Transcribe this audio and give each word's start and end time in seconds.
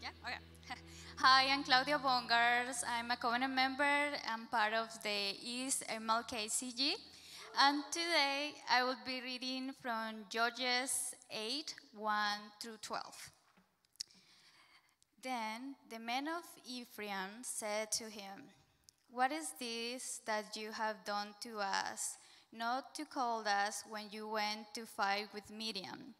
Yeah, 0.00 0.08
okay. 0.24 0.80
Hi, 1.16 1.52
I'm 1.52 1.62
Claudia 1.62 1.98
Bongars. 1.98 2.84
I'm 2.88 3.10
a 3.10 3.16
covenant 3.16 3.54
member. 3.54 3.84
I'm 4.26 4.46
part 4.46 4.72
of 4.72 4.88
the 5.02 5.36
East 5.44 5.84
MLKCG. 5.88 6.94
And 7.60 7.84
today 7.90 8.54
I 8.70 8.82
will 8.82 8.96
be 9.04 9.20
reading 9.20 9.72
from 9.82 10.24
Judges 10.30 11.14
8 11.30 11.74
1 11.92 12.38
through 12.62 12.78
12. 12.80 13.30
Then 15.22 15.74
the 15.90 15.98
men 15.98 16.28
of 16.28 16.44
Ephraim 16.66 17.42
said 17.42 17.92
to 17.92 18.04
him, 18.04 18.48
What 19.10 19.32
is 19.32 19.52
this 19.60 20.20
that 20.24 20.56
you 20.56 20.72
have 20.72 21.04
done 21.04 21.34
to 21.42 21.58
us, 21.58 22.16
not 22.54 22.94
to 22.94 23.04
call 23.04 23.46
us 23.46 23.84
when 23.90 24.04
you 24.10 24.28
went 24.28 24.72
to 24.76 24.86
fight 24.86 25.28
with 25.34 25.50
Midian? 25.50 26.14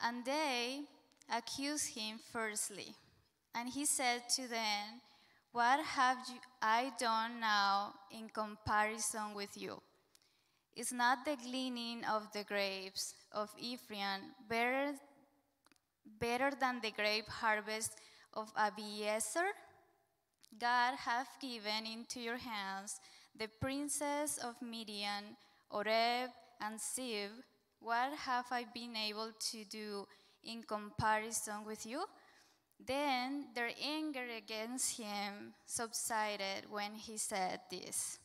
And 0.00 0.24
they 0.24 0.82
accused 1.28 1.96
him 1.96 2.20
firstly. 2.32 2.94
And 3.58 3.68
he 3.68 3.86
said 3.86 4.28
to 4.36 4.46
them, 4.46 5.02
What 5.50 5.84
have 5.84 6.18
you, 6.28 6.38
I 6.62 6.92
done 6.96 7.40
now 7.40 7.92
in 8.12 8.28
comparison 8.28 9.34
with 9.34 9.50
you? 9.56 9.82
Is 10.76 10.92
not 10.92 11.24
the 11.24 11.34
gleaning 11.34 12.04
of 12.04 12.30
the 12.32 12.44
grapes 12.44 13.14
of 13.32 13.50
Ephraim 13.58 14.20
better, 14.48 14.94
better 16.20 16.52
than 16.60 16.80
the 16.80 16.92
grape 16.92 17.26
harvest 17.26 17.96
of 18.32 18.54
Abiezer? 18.54 19.50
God 20.60 20.94
hath 20.96 21.40
given 21.40 21.84
into 21.84 22.20
your 22.20 22.38
hands 22.38 23.00
the 23.36 23.48
princes 23.60 24.38
of 24.38 24.54
Midian, 24.62 25.36
Oreb, 25.68 26.30
and 26.60 26.78
Zeb. 26.78 27.32
What 27.80 28.12
have 28.18 28.46
I 28.52 28.66
been 28.72 28.94
able 28.94 29.32
to 29.50 29.64
do 29.64 30.06
in 30.44 30.62
comparison 30.62 31.64
with 31.66 31.84
you? 31.84 32.04
Then 32.86 33.48
their 33.54 33.70
anger 33.82 34.24
against 34.36 34.98
him 34.98 35.54
subsided 35.66 36.70
when 36.70 36.94
he 36.94 37.16
said 37.16 37.60
this. 37.70 38.18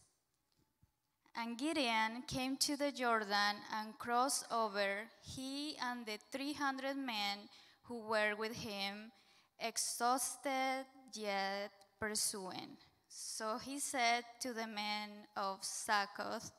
And 1.36 1.58
Gideon 1.58 2.24
came 2.28 2.58
to 2.58 2.78
the 2.78 2.92
Jordan 2.92 3.56
and 3.74 3.98
crossed 3.98 4.46
over, 4.52 5.10
he 5.22 5.76
and 5.82 6.06
the 6.06 6.20
300 6.32 6.96
men 6.96 7.50
who 7.84 8.08
were 8.08 8.36
with 8.38 8.54
him, 8.54 9.12
exhausted 9.60 10.86
yet 11.14 11.72
pursuing. 12.00 12.78
So 13.10 13.58
he 13.58 13.80
said 13.80 14.24
to 14.42 14.54
the 14.54 14.68
men 14.68 15.10
of 15.36 15.64
Succoth, 15.64 16.52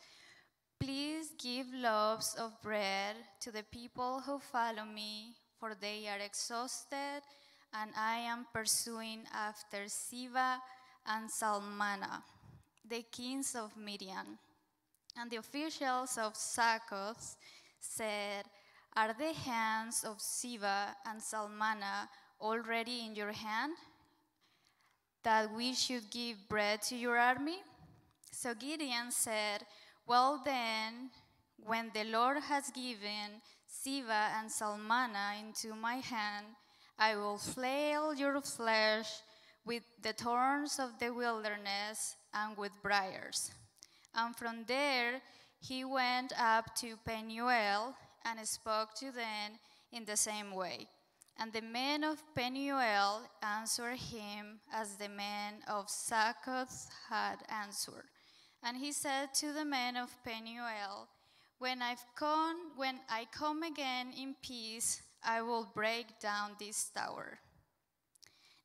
Please 0.81 1.33
give 1.39 1.67
loaves 1.73 2.35
of 2.35 2.61
bread 2.61 3.17
to 3.41 3.53
the 3.53 3.63
people 3.63 4.21
who 4.21 4.39
follow 4.39 4.85
me, 4.85 5.37
for 5.59 5.75
they 5.75 6.09
are 6.09 6.19
exhausted, 6.19 7.23
and 7.75 7.91
I 7.97 8.19
am 8.19 8.47
pursuing 8.53 9.25
after 9.35 9.85
Zebah 9.87 10.59
and 11.07 11.29
Zalmunna, 11.29 12.23
the 12.89 13.03
kings 13.11 13.55
of 13.55 13.77
Midian. 13.77 14.39
And 15.17 15.31
the 15.31 15.37
officials 15.37 16.17
of 16.19 16.37
Succoth 16.37 17.37
said, 17.81 18.45
Are 18.97 19.13
the 19.13 19.33
hands 19.33 20.05
of 20.05 20.19
Zebah 20.21 20.95
and 21.07 21.21
Zalmunna 21.21 22.09
already 22.41 23.05
in 23.07 23.15
your 23.15 23.33
hand? 23.33 23.75
That 25.23 25.53
we 25.53 25.75
should 25.75 26.11
give 26.11 26.49
bread 26.49 26.83
to 26.83 26.97
your 26.97 27.19
army? 27.19 27.59
So 28.31 28.55
Gideon 28.55 29.11
said, 29.11 29.63
Well 30.07 30.41
then, 30.45 31.11
when 31.57 31.91
the 31.95 32.05
Lord 32.05 32.39
has 32.43 32.71
given 32.71 33.41
Zebah 33.85 34.39
and 34.39 34.51
Zalmunna 34.51 35.41
into 35.41 35.75
my 35.75 35.97
hand, 35.97 36.47
I 36.99 37.17
will 37.17 37.39
flail 37.39 38.15
your 38.15 38.41
flesh 38.41 39.11
with 39.65 39.83
the 40.03 40.13
thorns 40.13 40.79
of 40.79 40.99
the 40.99 41.13
wilderness 41.13 42.17
and 42.33 42.57
with 42.57 42.73
briars. 42.83 43.51
And 44.15 44.37
from 44.37 44.65
there 44.67 45.21
he 45.61 45.85
went 45.85 46.33
up 46.39 46.75
to 46.77 46.97
Penuel 47.05 47.97
and 48.25 48.47
spoke 48.47 48.95
to 48.95 49.11
them 49.11 49.59
in 49.93 50.05
the 50.05 50.17
same 50.17 50.55
way. 50.55 50.89
And 51.39 51.53
the 51.53 51.63
men 51.63 52.05
of 52.05 52.23
Penuel 52.35 53.23
answered 53.43 53.99
him 53.99 54.61
as 54.73 54.95
the 54.95 55.09
men 55.09 55.55
of 55.67 55.91
Succoth 55.91 56.89
had 57.09 57.37
answered. 57.49 58.05
And 58.63 58.77
he 58.77 58.93
said 58.93 59.35
to 59.35 59.53
the 59.53 59.65
men 59.65 59.97
of 59.97 60.11
Penuel, 60.25 61.09
When 61.59 61.83
I've 61.83 62.05
come, 62.15 62.57
when 62.77 63.01
I 63.11 63.27
come 63.33 63.63
again 63.63 64.13
in 64.17 64.37
peace, 64.43 65.03
I 65.25 65.43
will 65.43 65.69
break 65.75 66.19
down 66.21 66.57
this 66.59 66.91
tower. 66.95 67.39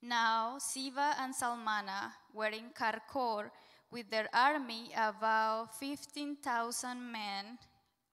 Now 0.01 0.57
Zebah 0.59 1.15
and 1.19 1.33
Zalmunna 1.33 2.13
were 2.33 2.47
in 2.47 2.71
Karkor 2.73 3.51
with 3.91 4.09
their 4.09 4.29
army 4.33 4.91
about 4.95 5.75
15,000 5.79 7.11
men, 7.11 7.57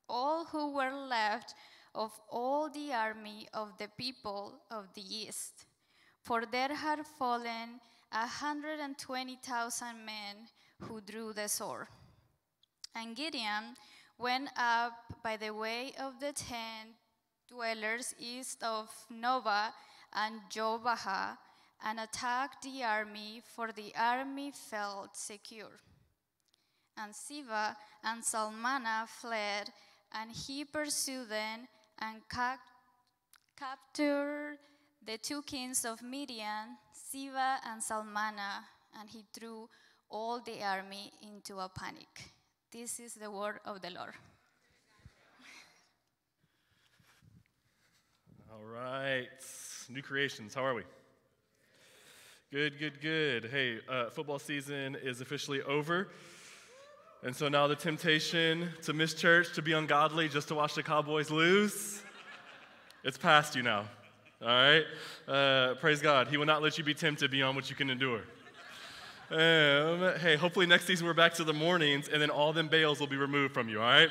all 0.09 0.45
who 0.47 0.73
were 0.73 0.93
left 0.93 1.55
of 1.95 2.13
all 2.29 2.69
the 2.69 2.93
army 2.93 3.47
of 3.53 3.77
the 3.79 3.89
people 3.97 4.61
of 4.71 4.93
the 4.95 5.03
east. 5.03 5.67
For 6.23 6.45
there 6.45 6.75
had 6.75 7.07
fallen 7.07 7.81
120,000 8.11 10.05
men 10.05 10.49
who 10.81 11.01
drew 11.01 11.33
the 11.33 11.49
sword. 11.49 11.87
And 12.95 13.15
Gideon 13.15 13.77
went 14.19 14.51
up 14.57 14.95
by 15.23 15.37
the 15.37 15.55
way 15.55 15.93
of 16.01 16.19
the 16.19 16.33
ten 16.33 16.96
dwellers 17.49 18.15
east 18.19 18.63
of 18.63 18.89
Nobah 19.11 19.73
and 20.13 20.41
Jogbehah 20.51 21.37
and 21.85 22.01
attacked 22.01 22.63
the 22.63 22.83
army, 22.85 23.43
for 23.55 23.73
the 23.73 23.93
army 23.99 24.51
felt 24.51 25.17
secure. 25.17 25.81
And 26.97 27.13
Zebah 27.13 27.77
and 28.03 28.23
Zalmunna 28.23 29.07
fled, 29.07 29.71
and 30.13 30.31
he 30.31 30.65
pursued 30.65 31.29
them 31.29 31.69
and 31.99 32.23
ca- 32.29 32.59
captured 33.57 34.59
the 35.05 35.19
two 35.19 35.43
kings 35.43 35.85
of 35.85 36.03
Midian, 36.03 36.79
Zebah 36.95 37.59
and 37.67 37.83
Zalmunna, 37.83 38.65
and 38.99 39.09
he 39.11 39.25
threw 39.39 39.69
all 40.09 40.41
the 40.41 40.63
army 40.63 41.13
into 41.23 41.59
a 41.59 41.69
panic. 41.69 42.33
This 42.73 42.99
is 42.99 43.15
the 43.15 43.31
word 43.31 43.61
of 43.65 43.83
the 43.83 43.91
Lord. 43.91 44.15
All 48.57 48.65
right. 48.65 49.29
New 49.91 50.01
creations, 50.01 50.55
how 50.55 50.65
are 50.65 50.75
we? 50.75 50.83
Good, 52.51 52.79
good, 52.79 53.03
good. 53.03 53.51
Hey, 53.51 53.81
uh, 53.87 54.09
football 54.09 54.39
season 54.39 54.97
is 55.03 55.21
officially 55.21 55.61
over. 55.63 56.09
And 57.23 57.37
so 57.37 57.49
now 57.49 57.67
the 57.67 57.77
temptation 57.77 58.71
to 58.85 58.95
miss 58.95 59.13
church, 59.13 59.53
to 59.57 59.63
be 59.63 59.73
ungodly, 59.73 60.31
just 60.31 60.49
to 60.49 60.55
watch 60.55 60.75
the 60.75 60.83
Cowboys 60.83 61.31
lose, 61.31 62.03
it's 63.05 63.19
past 63.19 63.57
you 63.57 63.63
now. 63.63 63.85
All 64.41 64.49
right? 64.49 64.85
Uh, 65.29 65.75
praise 65.75 66.01
God. 66.01 66.29
He 66.29 66.39
will 66.39 66.47
not 66.47 66.63
let 66.63 66.79
you 66.79 66.85
be 66.85 66.95
tempted 66.95 67.31
beyond 67.31 67.57
what 67.57 67.69
you 67.69 67.77
can 67.77 67.91
endure. 67.91 68.23
Um, 69.31 70.19
hey, 70.21 70.37
hopefully 70.37 70.67
next 70.67 70.87
season 70.87 71.07
we're 71.07 71.15
back 71.15 71.35
to 71.35 71.45
the 71.45 71.53
mornings 71.53 72.09
and 72.09 72.23
then 72.23 72.31
all 72.31 72.55
them 72.55 72.69
bales 72.69 73.01
will 73.01 73.07
be 73.07 73.17
removed 73.17 73.53
from 73.53 73.69
you, 73.69 73.81
all 73.81 73.87
right? 73.87 74.11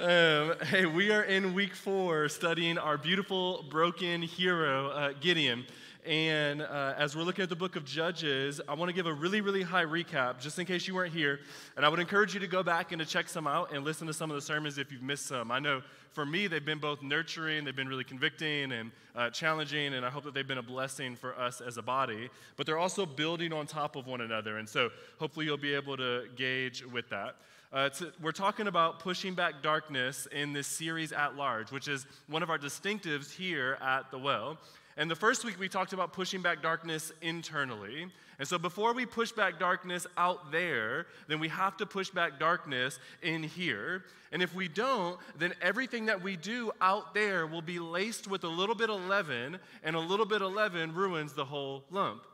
Um, 0.00 0.54
hey, 0.64 0.86
we 0.86 1.12
are 1.12 1.24
in 1.24 1.52
week 1.52 1.74
four 1.74 2.30
studying 2.30 2.78
our 2.78 2.96
beautiful, 2.96 3.66
broken 3.68 4.22
hero, 4.22 4.88
uh, 4.88 5.12
Gideon. 5.20 5.66
And 6.06 6.62
uh, 6.62 6.94
as 6.96 7.14
we're 7.14 7.22
looking 7.22 7.42
at 7.42 7.50
the 7.50 7.56
book 7.56 7.76
of 7.76 7.84
Judges, 7.84 8.62
I 8.66 8.72
want 8.72 8.88
to 8.88 8.94
give 8.94 9.04
a 9.04 9.12
really, 9.12 9.42
really 9.42 9.60
high 9.60 9.84
recap 9.84 10.40
just 10.40 10.58
in 10.58 10.64
case 10.64 10.88
you 10.88 10.94
weren't 10.94 11.12
here. 11.12 11.40
And 11.76 11.84
I 11.84 11.90
would 11.90 11.98
encourage 11.98 12.32
you 12.32 12.40
to 12.40 12.46
go 12.46 12.62
back 12.62 12.92
and 12.92 13.00
to 13.00 13.04
check 13.04 13.28
some 13.28 13.46
out 13.46 13.74
and 13.74 13.84
listen 13.84 14.06
to 14.06 14.14
some 14.14 14.30
of 14.30 14.36
the 14.36 14.40
sermons 14.40 14.78
if 14.78 14.90
you've 14.90 15.02
missed 15.02 15.26
some. 15.26 15.50
I 15.50 15.58
know 15.58 15.82
for 16.12 16.24
me, 16.24 16.46
they've 16.46 16.64
been 16.64 16.78
both 16.78 17.02
nurturing, 17.02 17.66
they've 17.66 17.76
been 17.76 17.88
really 17.88 18.02
convicting 18.02 18.72
and 18.72 18.92
uh, 19.14 19.28
challenging, 19.28 19.92
and 19.92 20.06
I 20.06 20.08
hope 20.08 20.24
that 20.24 20.32
they've 20.32 20.48
been 20.48 20.56
a 20.56 20.62
blessing 20.62 21.14
for 21.14 21.38
us 21.38 21.60
as 21.60 21.76
a 21.76 21.82
body. 21.82 22.30
But 22.56 22.64
they're 22.64 22.78
also 22.78 23.04
building 23.04 23.52
on 23.52 23.66
top 23.66 23.96
of 23.96 24.06
one 24.06 24.22
another. 24.22 24.56
And 24.56 24.66
so 24.66 24.88
hopefully 25.18 25.44
you'll 25.44 25.58
be 25.58 25.74
able 25.74 25.98
to 25.98 26.24
gauge 26.36 26.86
with 26.86 27.10
that. 27.10 27.36
Uh, 27.72 27.88
we're 28.20 28.32
talking 28.32 28.66
about 28.66 28.98
pushing 28.98 29.32
back 29.32 29.62
darkness 29.62 30.26
in 30.32 30.52
this 30.52 30.66
series 30.66 31.12
at 31.12 31.36
large, 31.36 31.70
which 31.70 31.86
is 31.86 32.04
one 32.26 32.42
of 32.42 32.50
our 32.50 32.58
distinctives 32.58 33.30
here 33.32 33.78
at 33.80 34.10
the 34.10 34.18
well. 34.18 34.58
And 34.96 35.08
the 35.08 35.14
first 35.14 35.44
week 35.44 35.56
we 35.56 35.68
talked 35.68 35.92
about 35.92 36.12
pushing 36.12 36.42
back 36.42 36.62
darkness 36.62 37.12
internally. 37.22 38.08
And 38.40 38.48
so 38.48 38.58
before 38.58 38.92
we 38.92 39.06
push 39.06 39.30
back 39.30 39.60
darkness 39.60 40.04
out 40.16 40.50
there, 40.50 41.06
then 41.28 41.38
we 41.38 41.46
have 41.46 41.76
to 41.76 41.86
push 41.86 42.10
back 42.10 42.40
darkness 42.40 42.98
in 43.22 43.44
here. 43.44 44.02
And 44.32 44.42
if 44.42 44.52
we 44.52 44.66
don't, 44.66 45.16
then 45.38 45.54
everything 45.62 46.06
that 46.06 46.20
we 46.20 46.34
do 46.34 46.72
out 46.80 47.14
there 47.14 47.46
will 47.46 47.62
be 47.62 47.78
laced 47.78 48.26
with 48.26 48.42
a 48.42 48.48
little 48.48 48.74
bit 48.74 48.90
of 48.90 49.00
leaven, 49.02 49.58
and 49.84 49.94
a 49.94 50.00
little 50.00 50.26
bit 50.26 50.42
of 50.42 50.52
leaven 50.52 50.92
ruins 50.92 51.34
the 51.34 51.44
whole 51.44 51.84
lump. 51.88 52.24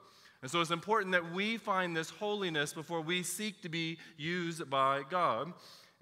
And 0.43 0.51
so 0.51 0.61
it's 0.61 0.71
important 0.71 1.13
that 1.13 1.33
we 1.33 1.57
find 1.57 1.97
this 1.97 2.11
holiness 2.11 2.73
before 2.73 3.01
we 3.01 3.23
seek 3.23 3.63
to 3.63 3.69
be 3.69 3.99
used 4.17 4.69
by 4.71 5.03
God. 5.09 5.53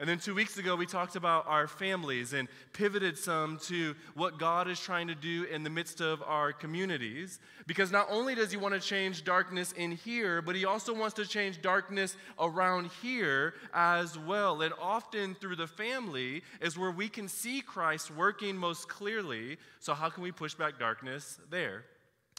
And 0.00 0.08
then 0.08 0.18
two 0.18 0.34
weeks 0.34 0.58
ago, 0.58 0.74
we 0.74 0.86
talked 0.86 1.14
about 1.14 1.46
our 1.46 1.68
families 1.68 2.32
and 2.32 2.48
pivoted 2.72 3.16
some 3.16 3.58
to 3.66 3.94
what 4.14 4.40
God 4.40 4.66
is 4.66 4.80
trying 4.80 5.06
to 5.06 5.14
do 5.14 5.44
in 5.44 5.62
the 5.62 5.70
midst 5.70 6.00
of 6.00 6.20
our 6.24 6.52
communities. 6.52 7.38
Because 7.68 7.92
not 7.92 8.08
only 8.10 8.34
does 8.34 8.50
He 8.50 8.56
want 8.56 8.74
to 8.74 8.80
change 8.80 9.22
darkness 9.22 9.70
in 9.70 9.92
here, 9.92 10.42
but 10.42 10.56
He 10.56 10.64
also 10.64 10.92
wants 10.92 11.14
to 11.14 11.26
change 11.26 11.62
darkness 11.62 12.16
around 12.40 12.90
here 13.02 13.54
as 13.72 14.18
well. 14.18 14.62
And 14.62 14.74
often 14.80 15.36
through 15.36 15.56
the 15.56 15.68
family 15.68 16.42
is 16.60 16.76
where 16.76 16.90
we 16.90 17.08
can 17.08 17.28
see 17.28 17.60
Christ 17.60 18.10
working 18.10 18.56
most 18.56 18.88
clearly. 18.88 19.58
So, 19.78 19.94
how 19.94 20.10
can 20.10 20.24
we 20.24 20.32
push 20.32 20.54
back 20.54 20.76
darkness 20.76 21.38
there? 21.50 21.84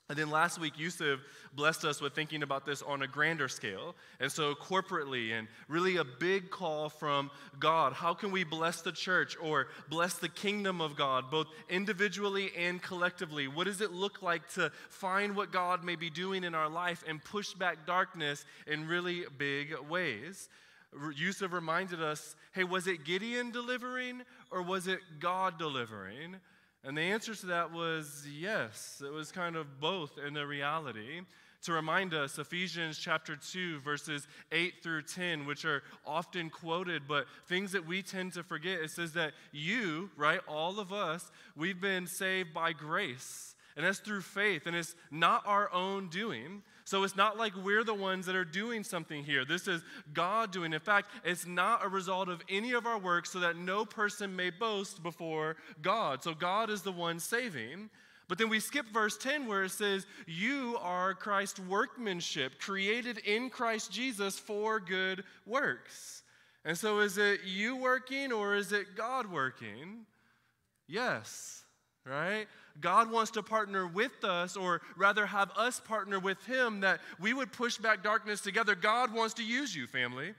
And 0.08 0.20
then 0.20 0.30
last 0.30 0.60
week, 0.60 0.78
Yusuf 0.78 1.20
blessed 1.56 1.84
us 1.84 2.00
with 2.00 2.14
thinking 2.14 2.44
about 2.44 2.64
this 2.64 2.84
on 2.84 3.02
a 3.02 3.08
grander 3.08 3.48
scale. 3.48 3.96
And 4.20 4.32
so, 4.32 4.54
corporately, 4.54 5.32
and 5.32 5.48
really 5.68 5.98
a 5.98 6.04
big 6.04 6.52
call 6.52 6.90
from 6.90 7.32
God. 7.60 7.94
How 7.94 8.14
can 8.14 8.32
we 8.32 8.44
bless 8.44 8.82
the 8.82 8.92
church 8.92 9.36
or 9.42 9.68
bless 9.90 10.16
the 10.16 10.30
kingdom 10.30 10.80
of 10.80 10.96
God, 10.96 11.32
both 11.32 11.48
individually 11.70 12.52
and 12.56 12.80
collectively? 12.84 13.48
What 13.48 13.64
does 13.64 13.82
it 13.82 13.94
look 13.94 14.22
like 14.22 14.48
to 14.54 14.72
find 14.90 15.36
what 15.36 15.52
God 15.52 15.84
may 15.84 15.96
be 15.96 16.12
doing 16.12 16.44
in 16.44 16.54
our 16.54 16.70
life 16.70 17.04
and 17.08 17.24
push 17.24 17.54
back 17.54 17.88
darkness 17.88 18.46
in 18.68 18.88
really 18.88 19.24
big 19.40 19.76
ways? 19.90 20.50
Yusuf 21.16 21.52
reminded 21.52 22.02
us 22.02 22.36
hey, 22.54 22.64
was 22.64 22.88
it 22.88 23.04
Gideon 23.04 23.52
delivering 23.52 24.22
or 24.52 24.62
was 24.62 24.88
it 24.88 25.00
God 25.20 25.58
delivering? 25.58 26.38
And 26.86 26.96
the 26.96 27.02
answer 27.02 27.34
to 27.34 27.46
that 27.48 27.74
was 27.74 28.28
yes. 28.32 29.02
It 29.04 29.12
was 29.12 29.32
kind 29.32 29.56
of 29.56 29.80
both 29.80 30.20
in 30.20 30.36
the 30.36 30.46
reality. 30.46 31.22
To 31.64 31.74
remind 31.74 32.14
us, 32.14 32.38
Ephesians 32.38 33.00
chapter 33.00 33.36
2, 33.36 33.80
verses 33.80 34.28
8 34.52 34.84
through 34.84 35.02
10, 35.02 35.48
which 35.48 35.66
are 35.66 35.82
often 36.06 36.52
quoted, 36.52 37.08
but 37.08 37.26
things 37.48 37.72
that 37.72 37.88
we 37.88 38.04
tend 38.04 38.34
to 38.34 38.44
forget. 38.44 38.82
It 38.82 38.92
says 38.92 39.14
that 39.14 39.34
you, 39.52 40.12
right, 40.16 40.42
all 40.48 40.80
of 40.80 40.94
us, 40.94 41.32
we've 41.56 41.82
been 41.82 42.06
saved 42.06 42.54
by 42.54 42.72
grace. 42.72 43.55
And 43.76 43.86
that's 43.86 44.00
through 44.00 44.22
faith. 44.22 44.68
And 44.68 44.76
it's 44.76 44.96
not 45.12 45.44
our 45.46 45.72
own 45.74 46.08
doing. 46.08 46.64
So 46.86 47.04
it's 47.04 47.16
not 47.16 47.38
like 47.38 47.54
we're 47.56 47.84
the 47.84 47.94
ones 47.94 48.26
that 48.28 48.36
are 48.36 48.46
doing 48.46 48.84
something 48.84 49.24
here. 49.24 49.44
This 49.44 49.68
is 49.68 49.82
God 50.14 50.52
doing. 50.52 50.72
In 50.72 50.80
fact, 50.80 51.10
it's 51.24 51.46
not 51.46 51.84
a 51.84 51.90
result 51.90 52.30
of 52.30 52.42
any 52.48 52.74
of 52.74 52.86
our 52.86 53.00
work 53.00 53.26
so 53.26 53.40
that 53.40 53.58
no 53.58 53.84
person 53.84 54.36
may 54.36 54.50
boast 54.50 55.04
before 55.04 55.58
God. 55.82 56.24
So 56.24 56.34
God 56.34 56.70
is 56.70 56.84
the 56.84 56.92
one 56.92 57.20
saving. 57.20 57.90
But 58.28 58.38
then 58.38 58.50
we 58.50 58.60
skip 58.60 58.88
verse 58.94 59.18
10 59.18 59.48
where 59.48 59.64
it 59.64 59.72
says, 59.72 60.06
You 60.26 60.78
are 60.82 61.14
Christ's 61.14 61.60
workmanship, 61.60 62.60
created 62.60 63.20
in 63.20 63.50
Christ 63.50 63.92
Jesus 63.92 64.40
for 64.40 64.80
good 64.80 65.24
works. 65.46 66.24
And 66.64 66.78
so 66.78 67.00
is 67.00 67.18
it 67.18 67.42
you 67.46 67.76
working 67.76 68.32
or 68.32 68.56
is 68.56 68.72
it 68.72 68.96
God 68.96 69.32
working? 69.32 70.06
Yes, 70.88 71.65
right? 72.06 72.48
God 72.82 73.10
wants 73.10 73.32
to 73.32 73.44
partner 73.44 73.88
with 73.88 74.24
us, 74.24 74.56
or 74.56 74.82
rather 74.98 75.26
have 75.26 75.52
us 75.58 75.80
partner 75.80 76.20
with 76.20 76.44
Him, 76.46 76.82
that 76.82 77.00
we 77.20 77.34
would 77.34 77.52
push 77.52 77.78
back 77.78 78.04
darkness 78.04 78.42
together. 78.42 78.76
God 78.76 79.14
wants 79.14 79.34
to 79.36 79.44
use 79.44 79.76
you, 79.76 79.88
family. 79.88 80.34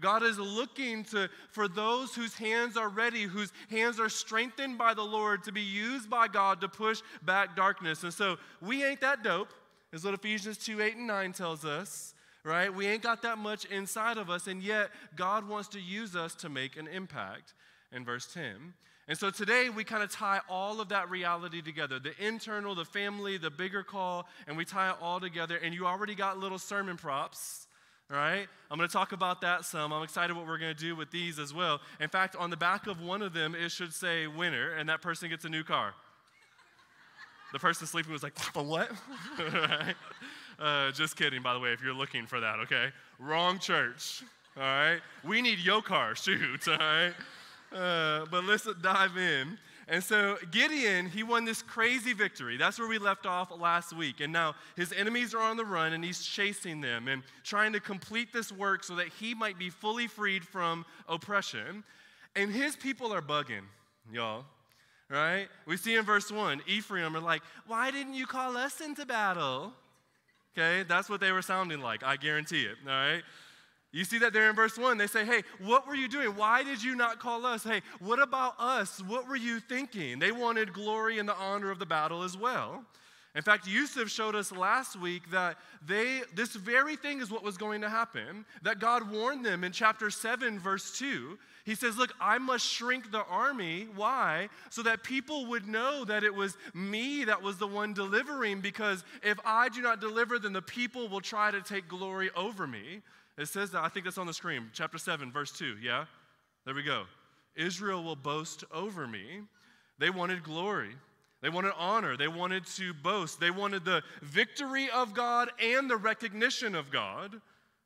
God 0.00 0.22
is 0.22 0.38
looking 0.38 1.04
to, 1.04 1.28
for 1.50 1.68
those 1.68 2.14
whose 2.14 2.34
hands 2.34 2.76
are 2.76 2.88
ready, 2.88 3.24
whose 3.24 3.52
hands 3.68 4.00
are 4.00 4.08
strengthened 4.08 4.78
by 4.78 4.94
the 4.94 5.02
Lord 5.02 5.44
to 5.44 5.52
be 5.52 5.60
used 5.60 6.08
by 6.08 6.26
God 6.26 6.60
to 6.62 6.68
push 6.68 7.02
back 7.22 7.54
darkness. 7.54 8.02
And 8.02 8.12
so 8.12 8.36
we 8.62 8.82
ain't 8.82 9.00
that 9.02 9.22
dope, 9.22 9.52
is 9.92 10.04
what 10.04 10.14
Ephesians 10.14 10.56
2 10.58 10.80
8 10.80 10.96
and 10.96 11.06
9 11.06 11.32
tells 11.32 11.64
us, 11.64 12.14
right? 12.44 12.72
We 12.72 12.86
ain't 12.86 13.02
got 13.02 13.22
that 13.22 13.36
much 13.36 13.66
inside 13.66 14.16
of 14.16 14.30
us, 14.30 14.46
and 14.46 14.62
yet 14.62 14.90
God 15.16 15.46
wants 15.46 15.68
to 15.70 15.80
use 15.80 16.16
us 16.16 16.34
to 16.36 16.48
make 16.48 16.76
an 16.76 16.86
impact 16.86 17.52
in 17.92 18.04
verse 18.04 18.32
10. 18.32 18.72
And 19.10 19.18
so 19.18 19.28
today 19.28 19.70
we 19.70 19.82
kind 19.82 20.04
of 20.04 20.12
tie 20.12 20.40
all 20.48 20.80
of 20.80 20.90
that 20.90 21.10
reality 21.10 21.60
together 21.60 21.98
the 21.98 22.12
internal, 22.24 22.76
the 22.76 22.84
family, 22.84 23.38
the 23.38 23.50
bigger 23.50 23.82
call, 23.82 24.28
and 24.46 24.56
we 24.56 24.64
tie 24.64 24.88
it 24.90 24.96
all 25.02 25.18
together. 25.18 25.56
And 25.56 25.74
you 25.74 25.84
already 25.84 26.14
got 26.14 26.38
little 26.38 26.60
sermon 26.60 26.96
props. 26.96 27.66
right? 28.08 28.46
I'm 28.70 28.78
going 28.78 28.88
to 28.88 28.92
talk 28.92 29.10
about 29.10 29.40
that 29.40 29.64
some. 29.64 29.92
I'm 29.92 30.04
excited 30.04 30.36
what 30.36 30.46
we're 30.46 30.58
going 30.58 30.76
to 30.76 30.80
do 30.80 30.94
with 30.94 31.10
these 31.10 31.40
as 31.40 31.52
well. 31.52 31.80
In 31.98 32.08
fact, 32.08 32.36
on 32.36 32.50
the 32.50 32.56
back 32.56 32.86
of 32.86 33.02
one 33.02 33.20
of 33.20 33.32
them, 33.32 33.56
it 33.56 33.72
should 33.72 33.92
say 33.92 34.28
winner, 34.28 34.74
and 34.74 34.88
that 34.88 35.02
person 35.02 35.28
gets 35.28 35.44
a 35.44 35.48
new 35.48 35.64
car. 35.64 35.92
The 37.52 37.58
person 37.58 37.88
sleeping 37.88 38.12
was 38.12 38.22
like, 38.22 38.34
a 38.54 38.62
what? 38.62 38.92
right? 39.40 39.96
uh, 40.60 40.92
just 40.92 41.16
kidding, 41.16 41.42
by 41.42 41.52
the 41.52 41.58
way, 41.58 41.72
if 41.72 41.82
you're 41.82 41.94
looking 41.94 42.26
for 42.26 42.38
that, 42.38 42.60
okay? 42.60 42.90
Wrong 43.18 43.58
church, 43.58 44.22
all 44.56 44.62
right? 44.62 45.00
We 45.24 45.42
need 45.42 45.58
your 45.58 45.82
car, 45.82 46.14
shoot, 46.14 46.68
all 46.68 46.76
right? 46.76 47.12
Uh, 47.72 48.26
but 48.30 48.44
let's 48.44 48.66
dive 48.82 49.16
in. 49.16 49.58
And 49.90 50.02
so 50.02 50.38
Gideon, 50.52 51.06
he 51.06 51.24
won 51.24 51.44
this 51.44 51.62
crazy 51.62 52.12
victory. 52.12 52.56
That's 52.56 52.78
where 52.78 52.88
we 52.88 52.98
left 52.98 53.26
off 53.26 53.50
last 53.58 53.92
week. 53.92 54.20
And 54.20 54.32
now 54.32 54.54
his 54.76 54.92
enemies 54.92 55.34
are 55.34 55.40
on 55.40 55.56
the 55.56 55.64
run 55.64 55.92
and 55.92 56.04
he's 56.04 56.22
chasing 56.22 56.80
them 56.80 57.08
and 57.08 57.22
trying 57.42 57.72
to 57.72 57.80
complete 57.80 58.32
this 58.32 58.52
work 58.52 58.84
so 58.84 58.94
that 58.96 59.08
he 59.08 59.34
might 59.34 59.58
be 59.58 59.68
fully 59.68 60.06
freed 60.06 60.44
from 60.44 60.86
oppression. 61.08 61.82
And 62.36 62.52
his 62.52 62.76
people 62.76 63.12
are 63.12 63.20
bugging, 63.20 63.64
y'all. 64.12 64.44
Right? 65.08 65.48
We 65.66 65.76
see 65.76 65.96
in 65.96 66.04
verse 66.04 66.30
1, 66.30 66.62
Ephraim 66.68 67.16
are 67.16 67.20
like, 67.20 67.42
Why 67.66 67.90
didn't 67.90 68.14
you 68.14 68.26
call 68.26 68.56
us 68.56 68.80
into 68.80 69.04
battle? 69.04 69.72
Okay, 70.56 70.84
that's 70.88 71.08
what 71.08 71.20
they 71.20 71.32
were 71.32 71.42
sounding 71.42 71.80
like. 71.80 72.04
I 72.04 72.16
guarantee 72.16 72.62
it. 72.62 72.76
All 72.86 72.92
right? 72.92 73.22
You 73.92 74.04
see 74.04 74.18
that 74.18 74.32
there 74.32 74.48
in 74.48 74.54
verse 74.54 74.78
1. 74.78 74.98
They 74.98 75.06
say, 75.06 75.24
Hey, 75.24 75.42
what 75.58 75.86
were 75.86 75.94
you 75.94 76.08
doing? 76.08 76.28
Why 76.36 76.62
did 76.62 76.82
you 76.82 76.94
not 76.94 77.18
call 77.18 77.44
us? 77.44 77.64
Hey, 77.64 77.82
what 77.98 78.22
about 78.22 78.54
us? 78.58 79.02
What 79.02 79.28
were 79.28 79.36
you 79.36 79.58
thinking? 79.60 80.18
They 80.18 80.32
wanted 80.32 80.72
glory 80.72 81.18
and 81.18 81.28
the 81.28 81.36
honor 81.36 81.70
of 81.70 81.78
the 81.78 81.86
battle 81.86 82.22
as 82.22 82.36
well. 82.36 82.84
In 83.36 83.42
fact, 83.42 83.68
Yusuf 83.68 84.10
showed 84.10 84.34
us 84.34 84.50
last 84.50 84.98
week 84.98 85.30
that 85.30 85.56
they 85.86 86.22
this 86.34 86.54
very 86.56 86.96
thing 86.96 87.20
is 87.20 87.30
what 87.30 87.44
was 87.44 87.56
going 87.56 87.80
to 87.82 87.88
happen. 87.88 88.44
That 88.62 88.80
God 88.80 89.10
warned 89.10 89.44
them 89.44 89.62
in 89.62 89.70
chapter 89.70 90.10
7, 90.10 90.58
verse 90.58 90.98
2. 90.98 91.38
He 91.64 91.76
says, 91.76 91.96
Look, 91.96 92.12
I 92.20 92.38
must 92.38 92.66
shrink 92.66 93.12
the 93.12 93.24
army. 93.26 93.86
Why? 93.94 94.48
So 94.70 94.82
that 94.82 95.04
people 95.04 95.46
would 95.46 95.68
know 95.68 96.04
that 96.04 96.24
it 96.24 96.34
was 96.34 96.56
me 96.74 97.24
that 97.24 97.40
was 97.40 97.58
the 97.58 97.68
one 97.68 97.92
delivering, 97.92 98.60
because 98.60 99.04
if 99.22 99.38
I 99.44 99.68
do 99.68 99.80
not 99.80 100.00
deliver, 100.00 100.38
then 100.38 100.52
the 100.52 100.62
people 100.62 101.08
will 101.08 101.20
try 101.20 101.52
to 101.52 101.60
take 101.60 101.86
glory 101.86 102.30
over 102.34 102.66
me. 102.66 103.02
It 103.40 103.48
says 103.48 103.70
that, 103.70 103.82
I 103.82 103.88
think 103.88 104.04
that's 104.04 104.18
on 104.18 104.26
the 104.26 104.34
screen, 104.34 104.68
chapter 104.74 104.98
7, 104.98 105.32
verse 105.32 105.50
2. 105.50 105.76
Yeah? 105.82 106.04
There 106.66 106.74
we 106.74 106.82
go. 106.82 107.04
Israel 107.56 108.04
will 108.04 108.14
boast 108.14 108.64
over 108.70 109.06
me. 109.06 109.40
They 109.98 110.10
wanted 110.10 110.42
glory. 110.42 110.90
They 111.40 111.48
wanted 111.48 111.72
honor. 111.78 112.18
They 112.18 112.28
wanted 112.28 112.66
to 112.66 112.92
boast. 112.92 113.40
They 113.40 113.50
wanted 113.50 113.86
the 113.86 114.02
victory 114.20 114.90
of 114.90 115.14
God 115.14 115.48
and 115.58 115.88
the 115.88 115.96
recognition 115.96 116.74
of 116.74 116.90
God. 116.90 117.40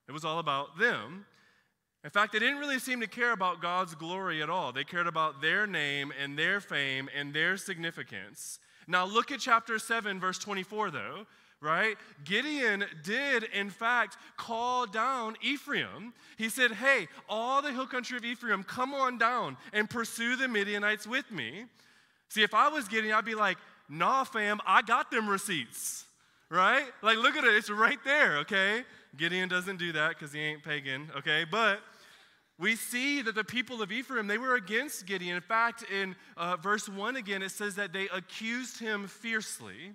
It 0.08 0.12
was 0.12 0.24
all 0.24 0.40
about 0.40 0.76
them. 0.76 1.24
In 2.02 2.10
fact, 2.10 2.32
they 2.32 2.40
didn't 2.40 2.58
really 2.58 2.80
seem 2.80 3.00
to 3.00 3.06
care 3.06 3.30
about 3.30 3.62
God's 3.62 3.94
glory 3.94 4.42
at 4.42 4.50
all. 4.50 4.72
They 4.72 4.82
cared 4.82 5.06
about 5.06 5.40
their 5.40 5.68
name 5.68 6.12
and 6.20 6.36
their 6.36 6.60
fame 6.60 7.08
and 7.16 7.32
their 7.32 7.56
significance. 7.56 8.58
Now, 8.88 9.06
look 9.06 9.30
at 9.30 9.38
chapter 9.38 9.78
7, 9.78 10.18
verse 10.18 10.38
24, 10.38 10.90
though 10.90 11.26
right? 11.60 11.96
Gideon 12.24 12.84
did, 13.02 13.44
in 13.44 13.70
fact, 13.70 14.16
call 14.36 14.86
down 14.86 15.36
Ephraim. 15.42 16.12
He 16.36 16.48
said, 16.48 16.72
Hey, 16.72 17.08
all 17.28 17.62
the 17.62 17.72
hill 17.72 17.86
country 17.86 18.16
of 18.16 18.24
Ephraim, 18.24 18.62
come 18.62 18.92
on 18.94 19.18
down 19.18 19.56
and 19.72 19.88
pursue 19.88 20.36
the 20.36 20.48
Midianites 20.48 21.06
with 21.06 21.30
me. 21.30 21.64
See, 22.28 22.42
if 22.42 22.54
I 22.54 22.68
was 22.68 22.88
Gideon, 22.88 23.14
I'd 23.14 23.24
be 23.24 23.34
like, 23.34 23.58
Nah, 23.88 24.24
fam, 24.24 24.60
I 24.66 24.82
got 24.82 25.10
them 25.10 25.28
receipts, 25.28 26.06
right? 26.50 26.84
Like, 27.02 27.18
look 27.18 27.36
at 27.36 27.44
it, 27.44 27.54
it's 27.54 27.70
right 27.70 27.98
there, 28.04 28.38
okay? 28.38 28.82
Gideon 29.16 29.48
doesn't 29.48 29.78
do 29.78 29.92
that 29.92 30.10
because 30.10 30.32
he 30.32 30.40
ain't 30.40 30.62
pagan, 30.62 31.10
okay? 31.16 31.44
But 31.48 31.80
we 32.58 32.76
see 32.76 33.20
that 33.22 33.34
the 33.34 33.44
people 33.44 33.82
of 33.82 33.90
Ephraim, 33.90 34.26
they 34.26 34.38
were 34.38 34.54
against 34.54 35.06
Gideon. 35.06 35.36
In 35.36 35.42
fact, 35.42 35.84
in 35.90 36.14
uh, 36.36 36.56
verse 36.56 36.88
1 36.88 37.16
again, 37.16 37.42
it 37.42 37.50
says 37.50 37.74
that 37.74 37.92
they 37.92 38.08
accused 38.08 38.78
him 38.78 39.06
fiercely. 39.08 39.94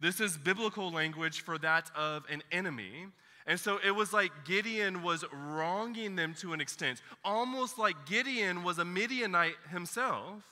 This 0.00 0.20
is 0.20 0.36
biblical 0.36 0.90
language 0.90 1.40
for 1.40 1.58
that 1.58 1.90
of 1.96 2.24
an 2.30 2.42
enemy. 2.52 3.06
And 3.46 3.58
so 3.58 3.78
it 3.84 3.92
was 3.92 4.12
like 4.12 4.32
Gideon 4.44 5.02
was 5.02 5.24
wronging 5.32 6.16
them 6.16 6.34
to 6.40 6.52
an 6.52 6.60
extent, 6.60 7.00
almost 7.24 7.78
like 7.78 7.94
Gideon 8.06 8.64
was 8.64 8.78
a 8.78 8.84
Midianite 8.84 9.56
himself. 9.70 10.42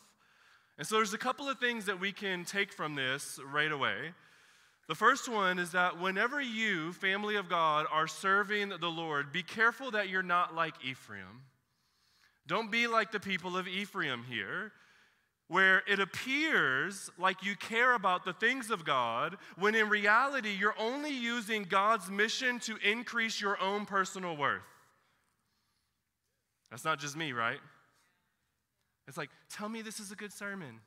And 0.78 0.86
so 0.86 0.96
there's 0.96 1.14
a 1.14 1.18
couple 1.18 1.48
of 1.48 1.58
things 1.58 1.86
that 1.86 2.00
we 2.00 2.12
can 2.12 2.44
take 2.44 2.72
from 2.72 2.94
this 2.94 3.38
right 3.52 3.70
away. 3.70 4.12
The 4.86 4.94
first 4.94 5.28
one 5.28 5.58
is 5.58 5.72
that 5.72 6.00
whenever 6.00 6.40
you, 6.40 6.92
family 6.92 7.36
of 7.36 7.48
God, 7.48 7.86
are 7.90 8.06
serving 8.06 8.68
the 8.68 8.90
Lord, 8.90 9.32
be 9.32 9.42
careful 9.42 9.90
that 9.92 10.08
you're 10.08 10.22
not 10.22 10.54
like 10.54 10.74
Ephraim. 10.84 11.42
Don't 12.46 12.70
be 12.70 12.86
like 12.86 13.10
the 13.10 13.20
people 13.20 13.56
of 13.56 13.66
Ephraim 13.66 14.24
here 14.28 14.72
where 15.48 15.82
it 15.86 16.00
appears 16.00 17.10
like 17.18 17.44
you 17.44 17.54
care 17.56 17.94
about 17.94 18.24
the 18.24 18.32
things 18.32 18.70
of 18.70 18.84
God, 18.84 19.36
when 19.58 19.74
in 19.74 19.88
reality, 19.88 20.54
you're 20.58 20.74
only 20.78 21.10
using 21.10 21.64
God's 21.64 22.10
mission 22.10 22.58
to 22.60 22.76
increase 22.78 23.40
your 23.40 23.60
own 23.60 23.84
personal 23.84 24.36
worth. 24.36 24.62
That's 26.70 26.84
not 26.84 26.98
just 26.98 27.16
me, 27.16 27.32
right? 27.32 27.60
It's 29.06 29.18
like, 29.18 29.30
tell 29.50 29.68
me 29.68 29.82
this 29.82 30.00
is 30.00 30.10
a 30.10 30.16
good 30.16 30.32
sermon. 30.32 30.80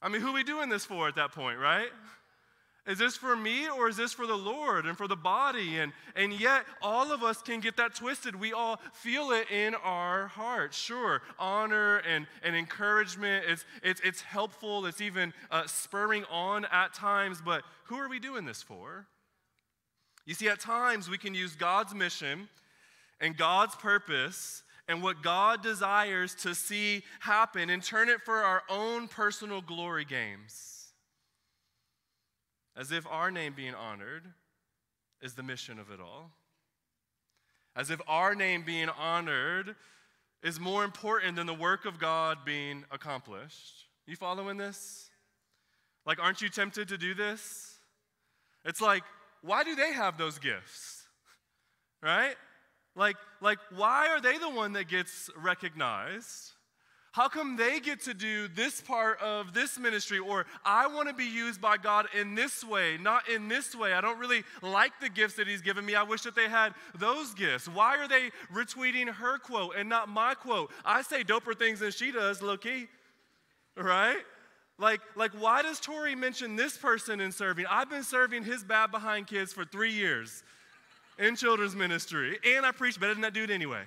I 0.00 0.08
mean, 0.08 0.22
who 0.22 0.28
are 0.28 0.34
we 0.34 0.44
doing 0.44 0.68
this 0.68 0.84
for 0.84 1.06
at 1.08 1.16
that 1.16 1.32
point, 1.32 1.58
right? 1.58 1.90
Is 2.88 2.96
this 2.96 3.16
for 3.18 3.36
me 3.36 3.68
or 3.68 3.90
is 3.90 3.98
this 3.98 4.14
for 4.14 4.26
the 4.26 4.34
Lord 4.34 4.86
and 4.86 4.96
for 4.96 5.06
the 5.06 5.14
body? 5.14 5.78
And, 5.78 5.92
and 6.16 6.32
yet, 6.32 6.64
all 6.80 7.12
of 7.12 7.22
us 7.22 7.42
can 7.42 7.60
get 7.60 7.76
that 7.76 7.94
twisted. 7.94 8.34
We 8.34 8.54
all 8.54 8.80
feel 8.94 9.30
it 9.32 9.50
in 9.50 9.74
our 9.74 10.28
hearts. 10.28 10.78
Sure, 10.78 11.20
honor 11.38 11.98
and, 11.98 12.26
and 12.42 12.56
encouragement, 12.56 13.44
it's, 13.46 13.66
it's, 13.82 14.00
it's 14.00 14.22
helpful, 14.22 14.86
it's 14.86 15.02
even 15.02 15.34
uh, 15.50 15.66
spurring 15.66 16.24
on 16.30 16.64
at 16.72 16.94
times, 16.94 17.42
but 17.44 17.62
who 17.84 17.96
are 17.96 18.08
we 18.08 18.18
doing 18.18 18.46
this 18.46 18.62
for? 18.62 19.06
You 20.24 20.32
see, 20.32 20.48
at 20.48 20.58
times 20.58 21.10
we 21.10 21.18
can 21.18 21.34
use 21.34 21.56
God's 21.56 21.94
mission 21.94 22.48
and 23.20 23.36
God's 23.36 23.74
purpose 23.74 24.62
and 24.88 25.02
what 25.02 25.22
God 25.22 25.62
desires 25.62 26.34
to 26.36 26.54
see 26.54 27.02
happen 27.20 27.68
and 27.68 27.82
turn 27.82 28.08
it 28.08 28.22
for 28.22 28.36
our 28.36 28.62
own 28.70 29.08
personal 29.08 29.60
glory 29.60 30.06
games 30.06 30.77
as 32.78 32.92
if 32.92 33.06
our 33.08 33.30
name 33.30 33.54
being 33.54 33.74
honored 33.74 34.22
is 35.20 35.34
the 35.34 35.42
mission 35.42 35.80
of 35.80 35.90
it 35.90 36.00
all. 36.00 36.30
As 37.74 37.90
if 37.90 38.00
our 38.06 38.36
name 38.36 38.62
being 38.64 38.88
honored 38.88 39.74
is 40.44 40.60
more 40.60 40.84
important 40.84 41.34
than 41.34 41.46
the 41.46 41.54
work 41.54 41.84
of 41.84 41.98
God 41.98 42.38
being 42.44 42.84
accomplished. 42.92 43.86
You 44.06 44.14
following 44.14 44.56
this? 44.56 45.10
Like, 46.06 46.22
aren't 46.22 46.40
you 46.40 46.48
tempted 46.48 46.88
to 46.88 46.96
do 46.96 47.14
this? 47.14 47.78
It's 48.64 48.80
like, 48.80 49.02
why 49.42 49.64
do 49.64 49.74
they 49.74 49.92
have 49.92 50.16
those 50.16 50.38
gifts? 50.38 51.02
Right? 52.00 52.36
Like, 52.94 53.16
like 53.40 53.58
why 53.74 54.08
are 54.08 54.20
they 54.20 54.38
the 54.38 54.50
one 54.50 54.74
that 54.74 54.88
gets 54.88 55.30
recognized? 55.36 56.52
How 57.18 57.26
come 57.26 57.56
they 57.56 57.80
get 57.80 58.00
to 58.02 58.14
do 58.14 58.46
this 58.46 58.80
part 58.80 59.20
of 59.20 59.52
this 59.52 59.76
ministry? 59.76 60.20
Or 60.20 60.46
I 60.64 60.86
want 60.86 61.08
to 61.08 61.14
be 61.14 61.24
used 61.24 61.60
by 61.60 61.76
God 61.76 62.06
in 62.16 62.36
this 62.36 62.62
way, 62.62 62.96
not 62.96 63.28
in 63.28 63.48
this 63.48 63.74
way. 63.74 63.92
I 63.92 64.00
don't 64.00 64.20
really 64.20 64.44
like 64.62 64.92
the 65.00 65.08
gifts 65.08 65.34
that 65.34 65.48
He's 65.48 65.60
given 65.60 65.84
me. 65.84 65.96
I 65.96 66.04
wish 66.04 66.22
that 66.22 66.36
they 66.36 66.48
had 66.48 66.74
those 66.96 67.34
gifts. 67.34 67.66
Why 67.66 67.96
are 67.96 68.06
they 68.06 68.30
retweeting 68.54 69.08
her 69.08 69.36
quote 69.38 69.74
and 69.76 69.88
not 69.88 70.08
my 70.08 70.34
quote? 70.34 70.70
I 70.84 71.02
say 71.02 71.24
doper 71.24 71.58
things 71.58 71.80
than 71.80 71.90
she 71.90 72.12
does, 72.12 72.40
low 72.40 72.56
key. 72.56 72.86
Right? 73.76 74.22
Like, 74.78 75.00
like, 75.16 75.32
why 75.32 75.62
does 75.62 75.80
Tory 75.80 76.14
mention 76.14 76.54
this 76.54 76.76
person 76.76 77.20
in 77.20 77.32
serving? 77.32 77.66
I've 77.68 77.90
been 77.90 78.04
serving 78.04 78.44
his 78.44 78.62
bad 78.62 78.92
behind 78.92 79.26
kids 79.26 79.52
for 79.52 79.64
three 79.64 79.92
years 79.92 80.44
in 81.18 81.34
children's 81.34 81.74
ministry, 81.74 82.38
and 82.46 82.64
I 82.64 82.70
preach 82.70 83.00
better 83.00 83.12
than 83.12 83.22
that 83.22 83.34
dude 83.34 83.50
anyway. 83.50 83.82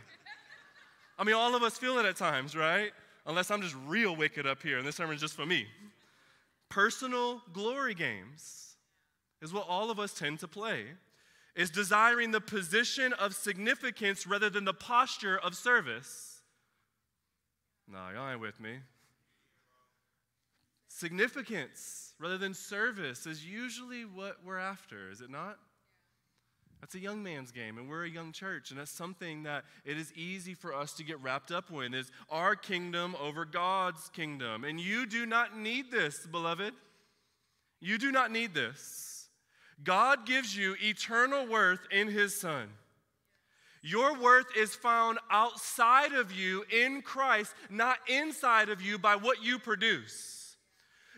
I 1.18 1.24
mean, 1.24 1.36
all 1.36 1.56
of 1.56 1.64
us 1.64 1.78
feel 1.78 1.98
it 1.98 2.06
at 2.06 2.18
times, 2.18 2.58
right? 2.58 2.92
Unless 3.26 3.52
I'm 3.52 3.62
just 3.62 3.76
real 3.86 4.16
wicked 4.16 4.46
up 4.46 4.62
here 4.62 4.78
and 4.78 4.88
this 4.88 4.96
sermon 4.96 5.16
is 5.16 5.22
just 5.22 5.36
for 5.36 5.46
me. 5.46 5.66
Personal 6.70 7.42
glory 7.54 7.94
games 7.94 8.76
is 9.42 9.54
what 9.54 9.68
all 9.68 9.92
of 9.92 10.00
us 10.00 10.14
tend 10.14 10.40
to 10.40 10.48
play. 10.48 10.86
Is 11.54 11.70
desiring 11.70 12.32
the 12.32 12.40
position 12.40 13.12
of 13.12 13.36
significance 13.36 14.26
rather 14.26 14.50
than 14.50 14.64
the 14.64 14.74
posture 14.74 15.38
of 15.38 15.54
service. 15.54 16.42
Nah, 17.90 18.12
y'all 18.12 18.30
ain't 18.30 18.40
with 18.40 18.58
me. 18.62 18.78
Significance 20.88 22.14
rather 22.20 22.38
than 22.38 22.54
service 22.54 23.26
is 23.26 23.46
usually 23.46 24.06
what 24.06 24.38
we're 24.46 24.60
after, 24.60 25.12
is 25.12 25.20
it 25.20 25.30
not? 25.30 25.58
That's 26.82 26.96
a 26.96 27.00
young 27.00 27.22
man's 27.22 27.52
game, 27.52 27.78
and 27.78 27.88
we're 27.88 28.06
a 28.06 28.10
young 28.10 28.32
church, 28.32 28.72
and 28.72 28.80
that's 28.80 28.92
something 28.92 29.44
that 29.44 29.66
it 29.86 29.98
is 29.98 30.12
easy 30.14 30.56
for 30.56 30.74
us 30.74 30.94
to 30.94 31.04
get 31.04 31.22
wrapped 31.22 31.52
up 31.52 31.72
in 31.72 31.94
is 31.94 32.12
our 32.28 32.56
kingdom 32.56 33.16
over 33.22 33.46
God's 33.46 34.10
kingdom. 34.10 34.64
And 34.64 34.80
you 34.80 35.06
do 35.06 35.28
not 35.28 35.56
need 35.56 35.92
this, 35.92 36.26
beloved. 36.26 36.74
You 37.80 38.00
do 38.00 38.12
not 38.12 38.32
need 38.32 38.56
this. 38.56 39.30
God 39.84 40.26
gives 40.26 40.58
you 40.58 40.76
eternal 40.82 41.46
worth 41.46 41.82
in 41.92 42.08
his 42.08 42.40
son. 42.40 42.70
Your 43.84 44.20
worth 44.20 44.48
is 44.58 44.76
found 44.76 45.20
outside 45.30 46.14
of 46.14 46.32
you 46.32 46.64
in 46.72 47.02
Christ, 47.04 47.54
not 47.70 47.98
inside 48.08 48.70
of 48.70 48.82
you 48.82 48.98
by 48.98 49.16
what 49.16 49.44
you 49.44 49.60
produce. 49.60 50.41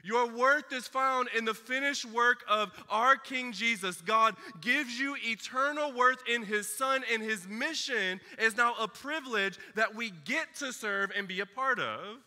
Your 0.03 0.27
worth 0.27 0.73
is 0.73 0.85
found 0.85 1.29
in 1.35 1.45
the 1.45 1.53
finished 1.53 2.03
work 2.03 2.43
of 2.49 2.71
our 2.89 3.15
King 3.15 3.53
Jesus. 3.53 4.01
God 4.01 4.35
gives 4.59 4.99
you 4.99 5.15
eternal 5.23 5.93
worth 5.93 6.21
in 6.27 6.43
His 6.43 6.67
Son, 6.67 7.03
and 7.11 7.23
His 7.23 7.47
mission 7.47 8.19
is 8.37 8.57
now 8.57 8.75
a 8.77 8.87
privilege 8.87 9.57
that 9.75 9.95
we 9.95 10.11
get 10.25 10.55
to 10.55 10.73
serve 10.73 11.11
and 11.15 11.25
be 11.25 11.39
a 11.39 11.45
part 11.45 11.79
of. 11.79 12.17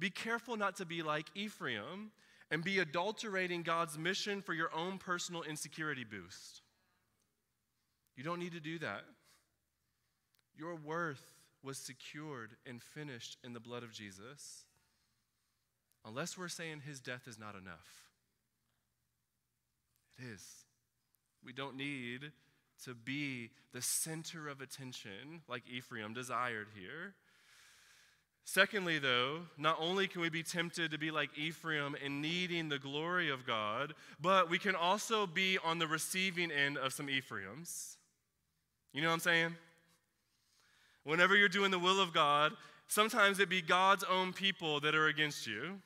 Be 0.00 0.10
careful 0.10 0.56
not 0.56 0.76
to 0.76 0.84
be 0.84 1.02
like 1.02 1.26
Ephraim 1.36 2.10
and 2.50 2.64
be 2.64 2.80
adulterating 2.80 3.62
God's 3.62 3.96
mission 3.96 4.42
for 4.42 4.52
your 4.52 4.74
own 4.74 4.98
personal 4.98 5.42
insecurity 5.42 6.04
boost. 6.04 6.62
You 8.16 8.24
don't 8.24 8.40
need 8.40 8.52
to 8.52 8.60
do 8.60 8.80
that. 8.80 9.04
Your 10.56 10.74
worth 10.74 11.22
was 11.62 11.78
secured 11.78 12.56
and 12.66 12.82
finished 12.82 13.36
in 13.44 13.52
the 13.52 13.60
blood 13.60 13.84
of 13.84 13.92
Jesus 13.92 14.64
unless 16.08 16.38
we're 16.38 16.48
saying 16.48 16.80
his 16.86 17.00
death 17.00 17.28
is 17.28 17.38
not 17.38 17.54
enough. 17.54 18.08
It 20.18 20.24
is. 20.34 20.42
We 21.44 21.52
don't 21.52 21.76
need 21.76 22.32
to 22.84 22.94
be 22.94 23.50
the 23.72 23.82
center 23.82 24.48
of 24.48 24.60
attention 24.60 25.42
like 25.48 25.62
Ephraim 25.68 26.14
desired 26.14 26.68
here. 26.74 27.14
Secondly, 28.44 28.98
though, 28.98 29.40
not 29.58 29.76
only 29.78 30.08
can 30.08 30.22
we 30.22 30.30
be 30.30 30.42
tempted 30.42 30.90
to 30.90 30.98
be 30.98 31.10
like 31.10 31.28
Ephraim 31.36 31.94
in 32.02 32.22
needing 32.22 32.70
the 32.70 32.78
glory 32.78 33.28
of 33.30 33.46
God, 33.46 33.92
but 34.20 34.48
we 34.48 34.58
can 34.58 34.74
also 34.74 35.26
be 35.26 35.58
on 35.62 35.78
the 35.78 35.86
receiving 35.86 36.50
end 36.50 36.78
of 36.78 36.94
some 36.94 37.08
Ephraims. 37.08 37.96
You 38.94 39.02
know 39.02 39.08
what 39.08 39.14
I'm 39.14 39.20
saying? 39.20 39.56
Whenever 41.04 41.36
you're 41.36 41.48
doing 41.48 41.70
the 41.70 41.78
will 41.78 42.00
of 42.00 42.14
God, 42.14 42.52
sometimes 42.86 43.38
it 43.38 43.50
be 43.50 43.60
God's 43.60 44.04
own 44.04 44.32
people 44.32 44.80
that 44.80 44.94
are 44.94 45.08
against 45.08 45.46
you. 45.46 45.80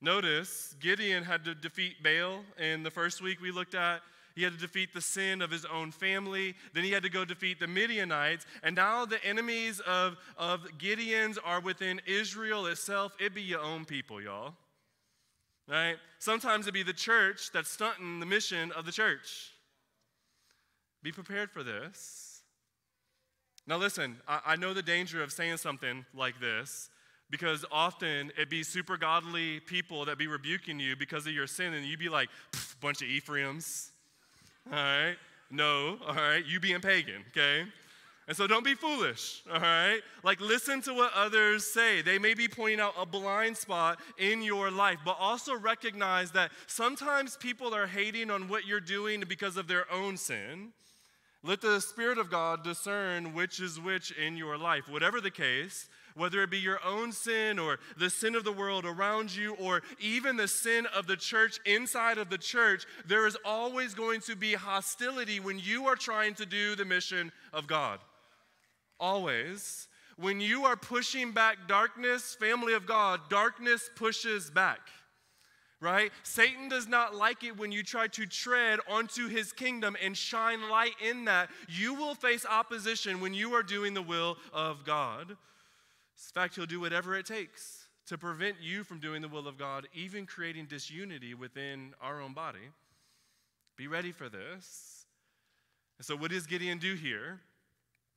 Notice 0.00 0.74
Gideon 0.80 1.24
had 1.24 1.44
to 1.44 1.54
defeat 1.54 2.02
Baal 2.02 2.44
in 2.58 2.82
the 2.82 2.90
first 2.90 3.22
week 3.22 3.40
we 3.40 3.50
looked 3.50 3.74
at. 3.74 4.02
He 4.34 4.42
had 4.42 4.52
to 4.52 4.58
defeat 4.58 4.92
the 4.92 5.00
sin 5.00 5.40
of 5.40 5.50
his 5.50 5.64
own 5.64 5.90
family. 5.90 6.54
Then 6.74 6.84
he 6.84 6.90
had 6.90 7.02
to 7.04 7.08
go 7.08 7.24
defeat 7.24 7.58
the 7.58 7.66
Midianites. 7.66 8.44
And 8.62 8.76
now 8.76 9.06
the 9.06 9.24
enemies 9.24 9.80
of, 9.80 10.18
of 10.36 10.66
Gideon's 10.76 11.38
are 11.38 11.60
within 11.60 12.02
Israel 12.06 12.66
itself. 12.66 13.16
It 13.18 13.34
be 13.34 13.40
your 13.40 13.60
own 13.60 13.86
people, 13.86 14.20
y'all. 14.20 14.52
Right? 15.66 15.96
Sometimes 16.18 16.66
it 16.66 16.74
be 16.74 16.82
the 16.82 16.92
church 16.92 17.50
that's 17.52 17.70
stunting 17.70 18.20
the 18.20 18.26
mission 18.26 18.72
of 18.72 18.84
the 18.84 18.92
church. 18.92 19.52
Be 21.02 21.12
prepared 21.12 21.50
for 21.50 21.62
this. 21.62 22.42
Now, 23.66 23.78
listen, 23.78 24.18
I, 24.28 24.40
I 24.44 24.56
know 24.56 24.74
the 24.74 24.82
danger 24.82 25.22
of 25.22 25.32
saying 25.32 25.56
something 25.56 26.04
like 26.14 26.40
this 26.40 26.90
because 27.30 27.64
often 27.72 28.32
it 28.38 28.48
be 28.48 28.62
super 28.62 28.96
godly 28.96 29.60
people 29.60 30.04
that 30.04 30.18
be 30.18 30.26
rebuking 30.26 30.78
you 30.78 30.96
because 30.96 31.26
of 31.26 31.32
your 31.32 31.46
sin, 31.46 31.74
and 31.74 31.84
you 31.84 31.96
be 31.96 32.08
like, 32.08 32.28
bunch 32.80 33.02
of 33.02 33.08
Ephraim's. 33.08 33.90
All 34.70 34.78
right? 34.78 35.16
No, 35.50 35.98
all 36.06 36.14
right? 36.14 36.44
You 36.44 36.60
being 36.60 36.80
pagan, 36.80 37.24
okay? 37.30 37.64
And 38.28 38.36
so 38.36 38.48
don't 38.48 38.64
be 38.64 38.74
foolish, 38.74 39.44
all 39.52 39.60
right? 39.60 40.00
Like, 40.24 40.40
listen 40.40 40.82
to 40.82 40.94
what 40.94 41.12
others 41.14 41.64
say. 41.64 42.02
They 42.02 42.18
may 42.18 42.34
be 42.34 42.48
pointing 42.48 42.80
out 42.80 42.94
a 42.98 43.06
blind 43.06 43.56
spot 43.56 44.00
in 44.18 44.42
your 44.42 44.68
life, 44.72 44.98
but 45.04 45.16
also 45.20 45.56
recognize 45.56 46.32
that 46.32 46.50
sometimes 46.66 47.36
people 47.36 47.72
are 47.72 47.86
hating 47.86 48.30
on 48.32 48.48
what 48.48 48.66
you're 48.66 48.80
doing 48.80 49.22
because 49.28 49.56
of 49.56 49.68
their 49.68 49.90
own 49.92 50.16
sin. 50.16 50.72
Let 51.44 51.60
the 51.60 51.80
Spirit 51.80 52.18
of 52.18 52.28
God 52.28 52.64
discern 52.64 53.32
which 53.32 53.60
is 53.60 53.78
which 53.78 54.10
in 54.10 54.36
your 54.36 54.58
life. 54.58 54.88
Whatever 54.88 55.20
the 55.20 55.30
case, 55.30 55.88
whether 56.16 56.42
it 56.42 56.50
be 56.50 56.58
your 56.58 56.80
own 56.84 57.12
sin 57.12 57.58
or 57.58 57.78
the 57.96 58.10
sin 58.10 58.34
of 58.34 58.44
the 58.44 58.52
world 58.52 58.84
around 58.84 59.34
you 59.34 59.54
or 59.54 59.82
even 60.00 60.36
the 60.36 60.48
sin 60.48 60.86
of 60.94 61.06
the 61.06 61.16
church 61.16 61.60
inside 61.64 62.18
of 62.18 62.30
the 62.30 62.38
church, 62.38 62.84
there 63.06 63.26
is 63.26 63.36
always 63.44 63.94
going 63.94 64.20
to 64.22 64.34
be 64.34 64.54
hostility 64.54 65.38
when 65.38 65.58
you 65.58 65.86
are 65.86 65.96
trying 65.96 66.34
to 66.34 66.46
do 66.46 66.74
the 66.74 66.84
mission 66.84 67.30
of 67.52 67.66
God. 67.66 68.00
Always. 68.98 69.88
When 70.18 70.40
you 70.40 70.64
are 70.64 70.76
pushing 70.76 71.32
back 71.32 71.68
darkness, 71.68 72.34
family 72.34 72.72
of 72.72 72.86
God, 72.86 73.20
darkness 73.28 73.90
pushes 73.94 74.50
back 74.50 74.80
right? 75.80 76.10
Satan 76.22 76.68
does 76.68 76.88
not 76.88 77.14
like 77.14 77.44
it 77.44 77.56
when 77.58 77.70
you 77.70 77.82
try 77.82 78.06
to 78.08 78.26
tread 78.26 78.80
onto 78.88 79.28
his 79.28 79.52
kingdom 79.52 79.96
and 80.02 80.16
shine 80.16 80.70
light 80.70 80.94
in 81.06 81.26
that. 81.26 81.50
You 81.68 81.94
will 81.94 82.14
face 82.14 82.46
opposition 82.46 83.20
when 83.20 83.34
you 83.34 83.52
are 83.52 83.62
doing 83.62 83.94
the 83.94 84.02
will 84.02 84.38
of 84.52 84.84
God. 84.84 85.36
In 86.16 86.40
fact, 86.40 86.56
he'll 86.56 86.66
do 86.66 86.80
whatever 86.80 87.14
it 87.16 87.26
takes 87.26 87.86
to 88.06 88.16
prevent 88.16 88.56
you 88.60 88.84
from 88.84 89.00
doing 89.00 89.20
the 89.20 89.28
will 89.28 89.48
of 89.48 89.58
God, 89.58 89.86
even 89.92 90.26
creating 90.26 90.66
disunity 90.66 91.34
within 91.34 91.94
our 92.00 92.20
own 92.20 92.32
body. 92.32 92.70
Be 93.76 93.88
ready 93.88 94.12
for 94.12 94.28
this. 94.28 95.04
And 95.98 96.06
so, 96.06 96.16
what 96.16 96.30
does 96.30 96.46
Gideon 96.46 96.78
do 96.78 96.94
here? 96.94 97.40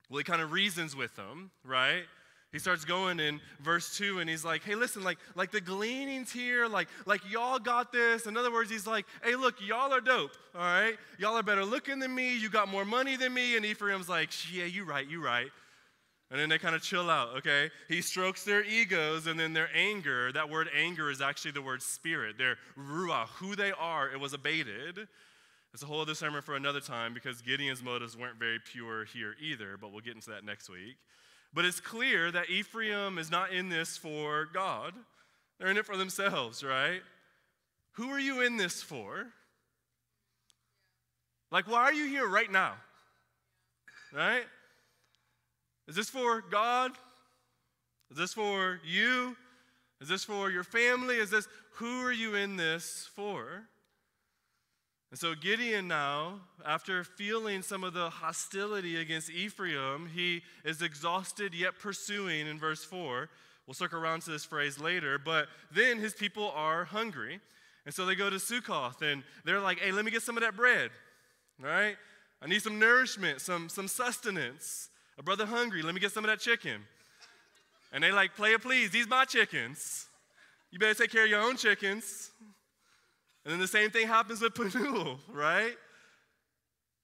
Well, 0.10 0.20
he 0.20 0.24
kind 0.24 0.42
of 0.42 0.52
reasons 0.52 0.96
with 0.96 1.16
them, 1.16 1.52
right? 1.64 2.04
He 2.52 2.58
starts 2.58 2.84
going 2.84 3.20
in 3.20 3.40
verse 3.62 3.96
2 3.96 4.20
and 4.20 4.28
he's 4.28 4.44
like, 4.44 4.64
hey, 4.64 4.74
listen, 4.74 5.04
like, 5.04 5.20
like 5.36 5.52
the 5.52 5.62
gleanings 5.62 6.32
here, 6.32 6.68
like, 6.68 6.88
like 7.06 7.22
y'all 7.32 7.60
got 7.60 7.92
this. 7.92 8.26
In 8.26 8.38
other 8.38 8.52
words, 8.52 8.72
he's 8.72 8.88
like, 8.88 9.06
hey, 9.24 9.36
look, 9.36 9.56
y'all 9.62 9.94
are 9.94 10.02
dope, 10.02 10.32
all 10.56 10.62
right? 10.62 10.96
Y'all 11.20 11.38
are 11.38 11.44
better 11.44 11.64
looking 11.64 12.00
than 12.00 12.14
me. 12.14 12.36
You 12.36 12.50
got 12.50 12.68
more 12.68 12.86
money 12.86 13.18
than 13.18 13.36
me. 13.36 13.56
And 13.56 13.64
Ephraim's 13.64 14.10
like, 14.10 14.32
yeah, 14.52 14.66
you 14.66 14.84
right, 14.84 15.08
you 15.08 15.24
right. 15.24 15.50
And 16.32 16.40
then 16.40 16.48
they 16.50 16.60
kind 16.60 16.76
of 16.76 16.84
chill 16.84 17.10
out, 17.10 17.38
okay? 17.38 17.72
He 17.88 18.02
strokes 18.02 18.44
their 18.44 18.64
egos 18.64 19.26
and 19.26 19.40
then 19.40 19.54
their 19.54 19.70
anger. 19.74 20.32
That 20.32 20.50
word 20.50 20.70
anger 20.78 21.10
is 21.10 21.22
actually 21.22 21.52
the 21.52 21.62
word 21.62 21.82
spirit. 21.82 22.38
Their 22.38 22.58
ruah, 22.78 23.28
who 23.30 23.56
they 23.56 23.72
are, 23.72 24.12
it 24.12 24.20
was 24.20 24.34
abated. 24.34 25.08
It's 25.74 25.82
a 25.82 25.88
whole 25.88 26.02
other 26.02 26.14
sermon 26.14 26.44
for 26.44 26.56
another 26.56 26.82
time 26.82 27.16
because 27.16 27.42
Gideon's 27.42 27.82
motives 27.82 28.16
weren't 28.16 28.38
very 28.38 28.60
pure 28.60 29.06
here 29.06 29.36
either, 29.42 29.78
but 29.80 29.92
we'll 29.92 30.02
get 30.02 30.16
into 30.16 30.30
that 30.30 30.44
next 30.44 30.70
week. 30.70 30.98
But 31.52 31.66
it's 31.66 31.80
clear 31.80 32.32
that 32.32 32.50
Ephraim 32.50 33.18
is 33.18 33.32
not 33.32 33.52
in 33.52 33.70
this 33.70 33.98
for 33.98 34.48
God, 34.54 34.94
they're 35.60 35.70
in 35.70 35.78
it 35.78 35.86
for 35.86 35.98
themselves, 35.98 36.64
right? 36.64 37.02
Who 37.94 38.12
are 38.12 38.20
you 38.20 38.42
in 38.42 38.58
this 38.58 38.82
for? 38.82 39.28
Like, 41.52 41.68
why 41.68 41.82
are 41.82 41.94
you 41.94 42.06
here 42.06 42.28
right 42.28 42.52
now? 42.52 42.76
Right? 44.14 44.44
Is 45.90 45.96
this 45.96 46.10
for 46.10 46.42
God? 46.42 46.92
Is 48.12 48.18
this 48.18 48.34
for 48.34 48.80
you? 48.86 49.36
Is 50.00 50.08
this 50.08 50.24
for 50.24 50.52
your 50.52 50.64
family? 50.64 51.16
Is 51.16 51.32
this, 51.32 51.48
who 51.74 52.06
are 52.06 52.12
you 52.12 52.36
in 52.36 52.58
this 52.58 53.10
for? 53.16 53.64
And 55.10 55.20
so 55.20 55.34
Gideon 55.34 55.88
now, 55.88 56.42
after 56.64 57.04
feeling 57.04 57.64
some 57.64 57.84
of 57.84 57.94
the 57.94 58.12
hostility 58.12 58.98
against 58.98 59.32
Ephraim, 59.32 60.08
he 60.14 60.44
is 60.64 60.84
exhausted 60.84 61.56
yet 61.56 61.80
pursuing 61.80 62.46
in 62.46 62.60
verse 62.60 62.84
4. 62.86 63.28
We'll 63.66 63.74
circle 63.74 64.00
around 64.00 64.22
to 64.24 64.32
this 64.32 64.46
phrase 64.46 64.80
later, 64.80 65.18
but 65.18 65.48
then 65.72 65.98
his 65.98 66.14
people 66.14 66.52
are 66.56 66.86
hungry. 66.86 67.40
And 67.86 67.96
so 67.96 68.06
they 68.06 68.14
go 68.14 68.30
to 68.30 68.36
Sukkoth 68.36 69.02
and 69.02 69.24
they're 69.44 69.60
like, 69.60 69.80
hey, 69.80 69.92
let 69.92 70.06
me 70.06 70.12
get 70.12 70.22
some 70.22 70.38
of 70.38 70.44
that 70.44 70.56
bread, 70.56 70.92
right? 71.60 71.96
I 72.42 72.48
need 72.48 72.62
some 72.62 72.78
nourishment, 72.78 73.42
some, 73.42 73.70
some 73.70 73.88
sustenance. 73.88 74.89
A 75.20 75.24
brother 75.24 75.46
hungry, 75.46 75.82
let 75.82 75.94
me 75.94 76.00
get 76.00 76.14
some 76.14 76.24
of 76.24 76.30
that 76.30 76.40
chicken. 76.40 76.82
And 77.92 78.04
they 78.04 78.12
like, 78.12 78.36
play 78.36 78.54
it 78.54 78.62
please, 78.62 78.90
these 78.90 79.08
my 79.08 79.26
chickens. 79.26 80.08
You 80.72 80.80
better 80.80 80.94
take 80.94 81.12
care 81.12 81.26
of 81.26 81.30
your 81.30 81.42
own 81.42 81.58
chickens. 81.58 82.32
And 83.44 83.52
then 83.52 83.60
the 83.60 83.68
same 83.68 83.90
thing 83.90 84.08
happens 84.08 84.42
with 84.42 84.56
Penuel, 84.74 85.20
right? 85.32 85.76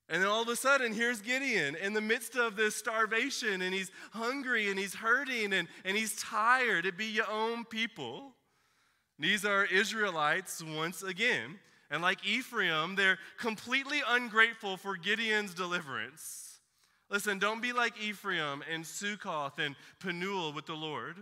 And 0.07 0.21
then 0.21 0.29
all 0.29 0.43
of 0.43 0.47
a 0.47 0.55
sudden, 0.55 0.93
here's 0.93 1.19
Gideon 1.19 1.75
in 1.75 1.93
the 1.93 2.01
midst 2.01 2.35
of 2.35 2.55
this 2.55 2.75
starvation, 2.75 3.61
and 3.61 3.73
he's 3.73 3.91
hungry 4.11 4.69
and 4.69 4.79
he's 4.79 4.93
hurting 4.93 5.51
and, 5.51 5.67
and 5.83 5.97
he's 5.97 6.15
tired. 6.15 6.85
It 6.85 6.97
be 6.97 7.07
your 7.07 7.29
own 7.29 7.65
people. 7.65 8.31
These 9.17 9.45
are 9.45 9.65
Israelites 9.65 10.63
once 10.63 11.01
again. 11.01 11.59
And 11.89 12.01
like 12.01 12.25
Ephraim, 12.25 12.95
they're 12.95 13.17
completely 13.39 14.01
ungrateful 14.07 14.77
for 14.77 14.95
Gideon's 14.95 15.53
deliverance. 15.53 16.54
Listen, 17.09 17.37
don't 17.37 17.61
be 17.61 17.71
like 17.71 18.01
Ephraim 18.01 18.63
and 18.71 18.83
Sukkoth 18.83 19.59
and 19.59 19.75
Penuel 19.99 20.53
with 20.53 20.65
the 20.65 20.73
Lord. 20.73 21.17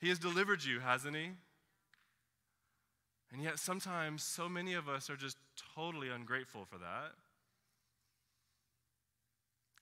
He 0.00 0.08
has 0.10 0.18
delivered 0.18 0.62
you, 0.64 0.80
hasn't 0.80 1.16
he? 1.16 1.30
And 3.32 3.42
yet, 3.42 3.58
sometimes 3.58 4.22
so 4.22 4.48
many 4.48 4.74
of 4.74 4.88
us 4.88 5.08
are 5.10 5.16
just 5.16 5.38
totally 5.74 6.08
ungrateful 6.08 6.66
for 6.70 6.78
that. 6.78 7.12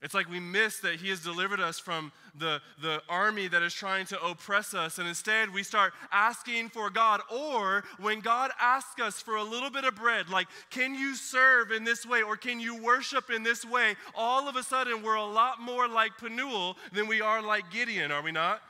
It's 0.03 0.13
like 0.13 0.29
we 0.29 0.41
miss 0.41 0.79
that 0.81 0.95
He 0.95 1.09
has 1.09 1.21
delivered 1.21 1.61
us 1.61 1.79
from 1.79 2.11
the, 2.37 2.61
the 2.81 3.01
army 3.07 3.47
that 3.47 3.61
is 3.61 3.73
trying 3.73 4.05
to 4.07 4.21
oppress 4.21 4.73
us, 4.73 4.99
and 4.99 5.07
instead 5.07 5.53
we 5.53 5.63
start 5.63 5.93
asking 6.11 6.69
for 6.69 6.89
God. 6.89 7.21
Or 7.31 7.85
when 7.99 8.19
God 8.19 8.51
asks 8.59 9.01
us 9.01 9.21
for 9.21 9.37
a 9.37 9.43
little 9.43 9.69
bit 9.69 9.85
of 9.85 9.95
bread, 9.95 10.29
like, 10.29 10.47
can 10.69 10.93
you 10.93 11.15
serve 11.15 11.71
in 11.71 11.85
this 11.85 12.05
way 12.05 12.21
or 12.21 12.35
can 12.35 12.59
you 12.59 12.83
worship 12.83 13.29
in 13.29 13.43
this 13.43 13.63
way? 13.63 13.95
All 14.13 14.49
of 14.49 14.57
a 14.57 14.63
sudden 14.63 15.01
we're 15.01 15.15
a 15.15 15.25
lot 15.25 15.61
more 15.61 15.87
like 15.87 16.17
Penuel 16.17 16.75
than 16.91 17.07
we 17.07 17.21
are 17.21 17.41
like 17.41 17.71
Gideon, 17.71 18.11
are 18.11 18.21
we 18.21 18.33
not? 18.33 18.61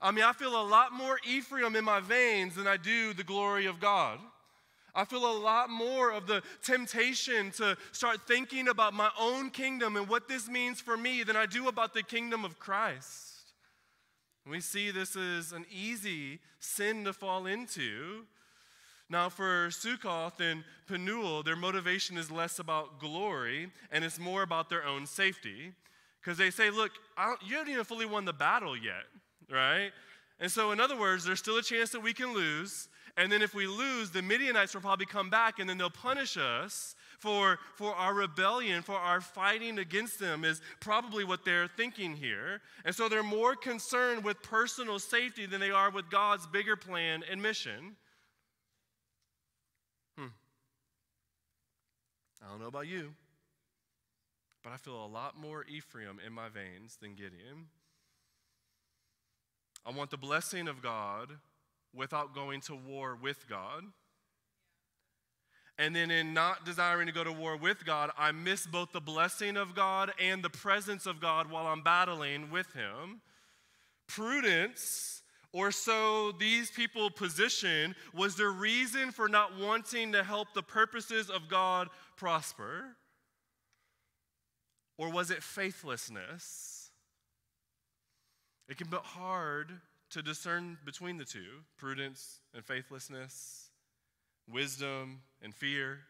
I 0.00 0.10
mean, 0.10 0.24
I 0.24 0.32
feel 0.32 0.60
a 0.60 0.64
lot 0.66 0.92
more 0.92 1.18
Ephraim 1.28 1.76
in 1.76 1.84
my 1.84 2.00
veins 2.00 2.54
than 2.54 2.66
I 2.66 2.76
do 2.76 3.12
the 3.12 3.24
glory 3.24 3.66
of 3.66 3.80
God. 3.80 4.18
I 4.96 5.04
feel 5.04 5.30
a 5.30 5.38
lot 5.38 5.70
more 5.70 6.10
of 6.10 6.26
the 6.26 6.42
temptation 6.62 7.50
to 7.52 7.76
start 7.92 8.26
thinking 8.26 8.68
about 8.68 8.94
my 8.94 9.10
own 9.18 9.50
kingdom 9.50 9.96
and 9.96 10.08
what 10.08 10.26
this 10.26 10.48
means 10.48 10.80
for 10.80 10.96
me 10.96 11.22
than 11.22 11.36
I 11.36 11.46
do 11.46 11.68
about 11.68 11.94
the 11.94 12.02
kingdom 12.02 12.44
of 12.44 12.58
Christ. 12.58 13.52
we 14.48 14.60
see 14.60 14.90
this 14.90 15.14
as 15.14 15.52
an 15.52 15.66
easy 15.70 16.40
sin 16.58 17.04
to 17.04 17.12
fall 17.12 17.46
into. 17.46 18.24
Now, 19.08 19.28
for 19.28 19.68
Sukkoth 19.68 20.40
and 20.40 20.64
Penuel, 20.88 21.44
their 21.44 21.54
motivation 21.54 22.16
is 22.16 22.30
less 22.30 22.58
about 22.58 22.98
glory 22.98 23.70
and 23.92 24.04
it's 24.04 24.18
more 24.18 24.42
about 24.42 24.68
their 24.68 24.84
own 24.84 25.06
safety. 25.06 25.72
Because 26.20 26.38
they 26.38 26.50
say, 26.50 26.70
look, 26.70 26.90
you 27.46 27.56
haven't 27.56 27.72
even 27.72 27.84
fully 27.84 28.06
won 28.06 28.24
the 28.24 28.32
battle 28.32 28.76
yet 28.76 29.04
right? 29.50 29.90
And 30.38 30.50
so, 30.50 30.72
in 30.72 30.80
other 30.80 30.98
words, 30.98 31.24
there's 31.24 31.38
still 31.38 31.58
a 31.58 31.62
chance 31.62 31.90
that 31.90 32.00
we 32.00 32.12
can 32.12 32.34
lose. 32.34 32.88
And 33.16 33.32
then 33.32 33.40
if 33.40 33.54
we 33.54 33.66
lose, 33.66 34.10
the 34.10 34.20
Midianites 34.20 34.74
will 34.74 34.82
probably 34.82 35.06
come 35.06 35.30
back 35.30 35.58
and 35.58 35.68
then 35.68 35.78
they'll 35.78 35.88
punish 35.88 36.36
us 36.36 36.94
for, 37.18 37.58
for 37.74 37.94
our 37.94 38.12
rebellion, 38.12 38.82
for 38.82 38.94
our 38.94 39.22
fighting 39.22 39.78
against 39.78 40.18
them, 40.18 40.44
is 40.44 40.60
probably 40.80 41.24
what 41.24 41.44
they're 41.44 41.66
thinking 41.66 42.14
here. 42.14 42.60
And 42.84 42.94
so 42.94 43.08
they're 43.08 43.22
more 43.22 43.56
concerned 43.56 44.22
with 44.22 44.42
personal 44.42 44.98
safety 44.98 45.46
than 45.46 45.60
they 45.60 45.70
are 45.70 45.90
with 45.90 46.10
God's 46.10 46.46
bigger 46.46 46.76
plan 46.76 47.22
and 47.30 47.40
mission. 47.40 47.96
Hmm. 50.18 50.26
I 52.44 52.50
don't 52.50 52.60
know 52.60 52.66
about 52.66 52.86
you, 52.86 53.14
but 54.62 54.74
I 54.74 54.76
feel 54.76 55.02
a 55.02 55.06
lot 55.06 55.38
more 55.40 55.64
Ephraim 55.64 56.20
in 56.24 56.34
my 56.34 56.50
veins 56.50 56.98
than 57.00 57.14
Gideon. 57.14 57.68
I 59.86 59.90
want 59.90 60.10
the 60.10 60.18
blessing 60.18 60.68
of 60.68 60.82
God 60.82 61.30
without 61.96 62.34
going 62.34 62.60
to 62.62 62.74
war 62.74 63.16
with 63.20 63.48
God. 63.48 63.84
And 65.78 65.94
then, 65.94 66.10
in 66.10 66.32
not 66.32 66.64
desiring 66.64 67.06
to 67.06 67.12
go 67.12 67.22
to 67.22 67.32
war 67.32 67.56
with 67.56 67.84
God, 67.84 68.10
I 68.16 68.32
miss 68.32 68.66
both 68.66 68.92
the 68.92 69.00
blessing 69.00 69.58
of 69.58 69.74
God 69.74 70.10
and 70.18 70.42
the 70.42 70.50
presence 70.50 71.04
of 71.04 71.20
God 71.20 71.50
while 71.50 71.66
I'm 71.66 71.82
battling 71.82 72.50
with 72.50 72.72
Him. 72.72 73.20
Prudence, 74.06 75.22
or 75.52 75.70
so 75.70 76.32
these 76.32 76.70
people 76.70 77.10
position, 77.10 77.94
was 78.14 78.36
the 78.36 78.48
reason 78.48 79.10
for 79.10 79.28
not 79.28 79.58
wanting 79.58 80.12
to 80.12 80.24
help 80.24 80.54
the 80.54 80.62
purposes 80.62 81.28
of 81.28 81.48
God 81.48 81.88
prosper? 82.16 82.96
Or 84.96 85.10
was 85.10 85.30
it 85.30 85.42
faithlessness? 85.42 86.90
It 88.68 88.78
can 88.78 88.88
be 88.88 88.96
hard 88.96 89.72
to 90.10 90.22
discern 90.22 90.78
between 90.84 91.16
the 91.18 91.24
two 91.24 91.64
prudence 91.76 92.40
and 92.54 92.64
faithlessness, 92.64 93.70
wisdom 94.50 95.20
and 95.42 95.54
fear, 95.54 96.00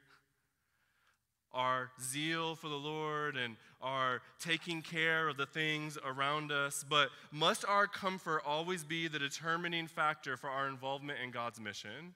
our 1.52 1.90
zeal 2.00 2.54
for 2.54 2.68
the 2.68 2.74
Lord 2.74 3.36
and 3.36 3.56
our 3.80 4.20
taking 4.38 4.82
care 4.82 5.28
of 5.28 5.36
the 5.36 5.46
things 5.46 5.96
around 6.04 6.52
us. 6.52 6.84
But 6.88 7.08
must 7.32 7.64
our 7.64 7.86
comfort 7.86 8.42
always 8.46 8.84
be 8.84 9.08
the 9.08 9.18
determining 9.18 9.86
factor 9.86 10.36
for 10.36 10.50
our 10.50 10.68
involvement 10.68 11.18
in 11.22 11.30
God's 11.30 11.58
mission? 11.58 12.14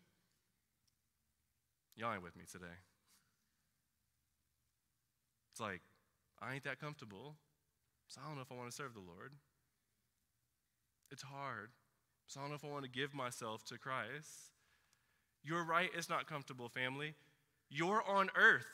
Y'all 1.97 2.13
ain't 2.13 2.23
with 2.23 2.37
me 2.37 2.45
today. 2.51 2.67
It's 5.53 5.61
like, 5.61 5.81
I 6.41 6.55
ain't 6.55 6.65
that 6.65 6.81
comfortable, 6.81 7.37
so 8.09 8.21
I 8.23 8.27
don't 8.27 8.37
know 8.37 8.43
if 8.43 8.53
I 8.53 8.57
want 8.57 8.71
to 8.71 8.77
serve 8.77 8.95
the 8.95 9.01
Lord. 9.01 9.33
It's 11.11 11.23
hard. 11.23 11.71
So 12.27 12.41
I 12.41 12.45
don't 12.45 12.51
know 12.51 12.57
if 12.57 12.65
I 12.65 12.69
want 12.69 12.85
to 12.85 12.91
give 12.91 13.13
myself 13.15 13.65
to 13.67 13.79
Christ. 13.79 14.53
You're 15.43 15.65
right, 15.65 15.91
it's 15.97 16.09
not 16.09 16.27
comfortable, 16.27 16.69
family. 16.69 17.15
You're 17.71 18.03
on 18.07 18.31
earth, 18.37 18.67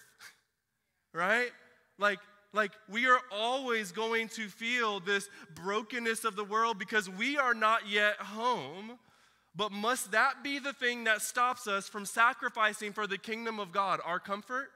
right? 1.14 1.50
Like, 1.98 2.18
like 2.52 2.72
we 2.88 3.06
are 3.06 3.20
always 3.30 3.92
going 3.92 4.28
to 4.30 4.48
feel 4.48 5.00
this 5.00 5.28
brokenness 5.54 6.24
of 6.24 6.36
the 6.36 6.44
world 6.44 6.78
because 6.78 7.08
we 7.08 7.38
are 7.38 7.54
not 7.54 7.88
yet 7.88 8.16
home. 8.16 8.98
But 9.54 9.72
must 9.72 10.12
that 10.12 10.44
be 10.44 10.58
the 10.58 10.74
thing 10.74 11.04
that 11.04 11.22
stops 11.22 11.66
us 11.66 11.88
from 11.88 12.04
sacrificing 12.04 12.92
for 12.92 13.06
the 13.06 13.16
kingdom 13.16 13.58
of 13.58 13.72
God, 13.72 14.00
our 14.04 14.20
comfort? 14.20 14.68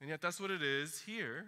And 0.00 0.08
yet, 0.08 0.22
that's 0.22 0.40
what 0.40 0.50
it 0.50 0.62
is 0.62 1.02
here. 1.02 1.44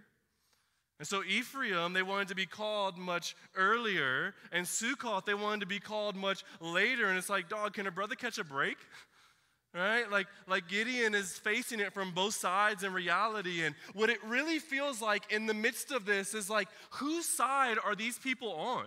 And 1.02 1.08
so 1.08 1.24
Ephraim, 1.24 1.94
they 1.94 2.04
wanted 2.04 2.28
to 2.28 2.36
be 2.36 2.46
called 2.46 2.96
much 2.96 3.34
earlier, 3.56 4.36
and 4.52 4.64
Sukkoth, 4.64 5.24
they 5.24 5.34
wanted 5.34 5.58
to 5.62 5.66
be 5.66 5.80
called 5.80 6.14
much 6.14 6.44
later. 6.60 7.08
And 7.08 7.18
it's 7.18 7.28
like, 7.28 7.48
dog, 7.48 7.72
can 7.72 7.88
a 7.88 7.90
brother 7.90 8.14
catch 8.14 8.38
a 8.38 8.44
break? 8.44 8.76
Right? 9.74 10.08
Like, 10.10 10.26
like 10.46 10.68
Gideon 10.68 11.14
is 11.14 11.38
facing 11.38 11.80
it 11.80 11.94
from 11.94 12.10
both 12.10 12.34
sides 12.34 12.84
in 12.84 12.92
reality. 12.92 13.64
And 13.64 13.74
what 13.94 14.10
it 14.10 14.22
really 14.22 14.58
feels 14.58 15.00
like 15.00 15.32
in 15.32 15.46
the 15.46 15.54
midst 15.54 15.92
of 15.92 16.04
this 16.04 16.34
is 16.34 16.50
like, 16.50 16.68
whose 16.90 17.24
side 17.24 17.78
are 17.82 17.96
these 17.96 18.18
people 18.18 18.52
on? 18.52 18.84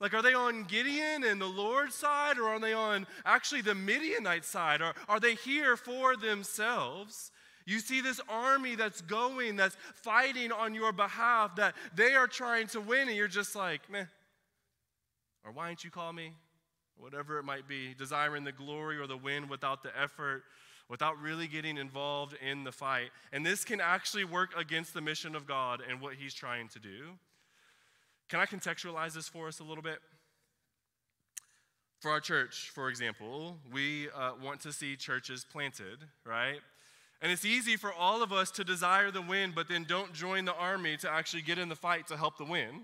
Like, 0.00 0.12
are 0.12 0.20
they 0.20 0.34
on 0.34 0.64
Gideon 0.64 1.22
and 1.22 1.40
the 1.40 1.46
Lord's 1.46 1.94
side, 1.94 2.36
or 2.36 2.48
are 2.48 2.58
they 2.58 2.72
on 2.72 3.06
actually 3.24 3.60
the 3.60 3.76
Midianite 3.76 4.44
side? 4.44 4.82
Or 4.82 4.92
are 5.08 5.20
they 5.20 5.36
here 5.36 5.76
for 5.76 6.16
themselves? 6.16 7.30
You 7.64 7.78
see 7.78 8.00
this 8.00 8.20
army 8.28 8.74
that's 8.74 9.00
going, 9.00 9.56
that's 9.56 9.76
fighting 9.94 10.52
on 10.52 10.74
your 10.74 10.92
behalf, 10.92 11.56
that 11.56 11.74
they 11.94 12.14
are 12.14 12.26
trying 12.26 12.66
to 12.68 12.80
win, 12.80 13.08
and 13.08 13.16
you're 13.16 13.28
just 13.28 13.54
like, 13.54 13.90
meh. 13.90 14.04
Or 15.44 15.52
why 15.52 15.68
didn't 15.68 15.84
you 15.84 15.90
call 15.90 16.12
me? 16.12 16.32
Whatever 16.96 17.38
it 17.38 17.44
might 17.44 17.66
be, 17.66 17.94
desiring 17.94 18.44
the 18.44 18.52
glory 18.52 18.98
or 18.98 19.06
the 19.06 19.16
win 19.16 19.48
without 19.48 19.82
the 19.82 19.90
effort, 20.00 20.44
without 20.88 21.20
really 21.20 21.46
getting 21.46 21.78
involved 21.78 22.36
in 22.46 22.64
the 22.64 22.72
fight. 22.72 23.10
And 23.32 23.44
this 23.44 23.64
can 23.64 23.80
actually 23.80 24.24
work 24.24 24.50
against 24.56 24.94
the 24.94 25.00
mission 25.00 25.34
of 25.34 25.46
God 25.46 25.82
and 25.88 26.00
what 26.00 26.14
He's 26.14 26.34
trying 26.34 26.68
to 26.68 26.78
do. 26.78 27.18
Can 28.28 28.40
I 28.40 28.46
contextualize 28.46 29.14
this 29.14 29.28
for 29.28 29.48
us 29.48 29.58
a 29.58 29.64
little 29.64 29.82
bit? 29.82 29.98
For 32.00 32.10
our 32.10 32.20
church, 32.20 32.70
for 32.74 32.88
example, 32.88 33.58
we 33.72 34.08
uh, 34.10 34.32
want 34.42 34.60
to 34.62 34.72
see 34.72 34.96
churches 34.96 35.46
planted, 35.50 35.98
right? 36.26 36.58
And 37.22 37.30
it's 37.30 37.44
easy 37.44 37.76
for 37.76 37.92
all 37.92 38.22
of 38.22 38.32
us 38.32 38.50
to 38.50 38.64
desire 38.64 39.12
the 39.12 39.22
win, 39.22 39.52
but 39.54 39.68
then 39.68 39.84
don't 39.84 40.12
join 40.12 40.44
the 40.44 40.54
army 40.54 40.96
to 40.98 41.10
actually 41.10 41.42
get 41.42 41.56
in 41.56 41.68
the 41.68 41.76
fight 41.76 42.08
to 42.08 42.16
help 42.16 42.36
the 42.36 42.44
win. 42.44 42.82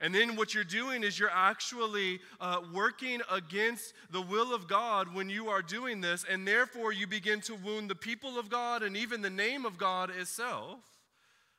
And 0.00 0.14
then 0.14 0.36
what 0.36 0.54
you're 0.54 0.64
doing 0.64 1.02
is 1.02 1.18
you're 1.18 1.30
actually 1.30 2.20
uh, 2.40 2.60
working 2.72 3.20
against 3.30 3.92
the 4.10 4.20
will 4.20 4.54
of 4.54 4.68
God 4.68 5.14
when 5.14 5.28
you 5.28 5.48
are 5.48 5.62
doing 5.62 6.00
this, 6.00 6.24
and 6.28 6.46
therefore 6.46 6.92
you 6.92 7.08
begin 7.08 7.40
to 7.42 7.56
wound 7.56 7.90
the 7.90 7.96
people 7.96 8.38
of 8.38 8.48
God 8.48 8.84
and 8.84 8.96
even 8.96 9.20
the 9.20 9.30
name 9.30 9.64
of 9.64 9.78
God 9.78 10.10
itself. 10.10 10.78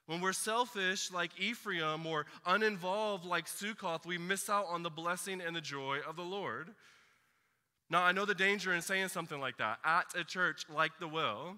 When 0.06 0.20
we're 0.20 0.34
selfish 0.34 1.12
like 1.12 1.32
Ephraim 1.40 2.06
or 2.06 2.26
uninvolved 2.46 3.26
like 3.26 3.48
Sukkoth, 3.48 4.06
we 4.06 4.18
miss 4.18 4.50
out 4.50 4.66
on 4.70 4.84
the 4.84 4.90
blessing 4.90 5.42
and 5.42 5.56
the 5.56 5.62
joy 5.62 6.00
of 6.08 6.16
the 6.18 6.24
Lord. 6.24 6.70
Now, 7.94 8.02
I 8.02 8.12
know 8.12 8.26
the 8.26 8.34
danger 8.34 8.74
in 8.74 8.82
saying 8.82 9.10
something 9.10 9.40
like 9.40 9.58
that 9.58 9.78
at 9.86 10.06
a 10.20 10.24
church 10.24 10.66
like 10.68 10.94
the 11.00 11.08
Well, 11.08 11.58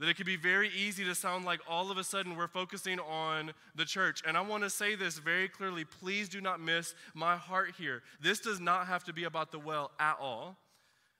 that 0.00 0.08
it 0.08 0.16
could 0.16 0.24
be 0.24 0.34
very 0.34 0.70
easy 0.70 1.04
to 1.04 1.14
sound 1.14 1.44
like 1.44 1.60
all 1.68 1.90
of 1.90 1.98
a 1.98 2.04
sudden 2.04 2.38
we're 2.38 2.48
focusing 2.48 2.98
on 3.00 3.52
the 3.74 3.84
church. 3.84 4.22
And 4.26 4.34
I 4.34 4.40
want 4.40 4.62
to 4.62 4.70
say 4.70 4.94
this 4.94 5.18
very 5.18 5.46
clearly. 5.46 5.84
Please 5.84 6.30
do 6.30 6.40
not 6.40 6.58
miss 6.58 6.94
my 7.12 7.36
heart 7.36 7.74
here. 7.76 8.02
This 8.18 8.40
does 8.40 8.60
not 8.60 8.86
have 8.86 9.04
to 9.04 9.12
be 9.12 9.24
about 9.24 9.52
the 9.52 9.58
well 9.58 9.90
at 10.00 10.16
all. 10.18 10.56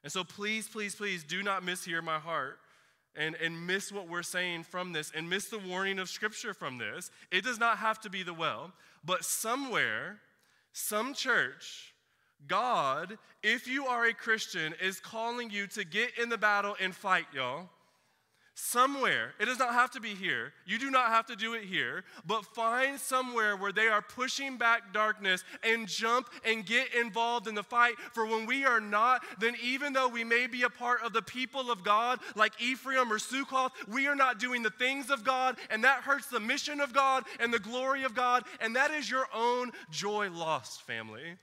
And 0.02 0.10
so 0.10 0.24
please, 0.24 0.66
please, 0.66 0.94
please 0.94 1.24
do 1.24 1.42
not 1.42 1.62
mishear 1.62 2.02
my 2.02 2.18
heart 2.18 2.58
and, 3.14 3.34
and 3.34 3.66
miss 3.66 3.92
what 3.92 4.08
we're 4.08 4.22
saying 4.22 4.62
from 4.62 4.94
this 4.94 5.12
and 5.14 5.28
miss 5.28 5.50
the 5.50 5.58
warning 5.58 5.98
of 5.98 6.08
Scripture 6.08 6.54
from 6.54 6.78
this. 6.78 7.10
It 7.30 7.44
does 7.44 7.60
not 7.60 7.76
have 7.76 8.00
to 8.00 8.08
be 8.08 8.22
the 8.22 8.32
well, 8.32 8.72
but 9.04 9.26
somewhere, 9.26 10.20
some 10.72 11.12
church, 11.12 11.93
God, 12.46 13.18
if 13.42 13.66
you 13.66 13.86
are 13.86 14.06
a 14.06 14.14
Christian, 14.14 14.74
is 14.82 15.00
calling 15.00 15.50
you 15.50 15.66
to 15.68 15.84
get 15.84 16.18
in 16.18 16.28
the 16.28 16.38
battle 16.38 16.76
and 16.80 16.94
fight, 16.94 17.26
y'all 17.32 17.68
somewhere. 18.54 19.32
It 19.40 19.46
does 19.46 19.58
not 19.58 19.74
have 19.74 19.90
to 19.92 20.00
be 20.00 20.14
here. 20.14 20.52
You 20.64 20.78
do 20.78 20.90
not 20.90 21.08
have 21.08 21.26
to 21.26 21.36
do 21.36 21.54
it 21.54 21.64
here, 21.64 22.04
but 22.24 22.46
find 22.46 22.98
somewhere 22.98 23.56
where 23.56 23.72
they 23.72 23.88
are 23.88 24.02
pushing 24.02 24.56
back 24.56 24.92
darkness 24.92 25.44
and 25.62 25.88
jump 25.88 26.28
and 26.44 26.64
get 26.64 26.94
involved 26.94 27.48
in 27.48 27.54
the 27.54 27.62
fight. 27.62 27.94
For 28.12 28.26
when 28.26 28.46
we 28.46 28.64
are 28.64 28.80
not, 28.80 29.22
then 29.40 29.54
even 29.62 29.92
though 29.92 30.08
we 30.08 30.24
may 30.24 30.46
be 30.46 30.62
a 30.62 30.70
part 30.70 31.02
of 31.02 31.12
the 31.12 31.22
people 31.22 31.70
of 31.70 31.82
God, 31.82 32.20
like 32.36 32.60
Ephraim 32.60 33.12
or 33.12 33.18
Sukkoth, 33.18 33.72
we 33.88 34.06
are 34.06 34.16
not 34.16 34.38
doing 34.38 34.62
the 34.62 34.70
things 34.70 35.10
of 35.10 35.24
God, 35.24 35.56
and 35.70 35.82
that 35.84 36.02
hurts 36.02 36.28
the 36.28 36.40
mission 36.40 36.80
of 36.80 36.92
God 36.92 37.24
and 37.40 37.52
the 37.52 37.58
glory 37.58 38.04
of 38.04 38.14
God, 38.14 38.44
and 38.60 38.76
that 38.76 38.92
is 38.92 39.10
your 39.10 39.26
own 39.34 39.72
joy 39.90 40.30
lost, 40.30 40.82
family. 40.82 41.36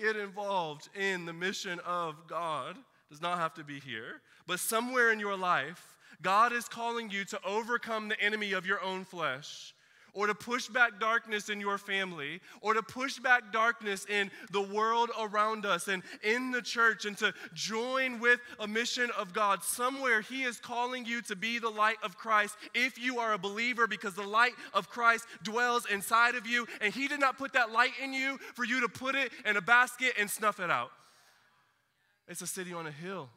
Get 0.00 0.16
involved 0.16 0.88
in 0.98 1.26
the 1.26 1.32
mission 1.32 1.78
of 1.80 2.26
God. 2.26 2.78
Does 3.10 3.20
not 3.20 3.38
have 3.38 3.52
to 3.54 3.64
be 3.64 3.80
here. 3.80 4.22
But 4.46 4.58
somewhere 4.58 5.12
in 5.12 5.20
your 5.20 5.36
life, 5.36 5.96
God 6.22 6.52
is 6.52 6.68
calling 6.68 7.10
you 7.10 7.24
to 7.26 7.40
overcome 7.44 8.08
the 8.08 8.18
enemy 8.18 8.52
of 8.52 8.64
your 8.64 8.82
own 8.82 9.04
flesh, 9.04 9.74
or 10.12 10.26
to 10.26 10.34
push 10.34 10.68
back 10.68 10.98
darkness 11.00 11.48
in 11.48 11.60
your 11.60 11.78
family, 11.78 12.40
or 12.60 12.74
to 12.74 12.82
push 12.82 13.18
back 13.18 13.52
darkness 13.52 14.06
in 14.06 14.30
the 14.50 14.62
world 14.62 15.10
around 15.18 15.66
us 15.66 15.88
and 15.88 16.02
in 16.22 16.50
the 16.50 16.62
church, 16.62 17.04
and 17.04 17.16
to 17.18 17.32
join 17.54 18.20
with 18.20 18.40
a 18.58 18.66
mission 18.66 19.10
of 19.18 19.32
God. 19.32 19.62
Somewhere 19.62 20.20
He 20.20 20.42
is 20.42 20.58
calling 20.58 21.04
you 21.04 21.22
to 21.22 21.36
be 21.36 21.58
the 21.58 21.70
light 21.70 21.98
of 22.02 22.16
Christ 22.16 22.56
if 22.74 22.98
you 22.98 23.18
are 23.18 23.32
a 23.32 23.38
believer, 23.38 23.86
because 23.86 24.14
the 24.14 24.22
light 24.22 24.54
of 24.74 24.88
Christ 24.88 25.26
dwells 25.42 25.86
inside 25.86 26.34
of 26.34 26.46
you, 26.46 26.66
and 26.80 26.92
He 26.92 27.08
did 27.08 27.20
not 27.20 27.38
put 27.38 27.52
that 27.54 27.72
light 27.72 27.92
in 28.02 28.12
you 28.12 28.38
for 28.54 28.64
you 28.64 28.80
to 28.80 28.88
put 28.88 29.14
it 29.14 29.32
in 29.44 29.56
a 29.56 29.62
basket 29.62 30.14
and 30.18 30.30
snuff 30.30 30.60
it 30.60 30.70
out. 30.70 30.90
It's 32.28 32.42
a 32.42 32.46
city 32.46 32.72
on 32.72 32.86
a 32.86 32.92
hill. 32.92 33.28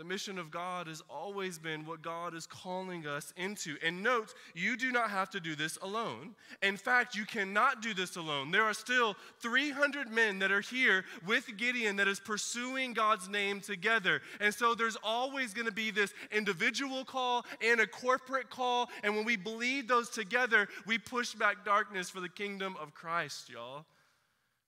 The 0.00 0.06
mission 0.06 0.38
of 0.38 0.50
God 0.50 0.86
has 0.86 1.02
always 1.10 1.58
been 1.58 1.84
what 1.84 2.00
God 2.00 2.34
is 2.34 2.46
calling 2.46 3.06
us 3.06 3.34
into. 3.36 3.76
And 3.84 4.02
note, 4.02 4.32
you 4.54 4.78
do 4.78 4.92
not 4.92 5.10
have 5.10 5.28
to 5.28 5.40
do 5.40 5.54
this 5.54 5.76
alone. 5.82 6.34
In 6.62 6.78
fact, 6.78 7.14
you 7.14 7.26
cannot 7.26 7.82
do 7.82 7.92
this 7.92 8.16
alone. 8.16 8.50
There 8.50 8.64
are 8.64 8.72
still 8.72 9.14
300 9.42 10.10
men 10.10 10.38
that 10.38 10.50
are 10.50 10.62
here 10.62 11.04
with 11.26 11.54
Gideon 11.58 11.96
that 11.96 12.08
is 12.08 12.18
pursuing 12.18 12.94
God's 12.94 13.28
name 13.28 13.60
together. 13.60 14.22
And 14.40 14.54
so 14.54 14.74
there's 14.74 14.96
always 15.04 15.52
going 15.52 15.66
to 15.66 15.72
be 15.72 15.90
this 15.90 16.14
individual 16.32 17.04
call 17.04 17.44
and 17.60 17.78
a 17.78 17.86
corporate 17.86 18.48
call. 18.48 18.88
And 19.02 19.14
when 19.14 19.26
we 19.26 19.36
bleed 19.36 19.86
those 19.86 20.08
together, 20.08 20.66
we 20.86 20.96
push 20.96 21.34
back 21.34 21.62
darkness 21.62 22.08
for 22.08 22.20
the 22.20 22.28
kingdom 22.30 22.74
of 22.80 22.94
Christ, 22.94 23.50
y'all. 23.50 23.84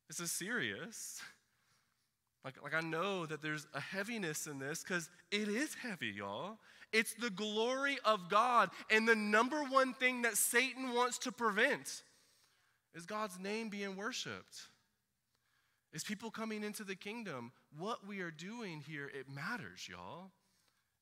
This 0.09 0.21
is 0.21 0.31
serious. 0.31 1.23
Like, 2.45 2.63
like 2.63 2.75
I 2.75 2.81
know 2.81 3.27
that 3.27 3.41
there's 3.41 3.67
a 3.75 3.81
heaviness 3.81 4.47
in 4.47 4.59
this 4.59 4.83
because 4.83 5.09
it 5.31 5.49
is 5.49 5.75
heavy, 5.75 6.09
y'all. 6.09 6.59
It's 6.93 7.15
the 7.15 7.31
glory 7.31 7.99
of 8.05 8.29
God. 8.29 8.71
And 8.91 9.07
the 9.07 9.15
number 9.15 9.63
one 9.65 9.95
thing 9.95 10.23
that 10.23 10.37
Satan 10.37 10.93
wants 10.93 11.19
to 11.19 11.33
prevent 11.33 12.03
is 12.95 13.07
God's 13.07 13.39
name 13.39 13.69
being 13.69 13.97
worshiped. 13.97 14.69
Is 15.93 16.05
people 16.05 16.31
coming 16.31 16.65
into 16.65 16.85
the 16.85 16.95
kingdom. 16.95 17.53
What 17.79 18.07
we 18.07 18.21
are 18.21 18.31
doing 18.31 18.81
here, 18.81 19.11
it 19.15 19.27
matters, 19.29 19.89
y'all. 19.89 20.31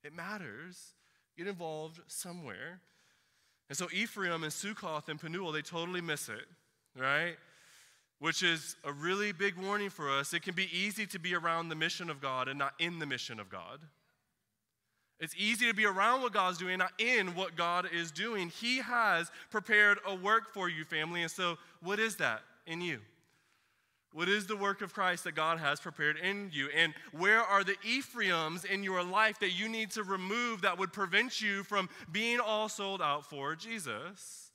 It 0.05 0.14
matters. 0.14 0.94
Get 1.38 1.46
involved 1.46 2.00
somewhere. 2.09 2.81
And 3.68 3.79
so 3.79 3.88
Ephraim 3.92 4.42
and 4.42 4.53
Sukkoth 4.53 5.09
and 5.09 5.20
Penuel, 5.20 5.53
they 5.53 5.62
totally 5.62 6.00
miss 6.00 6.29
it, 6.29 6.44
right? 6.98 7.37
Which 8.20 8.42
is 8.42 8.76
a 8.85 8.92
really 8.92 9.33
big 9.33 9.56
warning 9.56 9.90
for 9.90 10.11
us. 10.11 10.33
It 10.33 10.42
can 10.42 10.54
be 10.54 10.68
easy 10.76 11.06
to 11.06 11.18
be 11.18 11.35
around 11.35 11.68
the 11.68 11.74
mission 11.74 12.11
of 12.11 12.20
God 12.20 12.48
and 12.48 12.59
not 12.59 12.74
in 12.78 12.98
the 12.98 13.06
mission 13.06 13.40
of 13.40 13.50
God. 13.50 13.80
It's 15.18 15.35
easy 15.37 15.66
to 15.66 15.74
be 15.74 15.85
around 15.85 16.22
what 16.22 16.33
God's 16.33 16.59
doing, 16.59 16.78
not 16.78 16.92
in 16.98 17.35
what 17.35 17.56
God 17.56 17.87
is 17.92 18.11
doing. 18.11 18.48
He 18.48 18.78
has 18.78 19.30
prepared 19.50 19.98
a 20.06 20.14
work 20.14 20.52
for 20.52 20.68
you, 20.68 20.85
family. 20.85 21.22
And 21.22 21.30
so, 21.30 21.59
what 21.83 21.98
is 21.98 22.16
that 22.16 22.40
in 22.66 22.80
you? 22.80 23.00
What 24.12 24.28
is 24.28 24.46
the 24.46 24.56
work 24.56 24.83
of 24.83 24.92
Christ 24.92 25.24
that 25.24 25.35
God 25.35 25.59
has 25.59 25.78
prepared 25.78 26.16
in 26.16 26.50
you? 26.52 26.68
And 26.74 26.94
where 27.12 27.40
are 27.40 27.62
the 27.62 27.76
Ephraims 27.87 28.64
in 28.64 28.83
your 28.83 29.04
life 29.04 29.38
that 29.40 29.52
you 29.52 29.68
need 29.68 29.90
to 29.92 30.02
remove 30.02 30.62
that 30.62 30.78
would 30.78 30.92
prevent 30.92 31.40
you 31.40 31.62
from 31.62 31.88
being 32.11 32.40
all 32.40 32.68
sold 32.68 33.00
out 33.00 33.24
for 33.24 33.54
Jesus? 33.54 34.49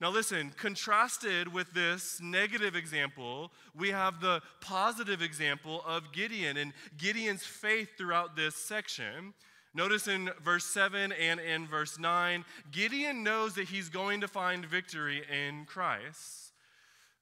Now, 0.00 0.08
listen, 0.08 0.52
contrasted 0.56 1.52
with 1.52 1.74
this 1.74 2.20
negative 2.22 2.74
example, 2.74 3.52
we 3.76 3.90
have 3.90 4.20
the 4.20 4.40
positive 4.62 5.20
example 5.20 5.82
of 5.86 6.10
Gideon 6.12 6.56
and 6.56 6.72
Gideon's 6.96 7.44
faith 7.44 7.90
throughout 7.98 8.34
this 8.34 8.54
section. 8.54 9.34
Notice 9.74 10.08
in 10.08 10.30
verse 10.42 10.64
7 10.64 11.12
and 11.12 11.38
in 11.38 11.66
verse 11.66 11.98
9, 11.98 12.46
Gideon 12.72 13.22
knows 13.22 13.54
that 13.54 13.68
he's 13.68 13.90
going 13.90 14.22
to 14.22 14.28
find 14.28 14.64
victory 14.64 15.22
in 15.30 15.66
Christ. 15.66 16.52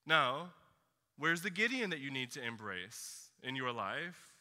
Now, 0.06 0.50
where's 1.18 1.42
the 1.42 1.50
Gideon 1.50 1.90
that 1.90 1.98
you 1.98 2.12
need 2.12 2.30
to 2.32 2.46
embrace 2.46 3.30
in 3.42 3.56
your 3.56 3.72
life? 3.72 4.34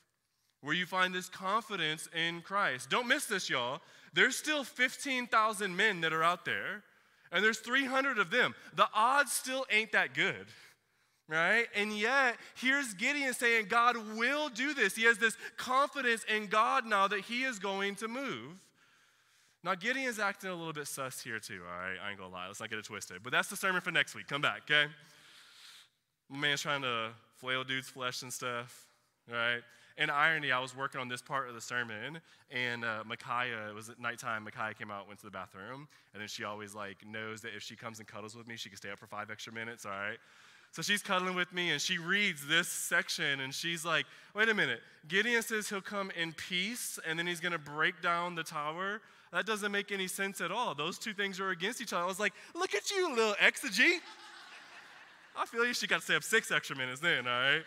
Where 0.62 0.76
you 0.76 0.86
find 0.86 1.14
this 1.14 1.28
confidence 1.28 2.08
in 2.16 2.42
Christ. 2.42 2.90
Don't 2.90 3.08
miss 3.08 3.26
this, 3.26 3.50
y'all. 3.50 3.82
There's 4.14 4.36
still 4.36 4.64
15,000 4.64 5.76
men 5.76 6.02
that 6.02 6.14
are 6.14 6.24
out 6.24 6.46
there 6.46 6.84
and 7.32 7.44
there's 7.44 7.60
300 7.60 8.18
of 8.20 8.30
them. 8.32 8.56
The 8.76 8.88
odds 8.94 9.32
still 9.32 9.66
ain't 9.72 9.92
that 9.92 10.14
good, 10.14 10.48
right? 11.28 11.68
And 11.76 11.98
yet, 11.98 12.38
here's 12.56 12.94
Gideon 12.94 13.34
saying, 13.34 13.68
God 13.70 13.98
will 14.18 14.50
do 14.50 14.74
this. 14.74 14.96
He 14.96 15.04
has 15.04 15.18
this 15.18 15.38
confidence 15.58 16.24
in 16.24 16.48
God 16.48 16.86
now 16.86 17.08
that 17.08 17.22
he 17.22 17.44
is 17.44 17.60
going 17.60 17.96
to 17.96 18.08
move. 18.08 18.54
Now, 19.64 19.76
Gideon's 19.76 20.20
acting 20.20 20.50
a 20.50 20.56
little 20.56 20.74
bit 20.74 20.88
sus 20.88 21.20
here, 21.22 21.40
too, 21.40 21.62
all 21.70 21.78
right? 21.78 21.98
I 22.04 22.10
ain't 22.12 22.20
gonna 22.20 22.34
lie, 22.34 22.48
let's 22.48 22.60
not 22.60 22.70
get 22.70 22.80
it 22.80 22.86
twisted. 22.86 23.24
But 23.24 23.32
that's 23.32 23.50
the 23.50 23.58
sermon 23.58 23.82
for 23.82 23.92
next 23.92 24.16
week. 24.16 24.28
Come 24.28 24.42
back, 24.42 24.62
okay? 24.70 24.90
My 26.30 26.38
man's 26.38 26.62
trying 26.62 26.84
to 26.84 27.10
flail 27.36 27.64
dude's 27.64 27.90
flesh 27.90 28.22
and 28.22 28.32
stuff, 28.32 28.86
right? 29.30 29.62
In 29.98 30.10
irony, 30.10 30.52
I 30.52 30.60
was 30.60 30.76
working 30.76 31.02
on 31.02 31.08
this 31.08 31.22
part 31.22 31.50
of 31.50 31.56
the 31.56 31.62
sermon, 31.62 32.20
and 32.52 32.86
uh, 32.86 33.04
Micaiah, 33.06 33.70
it 33.70 33.76
was 33.76 33.90
at 33.90 34.00
nighttime, 34.00 34.44
Micaiah 34.44 34.74
came 34.74 34.92
out, 34.92 35.08
went 35.08 35.20
to 35.20 35.26
the 35.26 35.32
bathroom, 35.32 35.88
and 36.14 36.22
then 36.22 36.28
she 36.28 36.44
always 36.44 36.76
like 36.76 36.98
knows 37.06 37.42
that 37.42 37.56
if 37.56 37.64
she 37.64 37.76
comes 37.76 38.00
and 38.00 38.08
cuddles 38.08 38.36
with 38.36 38.48
me, 38.48 38.56
she 38.56 38.70
can 38.70 38.78
stay 38.78 38.92
up 38.92 39.00
for 39.00 39.08
five 39.08 39.32
extra 39.32 39.52
minutes, 39.52 39.86
all 39.86 39.92
right? 39.92 40.18
So 40.72 40.82
she's 40.82 41.02
cuddling 41.02 41.36
with 41.36 41.52
me 41.54 41.72
and 41.72 41.82
she 41.82 41.98
reads 41.98 42.46
this 42.46 42.68
section 42.68 43.40
and 43.40 43.54
she's 43.54 43.84
like, 43.84 44.06
wait 44.36 44.50
a 44.50 44.54
minute. 44.54 44.82
Gideon 45.08 45.42
says 45.42 45.70
he'll 45.70 45.82
come 45.82 46.12
in 46.12 46.34
peace 46.34 47.00
and 47.08 47.18
then 47.18 47.26
he's 47.26 47.40
to 47.40 47.58
break 47.58 48.02
down 48.02 48.36
the 48.36 48.44
tower. 48.44 49.02
That 49.32 49.46
doesn't 49.46 49.72
make 49.72 49.92
any 49.92 50.08
sense 50.08 50.40
at 50.40 50.52
all. 50.52 50.76
Those 50.76 51.00
two 51.00 51.14
things 51.14 51.40
are 51.40 51.50
against 51.50 51.82
each 51.82 51.94
other. 51.94 52.04
I 52.04 52.06
was 52.06 52.20
like, 52.20 52.34
look 52.54 52.76
at 52.76 52.92
you, 52.92 53.10
little 53.10 53.34
exegete. 53.42 54.00
I 55.36 55.46
feel 55.46 55.66
you. 55.66 55.74
She 55.74 55.88
got 55.88 56.00
to 56.00 56.06
stay 56.06 56.16
up 56.16 56.24
six 56.24 56.52
extra 56.52 56.76
minutes 56.76 57.00
then, 57.00 57.28
all 57.28 57.34
right? 57.34 57.64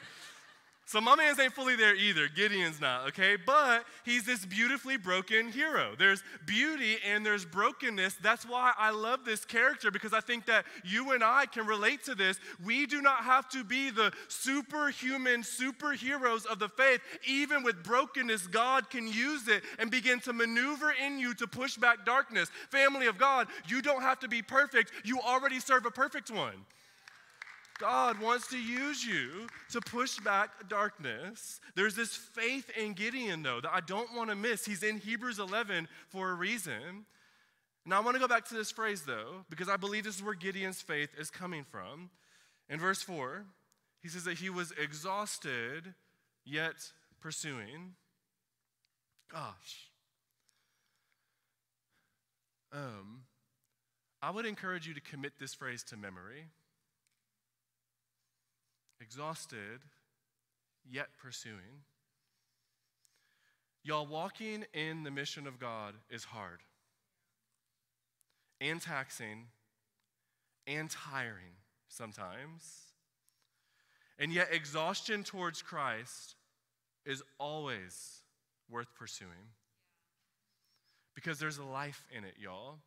So 0.90 1.00
my 1.00 1.14
man's 1.14 1.38
ain't 1.38 1.52
fully 1.52 1.76
there 1.76 1.94
either. 1.94 2.26
Gideon's 2.26 2.80
not, 2.80 3.06
okay? 3.06 3.36
But 3.36 3.84
he's 4.04 4.24
this 4.26 4.44
beautifully 4.44 4.96
broken 4.96 5.52
hero. 5.52 5.94
There's 5.96 6.24
beauty 6.46 6.96
and 7.08 7.24
there's 7.24 7.44
brokenness. 7.44 8.16
That's 8.20 8.44
why 8.44 8.72
I 8.76 8.90
love 8.90 9.24
this 9.24 9.44
character 9.44 9.92
because 9.92 10.12
I 10.12 10.18
think 10.18 10.46
that 10.46 10.64
you 10.84 11.12
and 11.12 11.22
I 11.22 11.46
can 11.46 11.64
relate 11.64 12.02
to 12.06 12.16
this. 12.16 12.40
We 12.64 12.86
do 12.86 13.00
not 13.02 13.18
have 13.18 13.48
to 13.50 13.62
be 13.62 13.90
the 13.90 14.12
superhuman 14.26 15.42
superheroes 15.42 16.44
of 16.44 16.58
the 16.58 16.68
faith. 16.68 17.00
Even 17.24 17.62
with 17.62 17.84
brokenness, 17.84 18.48
God 18.48 18.90
can 18.90 19.06
use 19.06 19.46
it 19.46 19.62
and 19.78 19.92
begin 19.92 20.18
to 20.22 20.32
maneuver 20.32 20.90
in 20.90 21.20
you 21.20 21.34
to 21.34 21.46
push 21.46 21.76
back 21.76 22.04
darkness. 22.04 22.50
Family 22.70 23.06
of 23.06 23.16
God, 23.16 23.46
you 23.68 23.80
don't 23.80 24.02
have 24.02 24.18
to 24.18 24.28
be 24.28 24.42
perfect. 24.42 24.90
You 25.04 25.20
already 25.20 25.60
serve 25.60 25.86
a 25.86 25.92
perfect 25.92 26.32
one. 26.32 26.66
God 27.80 28.20
wants 28.20 28.48
to 28.48 28.58
use 28.58 29.04
you 29.04 29.46
to 29.70 29.80
push 29.80 30.18
back 30.18 30.68
darkness. 30.68 31.60
There's 31.74 31.94
this 31.94 32.14
faith 32.14 32.70
in 32.78 32.92
Gideon, 32.92 33.42
though, 33.42 33.60
that 33.62 33.72
I 33.72 33.80
don't 33.80 34.14
want 34.14 34.28
to 34.28 34.36
miss. 34.36 34.66
He's 34.66 34.82
in 34.82 34.98
Hebrews 34.98 35.38
11 35.38 35.88
for 36.08 36.30
a 36.30 36.34
reason. 36.34 37.06
Now, 37.86 37.96
I 37.96 38.00
want 38.04 38.16
to 38.16 38.20
go 38.20 38.28
back 38.28 38.44
to 38.48 38.54
this 38.54 38.70
phrase, 38.70 39.02
though, 39.06 39.46
because 39.48 39.70
I 39.70 39.78
believe 39.78 40.04
this 40.04 40.16
is 40.16 40.22
where 40.22 40.34
Gideon's 40.34 40.82
faith 40.82 41.08
is 41.18 41.30
coming 41.30 41.64
from. 41.64 42.10
In 42.68 42.78
verse 42.78 43.02
4, 43.02 43.46
he 44.02 44.08
says 44.08 44.24
that 44.24 44.38
he 44.38 44.50
was 44.50 44.72
exhausted, 44.72 45.94
yet 46.44 46.74
pursuing. 47.20 47.94
Gosh. 49.32 49.88
Um, 52.72 53.22
I 54.22 54.30
would 54.30 54.44
encourage 54.44 54.86
you 54.86 54.92
to 54.92 55.00
commit 55.00 55.32
this 55.40 55.54
phrase 55.54 55.82
to 55.84 55.96
memory 55.96 56.44
exhausted, 59.00 59.80
yet 60.88 61.08
pursuing. 61.22 61.84
Y'all, 63.82 64.06
walking 64.06 64.64
in 64.74 65.04
the 65.04 65.10
mission 65.10 65.46
of 65.46 65.58
God 65.58 65.94
is 66.10 66.24
hard 66.24 66.60
and 68.60 68.80
taxing 68.80 69.46
and 70.66 70.90
tiring 70.90 71.56
sometimes. 71.88 72.92
And 74.18 74.32
yet, 74.32 74.48
exhaustion 74.52 75.24
towards 75.24 75.62
Christ 75.62 76.34
is 77.06 77.22
always 77.38 78.18
worth 78.70 78.94
pursuing 78.94 79.54
because 81.14 81.38
there's 81.38 81.58
a 81.58 81.64
life 81.64 82.04
in 82.16 82.24
it, 82.24 82.34
y'all, 82.38 82.78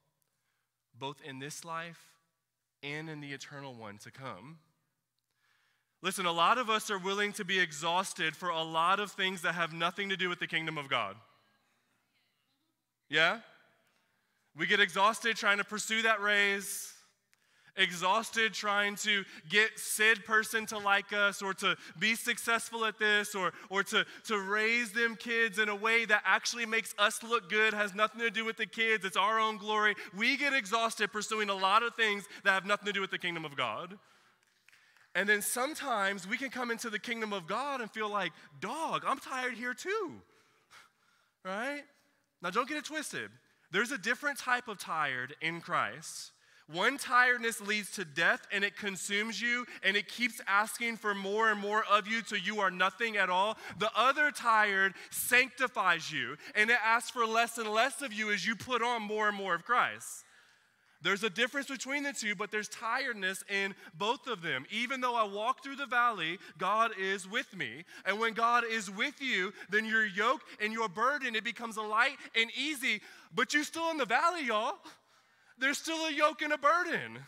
both 0.98 1.18
in 1.26 1.40
this 1.40 1.66
life 1.66 2.00
and 2.84 3.10
in 3.10 3.20
the 3.20 3.32
eternal 3.32 3.74
one 3.74 3.98
to 4.00 4.12
come. 4.12 4.58
Listen, 6.04 6.26
a 6.26 6.32
lot 6.34 6.58
of 6.58 6.70
us 6.70 6.92
are 6.92 7.00
willing 7.00 7.32
to 7.32 7.46
be 7.46 7.58
exhausted 7.58 8.36
for 8.36 8.50
a 8.50 8.62
lot 8.62 9.00
of 9.00 9.14
things 9.14 9.42
that 9.42 9.56
have 9.56 9.72
nothing 9.72 10.10
to 10.10 10.18
do 10.18 10.28
with 10.28 10.38
the 10.38 10.48
kingdom 10.48 10.78
of 10.78 10.90
God. 10.90 11.16
Yeah? 13.10 13.40
We 14.58 14.68
get 14.68 14.82
exhausted 14.82 15.38
trying 15.38 15.60
to 15.60 15.64
pursue 15.64 16.02
that 16.02 16.22
raise, 16.22 16.92
exhausted 17.78 18.54
trying 18.54 18.98
to 18.98 19.24
get 19.50 19.80
said 19.80 20.26
person 20.26 20.66
to 20.68 20.78
like 20.78 21.14
us 21.14 21.42
or 21.42 21.54
to 21.54 21.78
be 21.98 22.16
successful 22.16 22.84
at 22.84 23.00
this 23.00 23.34
or, 23.34 23.54
or 23.70 23.82
to, 23.84 24.06
to 24.26 24.38
raise 24.42 24.92
them 24.92 25.16
kids 25.16 25.58
in 25.58 25.70
a 25.70 25.76
way 25.76 26.04
that 26.04 26.22
actually 26.26 26.66
makes 26.66 26.94
us 27.00 27.24
look 27.24 27.50
good, 27.50 27.74
has 27.74 27.96
nothing 27.96 28.20
to 28.20 28.30
do 28.30 28.44
with 28.44 28.58
the 28.58 28.66
kids, 28.66 29.06
it's 29.06 29.16
our 29.16 29.40
own 29.40 29.56
glory. 29.56 29.96
We 30.14 30.36
get 30.36 30.52
exhausted 30.52 31.14
pursuing 31.14 31.50
a 31.50 31.56
lot 31.56 31.82
of 31.82 31.96
things 31.96 32.26
that 32.44 32.52
have 32.52 32.66
nothing 32.66 32.88
to 32.88 32.94
do 32.94 33.00
with 33.00 33.12
the 33.12 33.18
kingdom 33.18 33.46
of 33.46 33.56
God. 33.56 33.98
And 35.16 35.30
then 35.30 35.42
sometimes 35.42 36.28
we 36.28 36.38
can 36.38 36.50
come 36.50 36.72
into 36.72 36.90
the 36.90 37.00
kingdom 37.00 37.34
of 37.34 37.48
God 37.48 37.82
and 37.82 37.92
feel 37.92 38.10
like, 38.10 38.32
dog, 38.60 39.04
I'm 39.08 39.20
tired 39.20 39.54
here 39.54 39.74
too. 39.74 40.12
Right? 41.46 41.82
Now, 42.42 42.52
don't 42.52 42.70
get 42.70 42.78
it 42.78 42.86
twisted. 42.86 43.30
There's 43.70 43.92
a 43.92 43.98
different 43.98 44.40
type 44.40 44.70
of 44.70 44.78
tired 44.78 45.36
in 45.42 45.60
Christ. 45.60 46.32
One 46.72 46.98
tiredness 46.98 47.60
leads 47.60 47.92
to 47.92 48.06
death 48.06 48.48
and 48.52 48.64
it 48.64 48.78
consumes 48.78 49.42
you 49.42 49.66
and 49.84 49.98
it 49.98 50.08
keeps 50.08 50.40
asking 50.48 50.98
for 50.98 51.14
more 51.14 51.52
and 51.52 51.60
more 51.60 51.84
of 51.92 52.08
you 52.08 52.22
till 52.22 52.38
you 52.38 52.62
are 52.62 52.72
nothing 52.72 53.18
at 53.18 53.30
all. 53.30 53.58
The 53.80 53.92
other 53.96 54.32
tired 54.32 54.94
sanctifies 55.12 56.12
you 56.12 56.38
and 56.56 56.70
it 56.70 56.78
asks 56.84 57.10
for 57.10 57.26
less 57.26 57.58
and 57.58 57.68
less 57.68 58.02
of 58.02 58.14
you 58.14 58.32
as 58.32 58.48
you 58.48 58.56
put 58.56 58.82
on 58.82 59.02
more 59.02 59.28
and 59.28 59.36
more 59.36 59.56
of 59.56 59.66
Christ. 59.66 60.23
There's 61.04 61.24
a 61.24 61.30
difference 61.30 61.68
between 61.68 62.04
the 62.04 62.14
two, 62.14 62.34
but 62.34 62.50
there's 62.50 62.70
tiredness 62.70 63.44
in 63.50 63.76
both 63.98 64.26
of 64.28 64.42
them. 64.42 64.66
Even 64.72 65.02
though 65.02 65.16
I 65.16 65.26
walk 65.26 65.62
through 65.62 65.76
the 65.76 65.86
valley, 65.86 66.40
God 66.58 66.92
is 66.98 67.30
with 67.30 67.56
me. 67.56 67.84
And 68.06 68.20
when 68.20 68.34
God 68.34 68.64
is 68.64 68.90
with 68.90 69.22
you, 69.22 69.54
then 69.70 69.86
your 69.86 70.06
yoke 70.06 70.42
and 70.62 70.72
your 70.72 70.88
burden, 70.88 71.36
it 71.36 71.44
becomes 71.44 71.76
a 71.76 71.82
light 71.82 72.16
and 72.36 72.50
easy. 72.58 73.02
But 73.36 73.54
you're 73.54 73.66
still 73.66 73.92
in 73.92 73.98
the 73.98 74.06
valley, 74.06 74.46
y'all. 74.46 74.76
There's 75.60 75.78
still 75.78 76.06
a 76.06 76.12
yoke 76.12 76.42
and 76.42 76.54
a 76.54 76.58
burden. 76.58 77.20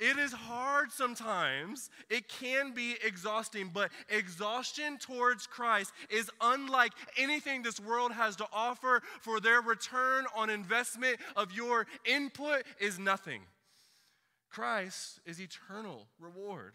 It 0.00 0.16
is 0.16 0.32
hard 0.32 0.90
sometimes. 0.90 1.90
It 2.08 2.26
can 2.26 2.72
be 2.72 2.96
exhausting, 3.04 3.70
but 3.72 3.90
exhaustion 4.08 4.96
towards 4.96 5.46
Christ 5.46 5.92
is 6.08 6.30
unlike 6.40 6.92
anything 7.18 7.62
this 7.62 7.78
world 7.78 8.12
has 8.12 8.34
to 8.36 8.46
offer, 8.50 9.02
for 9.20 9.40
their 9.40 9.60
return 9.60 10.24
on 10.34 10.48
investment 10.48 11.18
of 11.36 11.52
your 11.52 11.86
input 12.06 12.62
is 12.80 12.98
nothing. 12.98 13.42
Christ 14.48 15.20
is 15.26 15.38
eternal 15.38 16.06
reward, 16.18 16.72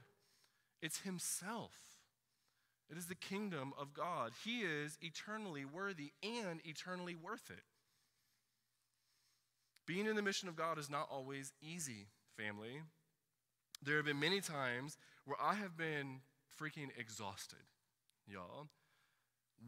it's 0.84 1.00
Himself. 1.00 1.72
It 2.92 3.00
is 3.00 3.08
the 3.08 3.16
kingdom 3.16 3.74
of 3.80 3.96
God. 3.96 4.34
He 4.44 4.60
is 4.60 5.00
eternally 5.02 5.66
worthy 5.66 6.12
and 6.22 6.62
eternally 6.64 7.16
worth 7.16 7.50
it. 7.50 7.64
Being 9.88 10.06
in 10.06 10.16
the 10.16 10.22
mission 10.22 10.48
of 10.48 10.56
God 10.56 10.78
is 10.78 10.88
not 10.88 11.08
always 11.12 11.52
easy, 11.64 12.10
family. 12.38 12.84
There 13.84 13.98
have 13.98 14.06
been 14.06 14.20
many 14.20 14.42
times 14.42 14.98
where 15.26 15.38
I 15.42 15.56
have 15.56 15.78
been 15.78 16.22
freaking 16.60 16.90
exhausted, 16.98 17.60
y'all, 18.26 18.68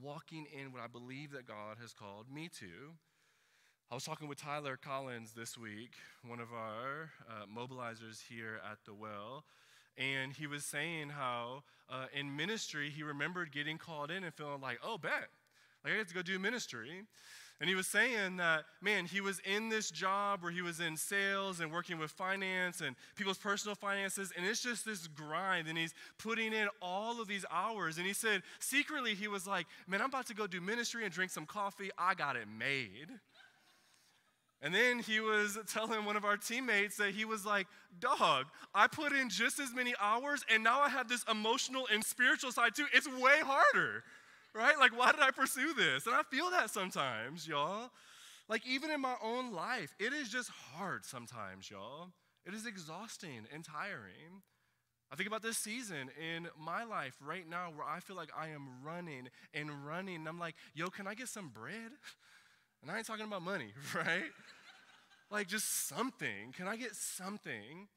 walking 0.01 0.45
in 0.51 0.71
what 0.71 0.81
I 0.81 0.87
believe 0.87 1.31
that 1.31 1.47
God 1.47 1.77
has 1.81 1.93
called 1.93 2.31
me 2.31 2.49
to. 2.59 2.95
I 3.91 3.95
was 3.95 4.03
talking 4.03 4.27
with 4.27 4.41
Tyler 4.41 4.77
Collins 4.77 5.33
this 5.33 5.57
week, 5.57 5.91
one 6.25 6.39
of 6.39 6.51
our 6.51 7.11
uh, 7.29 7.45
mobilizers 7.45 8.21
here 8.27 8.59
at 8.69 8.79
the 8.85 8.93
well, 8.93 9.45
and 9.97 10.33
he 10.33 10.47
was 10.47 10.65
saying 10.65 11.09
how 11.09 11.63
uh, 11.89 12.05
in 12.13 12.35
ministry 12.35 12.89
he 12.89 13.03
remembered 13.03 13.51
getting 13.51 13.77
called 13.77 14.11
in 14.11 14.23
and 14.23 14.33
feeling 14.33 14.61
like, 14.61 14.79
oh, 14.83 14.97
bet, 14.97 15.29
like 15.83 15.93
I 15.93 15.97
get 15.97 16.07
to 16.09 16.13
go 16.13 16.21
do 16.21 16.39
ministry. 16.39 17.03
And 17.59 17.67
he 17.67 17.75
was 17.75 17.87
saying 17.87 18.37
that, 18.37 18.65
man, 18.81 19.05
he 19.05 19.19
was 19.19 19.39
in 19.39 19.69
this 19.69 19.89
job 19.89 20.43
where 20.43 20.51
he 20.51 20.61
was 20.61 20.79
in 20.79 20.95
sales 20.95 21.59
and 21.59 21.71
working 21.71 21.97
with 21.97 22.11
finance 22.11 22.81
and 22.81 22.95
people's 23.15 23.39
personal 23.39 23.73
finances, 23.73 24.31
and 24.37 24.45
it's 24.45 24.61
just 24.61 24.85
this 24.85 25.07
grind, 25.07 25.67
and 25.67 25.75
he's 25.75 25.95
putting 26.19 26.53
in 26.53 26.67
all 26.83 27.19
of 27.19 27.27
these 27.27 27.45
hours. 27.51 27.97
And 27.97 28.05
he 28.05 28.13
said, 28.13 28.43
secretly, 28.59 29.15
he 29.15 29.27
was 29.27 29.47
like, 29.47 29.65
man, 29.87 30.01
I'm 30.01 30.09
about 30.09 30.27
to 30.27 30.35
go 30.35 30.45
do 30.45 30.61
ministry 30.61 31.03
and 31.03 31.11
drink 31.11 31.31
some 31.31 31.47
coffee. 31.47 31.89
I 31.97 32.13
got 32.13 32.35
it 32.35 32.47
made. 32.47 33.09
And 34.61 34.73
then 34.73 34.99
he 34.99 35.19
was 35.19 35.57
telling 35.71 36.05
one 36.05 36.15
of 36.15 36.25
our 36.25 36.37
teammates 36.37 36.97
that 36.97 37.11
he 37.11 37.25
was 37.25 37.45
like, 37.45 37.67
Dog, 37.99 38.45
I 38.73 38.87
put 38.87 39.13
in 39.13 39.29
just 39.29 39.59
as 39.59 39.73
many 39.73 39.93
hours, 39.99 40.43
and 40.51 40.63
now 40.63 40.81
I 40.81 40.89
have 40.89 41.09
this 41.09 41.23
emotional 41.29 41.87
and 41.91 42.03
spiritual 42.03 42.51
side 42.51 42.75
too. 42.75 42.85
It's 42.93 43.07
way 43.07 43.39
harder 43.43 44.03
right? 44.57 44.77
Like, 44.79 44.97
why 44.97 45.11
did 45.11 45.21
I 45.21 45.31
pursue 45.31 45.73
this? 45.73 46.05
And 46.07 46.15
I 46.15 46.23
feel 46.23 46.49
that 46.51 46.69
sometimes, 46.69 47.47
y'all. 47.47 47.91
Like, 48.49 48.65
even 48.65 48.89
in 48.91 49.01
my 49.01 49.15
own 49.23 49.53
life, 49.53 49.93
it 49.99 50.13
is 50.13 50.29
just 50.29 50.49
hard 50.49 51.05
sometimes, 51.05 51.69
y'all. 51.69 52.09
It 52.45 52.53
is 52.53 52.65
exhausting 52.65 53.45
and 53.53 53.63
tiring. 53.63 54.41
I 55.11 55.15
think 55.15 55.27
about 55.27 55.41
this 55.41 55.57
season 55.57 56.09
in 56.21 56.47
my 56.59 56.83
life 56.83 57.15
right 57.25 57.47
now 57.47 57.71
where 57.73 57.85
I 57.87 57.99
feel 57.99 58.15
like 58.15 58.29
I 58.37 58.49
am 58.49 58.83
running 58.83 59.29
and 59.53 59.85
running. 59.85 60.15
And 60.15 60.27
I'm 60.27 60.39
like, 60.39 60.55
yo, 60.73 60.87
can 60.87 61.07
I 61.07 61.13
get 61.13 61.27
some 61.29 61.49
bread? 61.49 61.91
And 62.83 62.91
I 62.91 62.97
ain't 62.97 63.07
talking 63.07 63.25
about 63.25 63.41
money, 63.41 63.73
right? 63.95 64.31
like 65.31 65.47
just 65.47 65.87
something. 65.87 66.53
Can 66.55 66.67
I 66.67 66.77
get 66.77 66.95
something? 66.95 67.87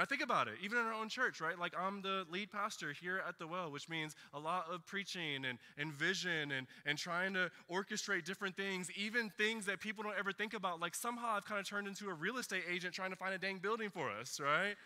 I 0.00 0.04
think 0.04 0.22
about 0.22 0.48
it, 0.48 0.54
even 0.62 0.78
in 0.78 0.84
our 0.84 0.92
own 0.92 1.08
church, 1.08 1.40
right? 1.40 1.58
Like 1.58 1.74
I'm 1.78 2.02
the 2.02 2.24
lead 2.30 2.50
pastor 2.50 2.92
here 2.92 3.22
at 3.26 3.38
the 3.38 3.46
well, 3.46 3.70
which 3.70 3.88
means 3.88 4.14
a 4.32 4.38
lot 4.38 4.66
of 4.72 4.86
preaching 4.86 5.44
and, 5.44 5.58
and 5.78 5.92
vision 5.92 6.52
and, 6.52 6.66
and 6.86 6.96
trying 6.96 7.34
to 7.34 7.50
orchestrate 7.70 8.24
different 8.24 8.56
things, 8.56 8.90
even 8.96 9.30
things 9.36 9.66
that 9.66 9.80
people 9.80 10.02
don't 10.02 10.18
ever 10.18 10.32
think 10.32 10.54
about. 10.54 10.80
Like 10.80 10.94
somehow 10.94 11.36
I've 11.36 11.44
kind 11.44 11.60
of 11.60 11.68
turned 11.68 11.86
into 11.86 12.08
a 12.08 12.14
real 12.14 12.38
estate 12.38 12.62
agent 12.70 12.94
trying 12.94 13.10
to 13.10 13.16
find 13.16 13.34
a 13.34 13.38
dang 13.38 13.58
building 13.58 13.90
for 13.90 14.10
us, 14.10 14.40
right? 14.40 14.76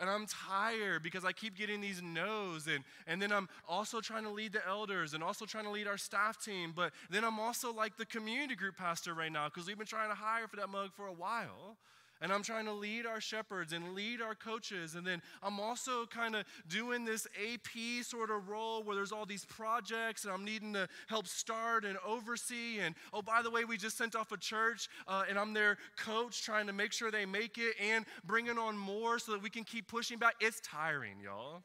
and 0.00 0.10
I'm 0.10 0.26
tired 0.26 1.04
because 1.04 1.24
I 1.24 1.30
keep 1.30 1.56
getting 1.56 1.80
these 1.80 2.02
no's. 2.02 2.66
And, 2.66 2.82
and 3.06 3.22
then 3.22 3.30
I'm 3.30 3.48
also 3.68 4.00
trying 4.00 4.24
to 4.24 4.30
lead 4.30 4.52
the 4.52 4.66
elders 4.66 5.14
and 5.14 5.22
also 5.22 5.44
trying 5.44 5.62
to 5.64 5.70
lead 5.70 5.86
our 5.86 5.96
staff 5.96 6.42
team. 6.42 6.72
But 6.74 6.92
then 7.08 7.24
I'm 7.24 7.38
also 7.38 7.72
like 7.72 7.96
the 7.96 8.06
community 8.06 8.56
group 8.56 8.76
pastor 8.76 9.14
right 9.14 9.30
now 9.30 9.44
because 9.44 9.68
we've 9.68 9.78
been 9.78 9.86
trying 9.86 10.08
to 10.08 10.16
hire 10.16 10.48
for 10.48 10.56
that 10.56 10.68
mug 10.68 10.90
for 10.92 11.06
a 11.06 11.12
while 11.12 11.76
and 12.22 12.32
I'm 12.32 12.42
trying 12.44 12.66
to 12.66 12.72
lead 12.72 13.04
our 13.04 13.20
shepherds 13.20 13.72
and 13.72 13.94
lead 13.94 14.22
our 14.22 14.36
coaches. 14.36 14.94
And 14.94 15.04
then 15.04 15.20
I'm 15.42 15.58
also 15.58 16.06
kind 16.06 16.36
of 16.36 16.44
doing 16.68 17.04
this 17.04 17.26
AP 17.36 18.04
sort 18.04 18.30
of 18.30 18.48
role 18.48 18.84
where 18.84 18.94
there's 18.94 19.10
all 19.10 19.26
these 19.26 19.44
projects 19.44 20.24
and 20.24 20.32
I'm 20.32 20.44
needing 20.44 20.72
to 20.74 20.88
help 21.08 21.26
start 21.26 21.84
and 21.84 21.98
oversee. 22.06 22.78
And 22.78 22.94
oh, 23.12 23.22
by 23.22 23.42
the 23.42 23.50
way, 23.50 23.64
we 23.64 23.76
just 23.76 23.98
sent 23.98 24.14
off 24.14 24.30
a 24.30 24.36
church 24.36 24.88
uh, 25.08 25.24
and 25.28 25.36
I'm 25.36 25.52
their 25.52 25.76
coach 25.96 26.44
trying 26.44 26.68
to 26.68 26.72
make 26.72 26.92
sure 26.92 27.10
they 27.10 27.26
make 27.26 27.58
it 27.58 27.74
and 27.82 28.06
bringing 28.24 28.56
on 28.56 28.78
more 28.78 29.18
so 29.18 29.32
that 29.32 29.42
we 29.42 29.50
can 29.50 29.64
keep 29.64 29.88
pushing 29.88 30.18
back. 30.18 30.36
It's 30.40 30.60
tiring, 30.60 31.16
y'all. 31.20 31.64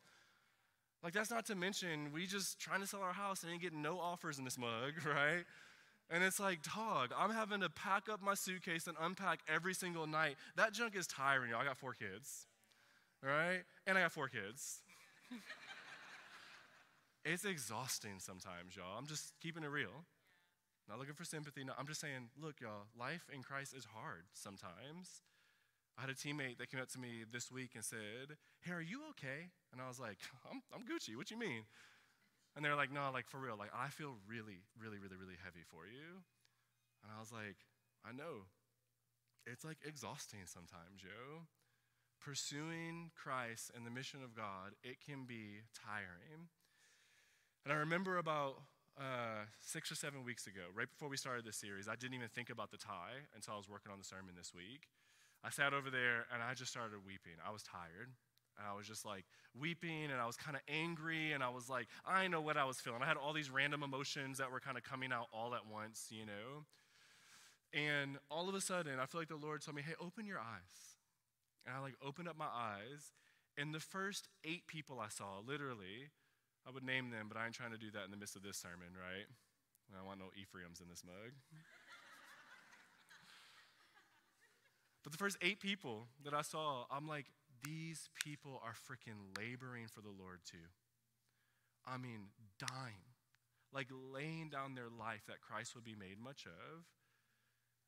Like, 1.04 1.14
that's 1.14 1.30
not 1.30 1.46
to 1.46 1.56
mention, 1.56 2.12
we 2.12 2.26
just 2.26 2.60
trying 2.60 2.82
to 2.82 2.88
sell 2.88 3.02
our 3.02 3.14
house 3.14 3.44
and 3.44 3.52
ain't 3.52 3.62
getting 3.62 3.84
no 3.84 4.00
offers 4.00 4.40
in 4.40 4.44
this 4.44 4.58
mug, 4.58 4.94
right? 5.06 5.46
And 6.10 6.24
it's 6.24 6.40
like, 6.40 6.60
dog, 6.62 7.12
I'm 7.18 7.32
having 7.32 7.60
to 7.62 7.70
pack 7.70 8.08
up 8.10 8.22
my 8.22 8.34
suitcase 8.34 8.88
and 8.88 8.96
unpack 9.00 9.42
every 9.48 9.74
single 9.74 10.08
night. 10.08 10.38
That 10.56 10.74
junk 10.74 10.96
is 10.96 11.06
tiring, 11.06 11.52
y'all. 11.52 11.60
I 11.60 11.66
got 11.66 11.78
four 11.78 11.94
kids, 11.94 12.48
right? 13.22 13.64
And 13.86 13.98
I 13.98 14.02
got 14.02 14.14
four 14.14 14.30
kids. 14.30 14.80
it's 17.26 17.44
exhausting 17.44 18.20
sometimes, 18.20 18.76
y'all. 18.76 18.98
I'm 18.98 19.06
just 19.06 19.34
keeping 19.42 19.64
it 19.64 19.70
real. 19.70 20.06
Not 20.88 21.00
looking 21.00 21.16
for 21.16 21.26
sympathy. 21.26 21.66
No, 21.66 21.74
I'm 21.78 21.88
just 21.88 22.00
saying, 22.00 22.30
look, 22.42 22.62
y'all, 22.62 22.88
life 22.98 23.28
in 23.34 23.44
Christ 23.44 23.76
is 23.76 23.86
hard 23.94 24.24
sometimes. 24.34 25.24
I 25.98 26.02
had 26.02 26.10
a 26.10 26.14
teammate 26.14 26.60
that 26.60 26.70
came 26.70 26.80
up 26.80 26.90
to 26.90 27.00
me 27.00 27.26
this 27.30 27.52
week 27.52 27.72
and 27.76 27.84
said, 27.84 28.38
Hey, 28.62 28.72
are 28.72 28.82
you 28.82 29.02
okay? 29.12 29.50
And 29.74 29.82
I 29.82 29.88
was 29.88 30.00
like, 30.00 30.18
I'm, 30.52 30.62
I'm 30.74 30.84
Gucci. 30.84 31.18
What 31.18 31.32
you 31.32 31.40
mean? 31.40 31.64
And 32.58 32.66
they're 32.66 32.76
like, 32.76 32.92
no, 32.92 33.14
like 33.14 33.30
for 33.30 33.38
real, 33.38 33.54
like 33.54 33.70
I 33.70 33.94
feel 33.94 34.18
really, 34.26 34.66
really, 34.74 34.98
really, 34.98 35.14
really 35.14 35.38
heavy 35.38 35.62
for 35.70 35.86
you. 35.86 36.26
And 37.06 37.14
I 37.14 37.22
was 37.22 37.30
like, 37.32 37.62
I 38.02 38.10
know. 38.10 38.50
It's 39.46 39.64
like 39.64 39.78
exhausting 39.86 40.42
sometimes, 40.50 40.98
Joe. 40.98 41.46
Pursuing 42.18 43.14
Christ 43.14 43.70
and 43.78 43.86
the 43.86 43.94
mission 43.94 44.26
of 44.26 44.34
God, 44.34 44.74
it 44.82 44.98
can 45.06 45.30
be 45.30 45.62
tiring. 45.70 46.50
And 47.62 47.70
I 47.70 47.78
remember 47.78 48.18
about 48.18 48.66
uh, 48.98 49.46
six 49.62 49.92
or 49.92 49.96
seven 49.96 50.26
weeks 50.26 50.48
ago, 50.48 50.74
right 50.74 50.90
before 50.90 51.10
we 51.10 51.16
started 51.16 51.46
this 51.46 51.58
series, 51.62 51.88
I 51.88 51.94
didn't 51.94 52.16
even 52.16 52.34
think 52.34 52.50
about 52.50 52.72
the 52.72 52.82
tie 52.82 53.30
until 53.36 53.54
I 53.54 53.58
was 53.58 53.70
working 53.70 53.92
on 53.92 54.00
the 54.00 54.04
sermon 54.04 54.34
this 54.36 54.50
week. 54.50 54.90
I 55.46 55.52
sat 55.52 55.78
over 55.78 55.94
there 55.94 56.26
and 56.34 56.42
I 56.42 56.56
just 56.56 56.72
started 56.72 57.06
weeping. 57.06 57.38
I 57.46 57.54
was 57.54 57.62
tired. 57.62 58.18
And 58.58 58.68
I 58.68 58.76
was 58.76 58.88
just 58.88 59.06
like 59.06 59.26
weeping 59.58 60.06
and 60.06 60.20
I 60.20 60.26
was 60.26 60.36
kind 60.36 60.56
of 60.56 60.64
angry 60.68 61.32
and 61.32 61.44
I 61.44 61.50
was 61.50 61.70
like, 61.70 61.88
I 62.06 62.28
know 62.28 62.42
what 62.42 62.58
I 62.58 62.66
was 62.66 62.80
feeling. 62.80 63.02
I 63.02 63.06
had 63.06 63.18
all 63.18 63.34
these 63.34 63.50
random 63.50 63.84
emotions 63.84 64.40
that 64.40 64.52
were 64.52 64.60
kind 64.60 64.78
of 64.78 64.84
coming 64.84 65.12
out 65.12 65.28
all 65.32 65.54
at 65.54 65.68
once, 65.72 66.08
you 66.10 66.26
know? 66.26 66.66
And 67.74 68.18
all 68.32 68.50
of 68.50 68.56
a 68.56 68.62
sudden, 68.62 69.00
I 69.00 69.06
feel 69.06 69.22
like 69.22 69.28
the 69.28 69.36
Lord 69.36 69.62
told 69.62 69.76
me, 69.76 69.84
hey, 69.84 69.94
open 70.02 70.26
your 70.26 70.40
eyes. 70.40 70.96
And 71.66 71.76
I 71.76 71.80
like 71.80 71.96
opened 72.02 72.30
up 72.30 72.38
my 72.38 72.48
eyes, 72.48 73.12
and 73.58 73.74
the 73.74 73.80
first 73.80 74.30
eight 74.46 74.68
people 74.68 75.02
I 75.02 75.10
saw, 75.10 75.40
literally, 75.46 76.12
I 76.66 76.72
would 76.72 76.84
name 76.84 77.10
them, 77.10 77.26
but 77.28 77.38
I 77.38 77.46
ain't 77.46 77.54
trying 77.54 77.72
to 77.72 77.78
do 77.78 77.92
that 77.92 78.06
in 78.06 78.12
the 78.12 78.18
midst 78.18 78.38
of 78.38 78.44
this 78.44 78.58
sermon, 78.58 78.96
right? 78.96 79.26
I 79.98 80.06
want 80.06 80.20
no 80.20 80.28
Ephraim's 80.40 80.82
in 80.82 80.90
this 80.90 81.04
mug. 81.04 81.34
but 85.04 85.12
the 85.12 85.18
first 85.18 85.38
eight 85.42 85.60
people 85.60 86.08
that 86.24 86.34
I 86.34 86.42
saw, 86.42 86.86
I'm 86.92 87.08
like, 87.08 87.26
these 87.64 88.10
people 88.24 88.62
are 88.64 88.74
freaking 88.74 89.38
laboring 89.38 89.88
for 89.88 90.02
the 90.02 90.14
Lord 90.14 90.40
too. 90.46 90.72
I 91.86 91.98
mean, 91.98 92.32
dying, 92.60 93.16
like 93.74 93.88
laying 93.92 94.50
down 94.50 94.76
their 94.76 94.90
life 94.90 95.24
that 95.28 95.42
Christ 95.42 95.76
would 95.76 95.86
be 95.86 95.96
made 95.96 96.20
much 96.20 96.46
of. 96.46 96.86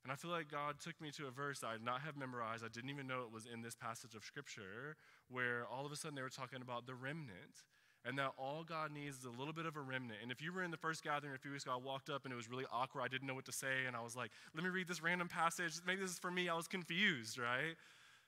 And 0.04 0.14
I 0.14 0.16
feel 0.16 0.32
like 0.32 0.50
God 0.50 0.80
took 0.80 1.00
me 1.02 1.12
to 1.18 1.28
a 1.28 1.32
verse 1.32 1.64
I 1.64 1.74
did 1.74 1.84
not 1.84 2.02
have 2.02 2.16
memorized. 2.16 2.64
I 2.64 2.70
didn't 2.70 2.90
even 2.90 3.08
know 3.08 3.24
it 3.24 3.34
was 3.34 3.46
in 3.46 3.62
this 3.62 3.76
passage 3.76 4.16
of 4.16 4.24
Scripture, 4.24 4.96
where 5.28 5.66
all 5.68 5.86
of 5.86 5.92
a 5.92 5.96
sudden 5.98 6.16
they 6.16 6.22
were 6.22 6.30
talking 6.30 6.62
about 6.62 6.88
the 6.88 6.96
remnant. 6.96 7.68
And 8.06 8.18
that 8.18 8.32
all 8.38 8.64
God 8.64 8.94
needs 8.94 9.18
is 9.18 9.26
a 9.26 9.30
little 9.30 9.52
bit 9.52 9.66
of 9.66 9.76
a 9.76 9.82
remnant. 9.82 10.20
And 10.24 10.32
if 10.32 10.42
you 10.42 10.54
were 10.54 10.64
in 10.64 10.72
the 10.72 10.78
first 10.78 11.04
gathering 11.04 11.36
a 11.36 11.38
few 11.38 11.52
weeks 11.52 11.66
ago, 11.66 11.74
I 11.74 11.86
walked 11.86 12.10
up 12.10 12.24
and 12.24 12.32
it 12.32 12.38
was 12.38 12.50
really 12.50 12.64
awkward. 12.72 13.02
I 13.02 13.10
didn't 13.10 13.28
know 13.28 13.36
what 13.36 13.44
to 13.46 13.52
say. 13.52 13.86
And 13.86 13.94
I 13.94 14.02
was 14.02 14.16
like, 14.16 14.32
let 14.56 14.64
me 14.64 14.70
read 14.70 14.88
this 14.88 15.04
random 15.04 15.28
passage. 15.28 15.74
Maybe 15.86 16.00
this 16.00 16.12
is 16.12 16.18
for 16.18 16.32
me. 16.32 16.48
I 16.48 16.56
was 16.56 16.70
confused, 16.70 17.38
right? 17.38 17.76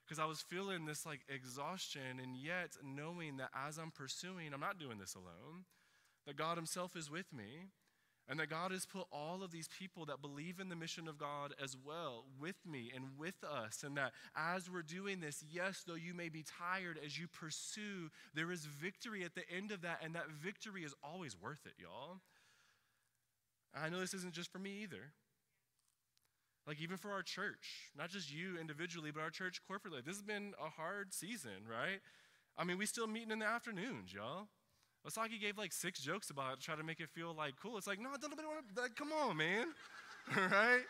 Because 0.05 0.19
I 0.19 0.25
was 0.25 0.41
feeling 0.41 0.85
this 0.85 1.05
like 1.05 1.21
exhaustion, 1.29 2.19
and 2.21 2.35
yet 2.35 2.71
knowing 2.83 3.37
that 3.37 3.49
as 3.55 3.77
I'm 3.77 3.91
pursuing, 3.91 4.53
I'm 4.53 4.59
not 4.59 4.79
doing 4.79 4.97
this 4.99 5.15
alone, 5.15 5.65
that 6.25 6.35
God 6.35 6.57
Himself 6.57 6.95
is 6.95 7.09
with 7.09 7.31
me, 7.33 7.69
and 8.27 8.39
that 8.39 8.49
God 8.49 8.71
has 8.71 8.85
put 8.85 9.07
all 9.11 9.43
of 9.43 9.51
these 9.51 9.67
people 9.67 10.05
that 10.05 10.21
believe 10.21 10.59
in 10.59 10.69
the 10.69 10.75
mission 10.75 11.07
of 11.07 11.17
God 11.17 11.53
as 11.61 11.75
well 11.75 12.25
with 12.39 12.55
me 12.65 12.91
and 12.95 13.17
with 13.17 13.43
us, 13.43 13.83
and 13.83 13.97
that 13.97 14.13
as 14.35 14.69
we're 14.69 14.83
doing 14.83 15.19
this, 15.19 15.43
yes, 15.51 15.83
though 15.85 15.95
you 15.95 16.13
may 16.13 16.29
be 16.29 16.43
tired 16.43 16.99
as 17.03 17.19
you 17.19 17.27
pursue, 17.27 18.09
there 18.33 18.51
is 18.51 18.65
victory 18.65 19.23
at 19.23 19.35
the 19.35 19.49
end 19.49 19.71
of 19.71 19.81
that, 19.81 19.99
and 20.03 20.15
that 20.15 20.29
victory 20.29 20.83
is 20.83 20.93
always 21.03 21.35
worth 21.39 21.65
it, 21.65 21.73
y'all. 21.77 22.19
I 23.75 23.89
know 23.89 23.99
this 23.99 24.13
isn't 24.13 24.33
just 24.33 24.51
for 24.51 24.59
me 24.59 24.81
either. 24.83 25.13
Like, 26.67 26.79
even 26.79 26.97
for 26.97 27.11
our 27.11 27.23
church, 27.23 27.89
not 27.97 28.09
just 28.09 28.31
you 28.31 28.59
individually, 28.59 29.11
but 29.11 29.21
our 29.21 29.31
church 29.31 29.61
corporately. 29.69 30.05
This 30.05 30.15
has 30.15 30.21
been 30.21 30.53
a 30.63 30.69
hard 30.69 31.13
season, 31.13 31.65
right? 31.67 31.99
I 32.57 32.63
mean, 32.63 32.77
we 32.77 32.85
still 32.85 33.07
meeting 33.07 33.31
in 33.31 33.39
the 33.39 33.47
afternoons, 33.47 34.13
y'all. 34.13 34.47
Osaki 35.07 35.41
gave 35.41 35.57
like 35.57 35.73
six 35.73 35.99
jokes 35.99 36.29
about 36.29 36.53
it 36.53 36.59
to 36.59 36.65
try 36.65 36.75
to 36.75 36.83
make 36.83 36.99
it 36.99 37.09
feel 37.09 37.33
like 37.33 37.53
cool. 37.61 37.77
It's 37.77 37.87
like, 37.87 37.99
no, 37.99 38.09
don't 38.21 38.37
want 38.37 38.75
to, 38.75 38.81
like, 38.81 38.95
come 38.95 39.11
on, 39.11 39.37
man. 39.37 39.67
right? 40.35 40.83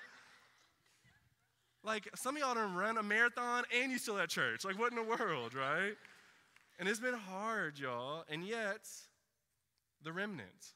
Like, 1.84 2.10
some 2.16 2.36
of 2.36 2.42
y'all 2.42 2.54
done 2.54 2.76
run 2.76 2.98
a 2.98 3.04
marathon 3.04 3.64
and 3.74 3.92
you 3.92 3.98
still 3.98 4.20
at 4.20 4.30
church. 4.30 4.66
Like, 4.66 4.78
what 4.78 4.92
in 4.92 4.98
the 4.98 5.04
world, 5.04 5.54
right? 5.54 5.94
And 6.78 6.90
it's 6.90 7.00
been 7.00 7.16
hard, 7.16 7.80
y'all. 7.80 8.24
And 8.30 8.44
yet, 8.44 8.88
the 10.04 10.12
remnant. 10.12 10.74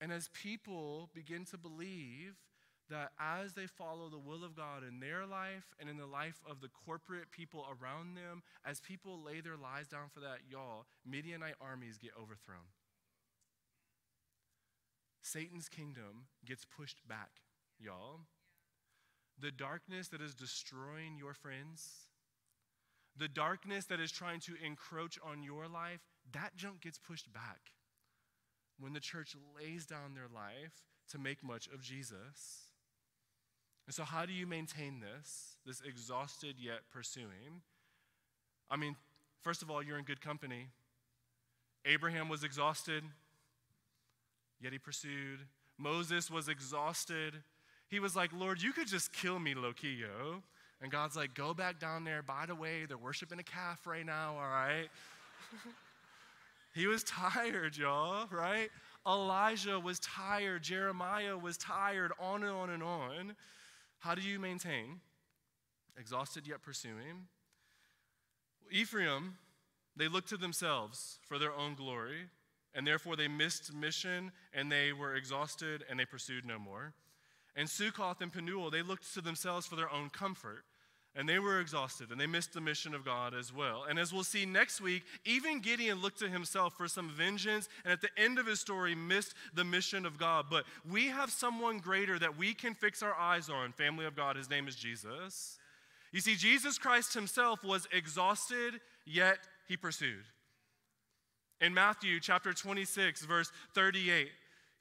And 0.00 0.12
as 0.12 0.28
people 0.32 1.10
begin 1.14 1.44
to 1.46 1.58
believe 1.58 2.34
that 2.92 3.12
as 3.18 3.54
they 3.54 3.66
follow 3.66 4.10
the 4.10 4.18
will 4.18 4.44
of 4.44 4.54
God 4.54 4.82
in 4.86 5.00
their 5.00 5.26
life 5.26 5.74
and 5.80 5.88
in 5.88 5.96
the 5.96 6.06
life 6.06 6.40
of 6.48 6.60
the 6.60 6.68
corporate 6.68 7.30
people 7.30 7.66
around 7.66 8.16
them, 8.16 8.42
as 8.64 8.80
people 8.80 9.22
lay 9.24 9.40
their 9.40 9.56
lives 9.56 9.88
down 9.88 10.08
for 10.12 10.20
that, 10.20 10.40
y'all, 10.48 10.84
Midianite 11.04 11.54
armies 11.58 11.96
get 11.96 12.12
overthrown. 12.20 12.68
Satan's 15.22 15.68
kingdom 15.68 16.26
gets 16.44 16.66
pushed 16.66 17.06
back, 17.08 17.30
y'all. 17.78 18.20
The 19.40 19.50
darkness 19.50 20.08
that 20.08 20.20
is 20.20 20.34
destroying 20.34 21.16
your 21.16 21.32
friends, 21.32 22.08
the 23.16 23.28
darkness 23.28 23.86
that 23.86 24.00
is 24.00 24.12
trying 24.12 24.40
to 24.40 24.52
encroach 24.62 25.18
on 25.24 25.42
your 25.42 25.66
life, 25.66 26.00
that 26.32 26.56
junk 26.56 26.82
gets 26.82 26.98
pushed 26.98 27.32
back 27.32 27.72
when 28.78 28.92
the 28.92 29.00
church 29.00 29.34
lays 29.56 29.86
down 29.86 30.14
their 30.14 30.28
life 30.32 30.82
to 31.10 31.18
make 31.18 31.42
much 31.42 31.68
of 31.68 31.82
Jesus. 31.82 32.71
And 33.86 33.94
so, 33.94 34.04
how 34.04 34.26
do 34.26 34.32
you 34.32 34.46
maintain 34.46 35.00
this, 35.00 35.56
this 35.66 35.80
exhausted 35.86 36.56
yet 36.58 36.80
pursuing? 36.92 37.62
I 38.70 38.76
mean, 38.76 38.96
first 39.42 39.62
of 39.62 39.70
all, 39.70 39.82
you're 39.82 39.98
in 39.98 40.04
good 40.04 40.20
company. 40.20 40.68
Abraham 41.84 42.28
was 42.28 42.44
exhausted, 42.44 43.02
yet 44.60 44.72
he 44.72 44.78
pursued. 44.78 45.40
Moses 45.78 46.30
was 46.30 46.48
exhausted. 46.48 47.34
He 47.88 47.98
was 47.98 48.14
like, 48.14 48.30
Lord, 48.32 48.62
you 48.62 48.72
could 48.72 48.86
just 48.86 49.12
kill 49.12 49.38
me, 49.38 49.54
Loquillo. 49.54 50.42
And 50.80 50.90
God's 50.90 51.16
like, 51.16 51.34
go 51.34 51.54
back 51.54 51.78
down 51.78 52.04
there. 52.04 52.22
By 52.22 52.46
the 52.46 52.54
way, 52.54 52.86
they're 52.86 52.96
worshiping 52.96 53.38
a 53.38 53.42
calf 53.42 53.86
right 53.86 54.06
now, 54.06 54.34
all 54.34 54.48
right? 54.48 54.88
he 56.74 56.86
was 56.86 57.04
tired, 57.04 57.76
y'all, 57.76 58.28
right? 58.30 58.70
Elijah 59.06 59.78
was 59.78 59.98
tired. 60.00 60.62
Jeremiah 60.62 61.36
was 61.36 61.56
tired, 61.56 62.12
on 62.20 62.42
and 62.42 62.52
on 62.52 62.70
and 62.70 62.82
on. 62.82 63.36
How 64.02 64.16
do 64.16 64.20
you 64.20 64.40
maintain? 64.40 65.00
Exhausted 65.96 66.44
yet 66.44 66.60
pursuing. 66.60 67.28
Ephraim, 68.68 69.36
they 69.94 70.08
looked 70.08 70.28
to 70.30 70.36
themselves 70.36 71.20
for 71.24 71.38
their 71.38 71.52
own 71.52 71.76
glory, 71.76 72.22
and 72.74 72.84
therefore 72.84 73.14
they 73.14 73.28
missed 73.28 73.72
mission 73.72 74.32
and 74.52 74.72
they 74.72 74.92
were 74.92 75.14
exhausted 75.14 75.84
and 75.88 76.00
they 76.00 76.04
pursued 76.04 76.44
no 76.44 76.58
more. 76.58 76.94
And 77.54 77.70
Succoth 77.70 78.20
and 78.20 78.32
Penuel, 78.32 78.70
they 78.72 78.82
looked 78.82 79.14
to 79.14 79.20
themselves 79.20 79.68
for 79.68 79.76
their 79.76 79.92
own 79.92 80.10
comfort 80.10 80.64
and 81.14 81.28
they 81.28 81.38
were 81.38 81.60
exhausted 81.60 82.10
and 82.10 82.20
they 82.20 82.26
missed 82.26 82.54
the 82.54 82.60
mission 82.60 82.94
of 82.94 83.04
God 83.04 83.34
as 83.34 83.52
well. 83.52 83.84
And 83.88 83.98
as 83.98 84.12
we'll 84.12 84.24
see 84.24 84.46
next 84.46 84.80
week, 84.80 85.02
even 85.24 85.60
Gideon 85.60 86.00
looked 86.00 86.20
to 86.20 86.28
himself 86.28 86.74
for 86.76 86.88
some 86.88 87.10
vengeance 87.10 87.68
and 87.84 87.92
at 87.92 88.00
the 88.00 88.08
end 88.16 88.38
of 88.38 88.46
his 88.46 88.60
story 88.60 88.94
missed 88.94 89.34
the 89.54 89.64
mission 89.64 90.06
of 90.06 90.18
God. 90.18 90.46
But 90.50 90.64
we 90.90 91.08
have 91.08 91.30
someone 91.30 91.78
greater 91.78 92.18
that 92.18 92.38
we 92.38 92.54
can 92.54 92.74
fix 92.74 93.02
our 93.02 93.14
eyes 93.14 93.50
on, 93.50 93.72
family 93.72 94.06
of 94.06 94.16
God. 94.16 94.36
His 94.36 94.48
name 94.48 94.68
is 94.68 94.76
Jesus. 94.76 95.58
You 96.12 96.20
see, 96.20 96.34
Jesus 96.34 96.78
Christ 96.78 97.14
himself 97.14 97.64
was 97.64 97.86
exhausted, 97.92 98.80
yet 99.06 99.38
he 99.66 99.76
pursued. 99.76 100.24
In 101.60 101.74
Matthew 101.74 102.20
chapter 102.20 102.52
26, 102.52 103.24
verse 103.24 103.52
38, 103.74 104.30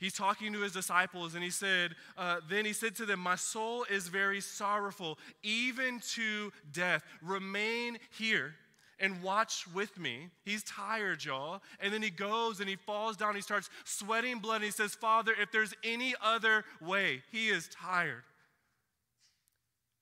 he's 0.02 0.14
talking 0.14 0.52
to 0.52 0.60
his 0.60 0.74
disciples 0.74 1.36
and 1.36 1.44
he 1.44 1.50
said, 1.50 1.96
uh, 2.18 2.42
Then 2.50 2.66
he 2.66 2.74
said 2.74 2.96
to 2.98 3.06
them, 3.06 3.22
My 3.22 3.38
soul 3.38 3.86
is 3.90 4.10
very 4.10 4.42
sorrowful, 4.42 5.18
even 5.44 6.02
to 6.16 6.52
death. 6.74 7.04
Remain 7.22 7.98
here 8.18 8.56
and 9.00 9.24
watch 9.24 9.66
with 9.74 9.98
me. 9.98 10.30
He's 10.44 10.64
tired, 10.64 11.24
y'all. 11.24 11.62
And 11.80 11.94
then 11.94 12.02
he 12.02 12.10
goes 12.10 12.60
and 12.60 12.70
he 12.70 12.76
falls 12.76 13.18
down. 13.18 13.36
He 13.36 13.42
starts 13.42 13.70
sweating 13.86 14.40
blood. 14.40 14.58
And 14.58 14.66
he 14.66 14.72
says, 14.72 14.94
Father, 14.94 15.34
if 15.40 15.52
there's 15.52 15.74
any 15.84 16.14
other 16.22 16.66
way, 16.82 17.24
he 17.32 17.50
is 17.50 17.70
tired, 17.70 18.24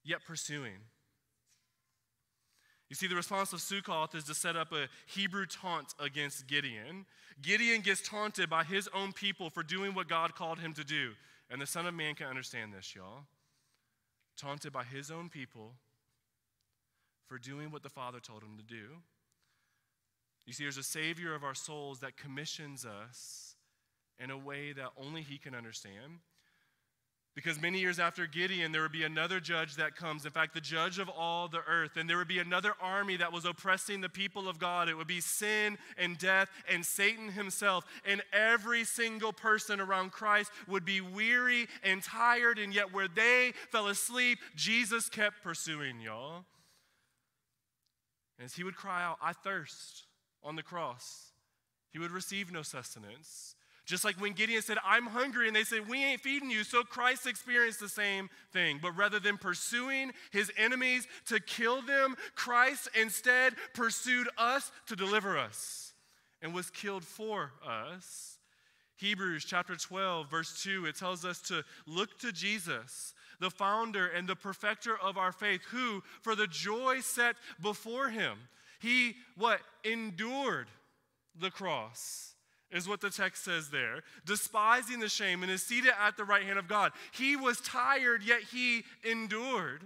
yet 0.04 0.20
pursuing. 0.26 0.78
You 2.90 2.96
see, 2.96 3.08
the 3.08 3.16
response 3.16 3.54
of 3.54 3.62
Succoth 3.62 4.16
is 4.16 4.24
to 4.26 4.34
set 4.34 4.56
up 4.56 4.72
a 4.72 4.88
Hebrew 5.06 5.46
taunt 5.46 5.94
against 6.00 6.48
Gideon. 6.48 7.06
Gideon 7.42 7.82
gets 7.82 8.02
taunted 8.02 8.50
by 8.50 8.64
his 8.64 8.90
own 8.94 9.14
people 9.14 9.50
for 9.50 9.62
doing 9.62 9.94
what 9.94 10.08
God 10.08 10.36
called 10.36 10.60
him 10.60 10.74
to 10.74 10.84
do. 10.84 11.12
And 11.52 11.62
the 11.62 11.68
Son 11.68 11.86
of 11.86 11.94
Man 11.94 12.16
can 12.16 12.28
understand 12.28 12.74
this, 12.74 12.96
y'all. 12.96 13.26
Taunted 14.38 14.74
by 14.74 14.84
his 14.84 15.12
own 15.12 15.30
people 15.30 15.74
for 17.28 17.38
doing 17.38 17.70
what 17.70 17.84
the 17.84 17.90
Father 17.90 18.20
told 18.20 18.42
him 18.42 18.58
to 18.58 18.64
do. 18.64 18.98
You 20.48 20.54
see, 20.54 20.64
there's 20.64 20.78
a 20.78 20.84
Savior 20.84 21.36
of 21.36 21.44
our 21.44 21.54
souls 21.54 22.00
that 22.00 22.18
commissions 22.18 22.84
us 22.84 23.56
in 24.18 24.32
a 24.32 24.38
way 24.38 24.74
that 24.74 24.90
only 24.98 25.22
He 25.22 25.38
can 25.38 25.54
understand. 25.54 26.22
Because 27.36 27.62
many 27.62 27.80
years 27.80 28.00
after 28.00 28.26
Gideon, 28.26 28.72
there 28.72 28.82
would 28.82 28.92
be 28.92 29.04
another 29.04 29.40
judge 29.40 29.76
that 29.76 29.96
comes. 29.96 30.26
In 30.26 30.32
fact, 30.32 30.54
the 30.54 30.62
judge 30.62 31.00
of 31.00 31.08
all 31.08 31.48
the 31.48 31.62
earth. 31.68 31.96
And 31.96 32.10
there 32.10 32.18
would 32.18 32.28
be 32.28 32.40
another 32.40 32.74
army 32.82 33.16
that 33.18 33.32
was 33.32 33.46
oppressing 33.46 34.02
the 34.02 34.10
people 34.10 34.50
of 34.50 34.60
God. 34.60 34.90
It 34.90 34.98
would 34.98 35.08
be 35.08 35.22
sin 35.22 35.78
and 35.98 36.18
death 36.18 36.50
and 36.70 36.86
Satan 36.86 37.30
himself. 37.30 37.86
And 38.06 38.22
every 38.34 38.84
single 38.84 39.32
person 39.32 39.80
around 39.80 40.12
Christ 40.12 40.52
would 40.68 40.84
be 40.84 41.02
weary 41.02 41.68
and 41.84 42.04
tired. 42.04 42.60
And 42.60 42.74
yet, 42.74 42.94
where 42.94 43.08
they 43.08 43.54
fell 43.72 43.88
asleep, 43.88 44.40
Jesus 44.56 45.08
kept 45.08 45.42
pursuing, 45.42 46.02
y'all. 46.02 46.46
As 48.44 48.56
he 48.56 48.64
would 48.64 48.76
cry 48.76 49.04
out, 49.04 49.18
I 49.22 49.34
thirst 49.34 50.08
on 50.44 50.56
the 50.56 50.64
cross, 50.64 51.32
he 51.92 52.00
would 52.00 52.12
receive 52.12 52.52
no 52.52 52.64
sustenance. 52.64 53.56
Just 53.90 54.06
like 54.06 54.22
when 54.22 54.34
Gideon 54.34 54.62
said, 54.62 54.78
I'm 54.86 55.08
hungry, 55.08 55.48
and 55.48 55.56
they 55.56 55.64
said, 55.64 55.90
We 55.90 56.04
ain't 56.04 56.22
feeding 56.22 56.52
you. 56.52 56.64
So 56.64 56.84
Christ 56.84 57.26
experienced 57.26 57.80
the 57.80 57.90
same 57.90 58.30
thing. 58.54 58.78
But 58.80 58.92
rather 58.92 59.20
than 59.20 59.40
pursuing 59.40 60.12
his 60.30 60.52
enemies 60.58 61.08
to 61.26 61.40
kill 61.40 61.82
them, 61.82 62.16
Christ 62.36 62.88
instead 62.94 63.54
pursued 63.74 64.30
us 64.38 64.72
to 64.86 64.96
deliver 64.96 65.40
us 65.40 65.94
and 66.40 66.54
was 66.54 66.70
killed 66.70 67.04
for 67.04 67.52
us. 67.68 68.38
Hebrews 68.98 69.44
chapter 69.44 69.76
12, 69.76 70.30
verse 70.30 70.62
2, 70.62 70.86
it 70.86 70.96
tells 70.96 71.26
us 71.26 71.42
to 71.48 71.64
look 71.88 72.20
to 72.20 72.32
Jesus, 72.32 73.16
the 73.40 73.50
founder 73.50 74.06
and 74.06 74.28
the 74.28 74.36
perfecter 74.36 75.00
of 75.02 75.18
our 75.18 75.32
faith, 75.32 75.62
who, 75.72 76.04
for 76.22 76.36
the 76.36 76.46
joy 76.46 77.00
set 77.00 77.38
before 77.60 78.10
him, 78.10 78.38
he 78.80 79.16
what? 79.36 79.62
Endured 79.84 80.68
the 81.40 81.50
cross, 81.50 82.29
is 82.72 82.88
what 82.88 83.02
the 83.02 83.10
text 83.10 83.44
says 83.44 83.70
there, 83.70 84.04
despising 84.26 85.00
the 85.00 85.10
shame, 85.10 85.42
and 85.44 85.52
is 85.52 85.64
seated 85.64 85.92
at 86.00 86.18
the 86.18 86.24
right 86.24 86.44
hand 86.44 86.60
of 86.60 86.68
God. 86.68 86.92
He 87.12 87.36
was 87.36 87.60
tired, 87.62 88.24
yet 88.24 88.42
he 88.42 88.84
endured. 89.04 89.84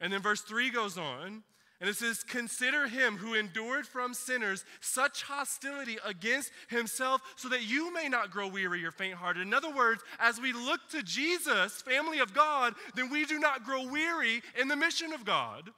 And 0.00 0.12
then 0.12 0.20
verse 0.20 0.40
3 0.40 0.70
goes 0.70 0.98
on 0.98 1.42
and 1.82 1.90
it 1.90 1.96
says, 1.96 2.22
Consider 2.22 2.86
him 2.86 3.16
who 3.16 3.34
endured 3.34 3.88
from 3.88 4.14
sinners 4.14 4.64
such 4.80 5.24
hostility 5.24 5.98
against 6.04 6.52
himself, 6.68 7.20
so 7.34 7.48
that 7.48 7.64
you 7.64 7.92
may 7.92 8.08
not 8.08 8.30
grow 8.30 8.46
weary 8.46 8.84
or 8.84 8.92
faint 8.92 9.14
hearted. 9.14 9.42
In 9.42 9.52
other 9.52 9.74
words, 9.74 10.00
as 10.20 10.40
we 10.40 10.52
look 10.52 10.80
to 10.90 11.02
Jesus, 11.02 11.82
family 11.82 12.20
of 12.20 12.34
God, 12.34 12.74
then 12.94 13.10
we 13.10 13.24
do 13.24 13.40
not 13.40 13.64
grow 13.64 13.84
weary 13.84 14.42
in 14.60 14.68
the 14.68 14.76
mission 14.76 15.12
of 15.12 15.24
God. 15.24 15.70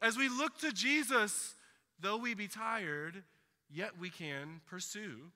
As 0.00 0.16
we 0.16 0.28
look 0.28 0.56
to 0.58 0.70
Jesus, 0.70 1.54
though 2.00 2.16
we 2.16 2.34
be 2.34 2.46
tired, 2.46 3.24
yet 3.74 3.98
we 3.98 4.08
can 4.08 4.60
pursue. 4.66 5.32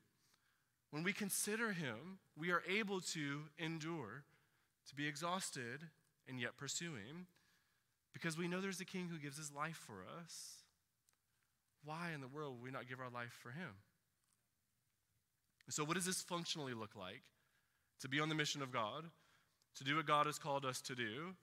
When 0.90 1.02
we 1.02 1.12
consider 1.12 1.72
him, 1.72 2.18
we 2.38 2.50
are 2.50 2.62
able 2.68 3.00
to 3.00 3.42
endure, 3.58 4.22
to 4.88 4.94
be 4.94 5.06
exhausted, 5.06 5.88
and 6.28 6.40
yet 6.40 6.56
pursuing. 6.56 7.26
Because 8.12 8.38
we 8.38 8.48
know 8.48 8.60
there's 8.60 8.80
a 8.80 8.86
king 8.86 9.08
who 9.08 9.18
gives 9.18 9.36
his 9.36 9.52
life 9.52 9.80
for 9.86 10.04
us. 10.22 10.62
Why 11.84 12.12
in 12.14 12.20
the 12.20 12.28
world 12.28 12.54
would 12.54 12.64
we 12.64 12.70
not 12.70 12.88
give 12.88 13.00
our 13.00 13.10
life 13.10 13.36
for 13.42 13.50
him? 13.50 13.70
So, 15.70 15.84
what 15.84 15.96
does 15.96 16.06
this 16.06 16.22
functionally 16.22 16.72
look 16.72 16.96
like? 16.96 17.22
To 18.00 18.08
be 18.08 18.20
on 18.20 18.30
the 18.30 18.34
mission 18.34 18.62
of 18.62 18.72
God, 18.72 19.04
to 19.76 19.84
do 19.84 19.96
what 19.96 20.06
God 20.06 20.26
has 20.26 20.38
called 20.38 20.64
us 20.64 20.80
to 20.82 20.94
do. 20.94 21.34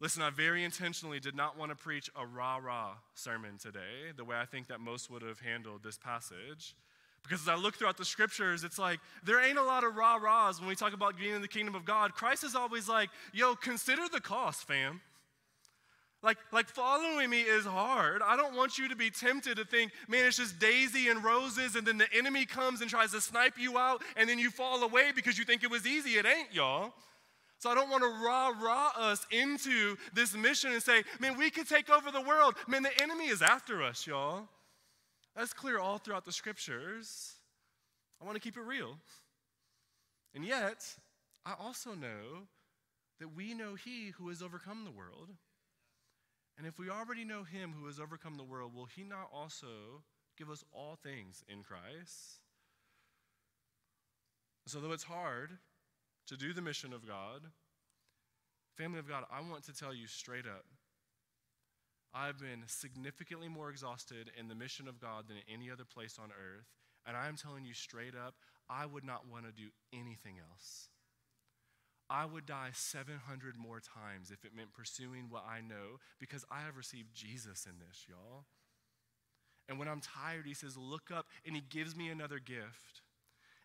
Listen, 0.00 0.22
I 0.22 0.30
very 0.30 0.62
intentionally 0.62 1.18
did 1.18 1.34
not 1.34 1.58
want 1.58 1.72
to 1.72 1.76
preach 1.76 2.08
a 2.14 2.24
rah 2.24 2.58
rah 2.58 2.94
sermon 3.14 3.58
today, 3.58 4.12
the 4.16 4.24
way 4.24 4.36
I 4.36 4.44
think 4.44 4.68
that 4.68 4.80
most 4.80 5.10
would 5.10 5.22
have 5.22 5.40
handled 5.40 5.82
this 5.82 5.98
passage. 5.98 6.76
Because 7.24 7.42
as 7.42 7.48
I 7.48 7.56
look 7.56 7.74
throughout 7.74 7.96
the 7.96 8.04
scriptures, 8.04 8.62
it's 8.62 8.78
like 8.78 9.00
there 9.24 9.40
ain't 9.44 9.58
a 9.58 9.62
lot 9.62 9.82
of 9.82 9.96
rah 9.96 10.16
rahs 10.16 10.60
when 10.60 10.68
we 10.68 10.76
talk 10.76 10.92
about 10.92 11.18
being 11.18 11.34
in 11.34 11.42
the 11.42 11.48
kingdom 11.48 11.74
of 11.74 11.84
God. 11.84 12.14
Christ 12.14 12.44
is 12.44 12.54
always 12.54 12.88
like, 12.88 13.10
yo, 13.32 13.56
consider 13.56 14.02
the 14.10 14.20
cost, 14.20 14.68
fam. 14.68 15.00
Like, 16.22 16.38
like 16.52 16.68
following 16.68 17.28
me 17.28 17.42
is 17.42 17.64
hard. 17.64 18.22
I 18.24 18.36
don't 18.36 18.56
want 18.56 18.78
you 18.78 18.88
to 18.88 18.96
be 18.96 19.10
tempted 19.10 19.56
to 19.56 19.64
think, 19.64 19.92
man, 20.08 20.26
it's 20.26 20.36
just 20.36 20.58
daisy 20.58 21.08
and 21.08 21.22
roses, 21.22 21.76
and 21.76 21.86
then 21.86 21.98
the 21.98 22.12
enemy 22.12 22.44
comes 22.44 22.80
and 22.80 22.90
tries 22.90 23.12
to 23.12 23.20
snipe 23.20 23.54
you 23.58 23.78
out, 23.78 24.02
and 24.16 24.28
then 24.28 24.38
you 24.38 24.50
fall 24.50 24.82
away 24.82 25.12
because 25.14 25.38
you 25.38 25.44
think 25.44 25.62
it 25.62 25.70
was 25.70 25.86
easy. 25.86 26.18
It 26.18 26.26
ain't, 26.26 26.52
y'all. 26.52 26.92
So 27.58 27.70
I 27.70 27.74
don't 27.74 27.90
want 27.90 28.04
to 28.04 28.24
rah 28.24 28.52
rah 28.60 28.92
us 28.96 29.26
into 29.30 29.96
this 30.14 30.34
mission 30.34 30.72
and 30.72 30.82
say, 30.82 31.02
man, 31.18 31.36
we 31.36 31.50
could 31.50 31.68
take 31.68 31.90
over 31.90 32.10
the 32.10 32.20
world. 32.20 32.54
Man, 32.68 32.84
the 32.84 33.02
enemy 33.02 33.26
is 33.26 33.42
after 33.42 33.82
us, 33.82 34.06
y'all. 34.06 34.48
That's 35.34 35.52
clear 35.52 35.78
all 35.78 35.98
throughout 35.98 36.24
the 36.24 36.32
scriptures. 36.32 37.34
I 38.20 38.24
want 38.24 38.36
to 38.36 38.40
keep 38.40 38.56
it 38.56 38.62
real. 38.62 38.96
And 40.34 40.44
yet, 40.44 40.84
I 41.44 41.54
also 41.58 41.94
know 41.94 42.46
that 43.18 43.34
we 43.34 43.54
know 43.54 43.74
he 43.74 44.10
who 44.10 44.28
has 44.28 44.40
overcome 44.40 44.84
the 44.84 44.90
world. 44.92 45.30
And 46.58 46.66
if 46.66 46.78
we 46.78 46.90
already 46.90 47.24
know 47.24 47.42
him 47.42 47.74
who 47.78 47.86
has 47.86 47.98
overcome 47.98 48.36
the 48.36 48.44
world, 48.44 48.74
will 48.74 48.86
he 48.86 49.02
not 49.02 49.30
also 49.32 50.02
give 50.36 50.50
us 50.50 50.64
all 50.72 50.96
things 51.02 51.42
in 51.48 51.62
Christ? 51.62 52.40
So, 54.66 54.80
though 54.80 54.92
it's 54.92 55.04
hard 55.04 55.50
to 56.28 56.36
do 56.36 56.52
the 56.52 56.62
mission 56.62 56.92
of 56.92 57.06
God, 57.06 57.42
family 58.76 58.98
of 58.98 59.08
God, 59.08 59.24
I 59.30 59.40
want 59.40 59.64
to 59.64 59.72
tell 59.72 59.92
you 59.92 60.06
straight 60.06 60.46
up 60.46 60.64
I've 62.14 62.38
been 62.38 62.62
significantly 62.66 63.48
more 63.48 63.70
exhausted 63.70 64.30
in 64.38 64.48
the 64.48 64.54
mission 64.54 64.88
of 64.88 65.00
God 65.00 65.28
than 65.28 65.36
any 65.52 65.70
other 65.70 65.84
place 65.84 66.18
on 66.18 66.30
earth. 66.30 66.66
And 67.06 67.16
I'm 67.16 67.36
telling 67.36 67.64
you 67.64 67.74
straight 67.74 68.14
up, 68.14 68.34
I 68.68 68.86
would 68.86 69.04
not 69.04 69.26
want 69.30 69.44
to 69.46 69.52
do 69.52 69.68
anything 69.92 70.36
else. 70.38 70.88
I 72.10 72.24
would 72.24 72.46
die 72.46 72.70
700 72.72 73.58
more 73.58 73.80
times 73.80 74.30
if 74.30 74.44
it 74.44 74.56
meant 74.56 74.72
pursuing 74.72 75.26
what 75.28 75.44
I 75.46 75.60
know 75.60 76.00
because 76.18 76.44
I 76.50 76.60
have 76.60 76.76
received 76.76 77.14
Jesus 77.14 77.66
in 77.66 77.78
this, 77.78 78.06
y'all. 78.08 78.44
And 79.68 79.78
when 79.78 79.88
I'm 79.88 80.00
tired, 80.00 80.46
he 80.46 80.54
says, 80.54 80.78
Look 80.78 81.10
up, 81.14 81.26
and 81.44 81.54
he 81.54 81.60
gives 81.60 81.94
me 81.94 82.08
another 82.08 82.38
gift. 82.38 83.02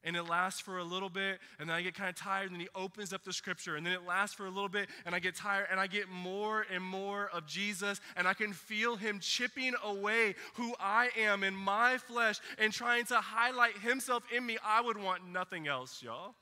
And 0.03 0.15
it 0.15 0.23
lasts 0.23 0.59
for 0.59 0.79
a 0.79 0.83
little 0.83 1.09
bit, 1.09 1.39
and 1.59 1.69
then 1.69 1.75
I 1.75 1.81
get 1.81 1.95
kind 1.95 2.09
of 2.09 2.15
tired, 2.15 2.47
and 2.47 2.55
then 2.55 2.59
he 2.59 2.67
opens 2.75 3.13
up 3.13 3.23
the 3.23 3.31
scripture, 3.31 3.77
and 3.77 3.85
then 3.85 3.93
it 3.93 4.05
lasts 4.05 4.35
for 4.35 4.45
a 4.45 4.49
little 4.49 4.69
bit, 4.69 4.89
and 5.05 5.15
I 5.15 5.19
get 5.19 5.35
tired, 5.35 5.67
and 5.71 5.79
I 5.79 5.87
get 5.87 6.09
more 6.09 6.65
and 6.71 6.83
more 6.83 7.29
of 7.33 7.45
Jesus, 7.47 8.01
and 8.17 8.27
I 8.27 8.33
can 8.33 8.51
feel 8.51 8.97
him 8.97 9.19
chipping 9.19 9.73
away 9.83 10.35
who 10.55 10.75
I 10.79 11.09
am 11.17 11.43
in 11.43 11.55
my 11.55 11.97
flesh 11.97 12.39
and 12.57 12.73
trying 12.73 13.05
to 13.05 13.15
highlight 13.15 13.77
himself 13.77 14.23
in 14.35 14.45
me. 14.45 14.57
I 14.63 14.81
would 14.81 14.97
want 14.97 15.25
nothing 15.25 15.67
else, 15.67 16.01
y'all. 16.03 16.35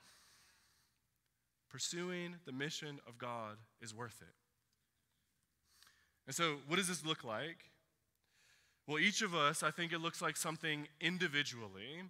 Pursuing 1.70 2.36
the 2.44 2.52
mission 2.52 3.00
of 3.06 3.16
God 3.16 3.56
is 3.80 3.94
worth 3.94 4.20
it. 4.20 4.34
And 6.26 6.34
so, 6.34 6.56
what 6.66 6.76
does 6.76 6.88
this 6.88 7.04
look 7.04 7.24
like? 7.24 7.58
Well, 8.86 8.98
each 8.98 9.22
of 9.22 9.34
us, 9.34 9.62
I 9.62 9.70
think 9.70 9.92
it 9.92 10.00
looks 10.00 10.20
like 10.20 10.36
something 10.36 10.88
individually. 11.00 12.02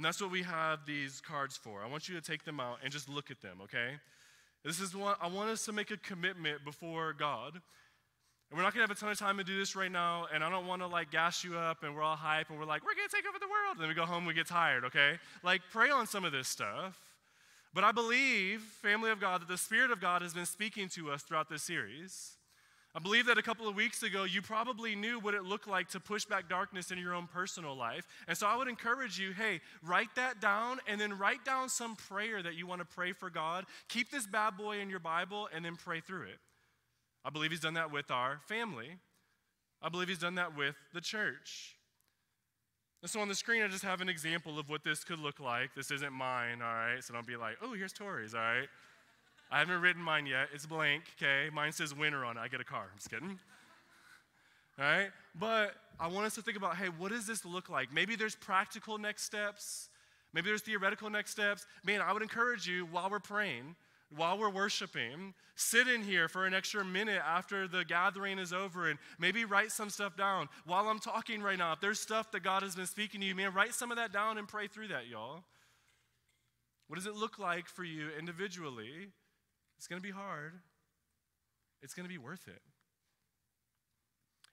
And 0.00 0.04
that's 0.06 0.18
what 0.18 0.30
we 0.30 0.42
have 0.44 0.86
these 0.86 1.20
cards 1.20 1.58
for. 1.58 1.82
I 1.82 1.86
want 1.86 2.08
you 2.08 2.18
to 2.18 2.22
take 2.22 2.42
them 2.42 2.58
out 2.58 2.78
and 2.82 2.90
just 2.90 3.06
look 3.06 3.30
at 3.30 3.42
them, 3.42 3.58
okay? 3.64 3.96
This 4.64 4.80
is 4.80 4.96
what 4.96 5.18
I 5.20 5.26
want 5.26 5.50
us 5.50 5.66
to 5.66 5.72
make 5.74 5.90
a 5.90 5.98
commitment 5.98 6.64
before 6.64 7.12
God. 7.12 7.52
And 7.52 8.56
we're 8.56 8.62
not 8.62 8.72
gonna 8.72 8.84
have 8.84 8.90
a 8.90 8.98
ton 8.98 9.10
of 9.10 9.18
time 9.18 9.36
to 9.36 9.44
do 9.44 9.58
this 9.58 9.76
right 9.76 9.92
now, 9.92 10.26
and 10.32 10.42
I 10.42 10.48
don't 10.48 10.66
wanna 10.66 10.86
like 10.86 11.10
gas 11.10 11.44
you 11.44 11.58
up 11.58 11.82
and 11.82 11.94
we're 11.94 12.00
all 12.00 12.16
hype 12.16 12.48
and 12.48 12.58
we're 12.58 12.64
like, 12.64 12.82
we're 12.82 12.94
gonna 12.94 13.08
take 13.12 13.28
over 13.28 13.38
the 13.38 13.44
world. 13.44 13.72
And 13.74 13.82
then 13.82 13.88
we 13.90 13.94
go 13.94 14.06
home, 14.06 14.24
we 14.24 14.32
get 14.32 14.46
tired, 14.46 14.86
okay? 14.86 15.18
Like, 15.42 15.60
pray 15.70 15.90
on 15.90 16.06
some 16.06 16.24
of 16.24 16.32
this 16.32 16.48
stuff. 16.48 16.98
But 17.74 17.84
I 17.84 17.92
believe, 17.92 18.62
family 18.62 19.10
of 19.10 19.20
God, 19.20 19.42
that 19.42 19.48
the 19.48 19.58
Spirit 19.58 19.90
of 19.90 20.00
God 20.00 20.22
has 20.22 20.32
been 20.32 20.46
speaking 20.46 20.88
to 20.94 21.10
us 21.10 21.24
throughout 21.24 21.50
this 21.50 21.62
series. 21.62 22.38
I 22.92 22.98
believe 22.98 23.26
that 23.26 23.38
a 23.38 23.42
couple 23.42 23.68
of 23.68 23.76
weeks 23.76 24.02
ago, 24.02 24.24
you 24.24 24.42
probably 24.42 24.96
knew 24.96 25.20
what 25.20 25.34
it 25.34 25.44
looked 25.44 25.68
like 25.68 25.88
to 25.90 26.00
push 26.00 26.24
back 26.24 26.48
darkness 26.48 26.90
in 26.90 26.98
your 26.98 27.14
own 27.14 27.28
personal 27.28 27.76
life. 27.76 28.04
And 28.26 28.36
so 28.36 28.48
I 28.48 28.56
would 28.56 28.66
encourage 28.66 29.18
you 29.18 29.32
hey, 29.32 29.60
write 29.82 30.14
that 30.16 30.40
down 30.40 30.80
and 30.88 31.00
then 31.00 31.16
write 31.16 31.44
down 31.44 31.68
some 31.68 31.94
prayer 31.94 32.42
that 32.42 32.54
you 32.54 32.66
want 32.66 32.80
to 32.80 32.84
pray 32.84 33.12
for 33.12 33.30
God. 33.30 33.66
Keep 33.88 34.10
this 34.10 34.26
bad 34.26 34.56
boy 34.56 34.80
in 34.80 34.90
your 34.90 34.98
Bible 34.98 35.48
and 35.54 35.64
then 35.64 35.76
pray 35.76 36.00
through 36.00 36.24
it. 36.24 36.38
I 37.24 37.30
believe 37.30 37.50
He's 37.50 37.60
done 37.60 37.74
that 37.74 37.92
with 37.92 38.10
our 38.10 38.40
family, 38.48 38.96
I 39.80 39.88
believe 39.88 40.08
He's 40.08 40.18
done 40.18 40.34
that 40.34 40.56
with 40.56 40.74
the 40.92 41.00
church. 41.00 41.76
And 43.02 43.10
so 43.10 43.20
on 43.20 43.28
the 43.28 43.34
screen, 43.34 43.62
I 43.62 43.68
just 43.68 43.84
have 43.84 44.00
an 44.00 44.08
example 44.08 44.58
of 44.58 44.68
what 44.68 44.84
this 44.84 45.04
could 45.04 45.18
look 45.18 45.40
like. 45.40 45.74
This 45.74 45.90
isn't 45.90 46.12
mine, 46.12 46.60
all 46.60 46.74
right? 46.74 47.02
So 47.02 47.14
don't 47.14 47.26
be 47.26 47.36
like, 47.36 47.56
oh, 47.62 47.72
here's 47.72 47.94
Tory's, 47.94 48.34
all 48.34 48.40
right? 48.40 48.68
I 49.50 49.58
haven't 49.58 49.80
written 49.80 50.02
mine 50.02 50.26
yet. 50.26 50.48
It's 50.54 50.66
blank, 50.66 51.02
okay? 51.20 51.50
Mine 51.52 51.72
says 51.72 51.94
winner 51.94 52.24
on 52.24 52.36
it. 52.36 52.40
I 52.40 52.48
get 52.48 52.60
a 52.60 52.64
car. 52.64 52.86
I'm 52.92 52.98
just 52.98 53.10
kidding. 53.10 53.38
All 54.78 54.84
right? 54.84 55.10
But 55.38 55.74
I 55.98 56.06
want 56.06 56.26
us 56.26 56.34
to 56.36 56.42
think 56.42 56.56
about 56.56 56.76
hey, 56.76 56.86
what 56.86 57.10
does 57.10 57.26
this 57.26 57.44
look 57.44 57.68
like? 57.68 57.92
Maybe 57.92 58.16
there's 58.16 58.36
practical 58.36 58.96
next 58.96 59.24
steps. 59.24 59.88
Maybe 60.32 60.48
there's 60.48 60.62
theoretical 60.62 61.10
next 61.10 61.32
steps. 61.32 61.66
Man, 61.84 62.00
I 62.00 62.12
would 62.12 62.22
encourage 62.22 62.66
you 62.66 62.86
while 62.86 63.10
we're 63.10 63.18
praying, 63.18 63.74
while 64.14 64.38
we're 64.38 64.50
worshiping, 64.50 65.34
sit 65.56 65.88
in 65.88 66.02
here 66.02 66.28
for 66.28 66.46
an 66.46 66.54
extra 66.54 66.84
minute 66.84 67.20
after 67.26 67.66
the 67.66 67.84
gathering 67.84 68.38
is 68.38 68.52
over 68.52 68.88
and 68.88 68.98
maybe 69.18 69.44
write 69.44 69.72
some 69.72 69.90
stuff 69.90 70.16
down. 70.16 70.48
While 70.64 70.88
I'm 70.88 71.00
talking 71.00 71.42
right 71.42 71.58
now, 71.58 71.72
if 71.72 71.80
there's 71.80 71.98
stuff 71.98 72.30
that 72.30 72.44
God 72.44 72.62
has 72.62 72.76
been 72.76 72.86
speaking 72.86 73.20
to 73.20 73.26
you, 73.26 73.34
man, 73.34 73.52
write 73.52 73.74
some 73.74 73.90
of 73.90 73.96
that 73.96 74.12
down 74.12 74.38
and 74.38 74.46
pray 74.46 74.68
through 74.68 74.88
that, 74.88 75.08
y'all. 75.08 75.42
What 76.86 76.96
does 76.96 77.06
it 77.06 77.14
look 77.14 77.38
like 77.38 77.68
for 77.68 77.84
you 77.84 78.08
individually 78.18 79.08
it's 79.80 79.86
going 79.86 79.98
to 79.98 80.06
be 80.06 80.12
hard. 80.12 80.52
It's 81.80 81.94
going 81.94 82.04
to 82.04 82.12
be 82.12 82.18
worth 82.18 82.46
it. 82.46 82.60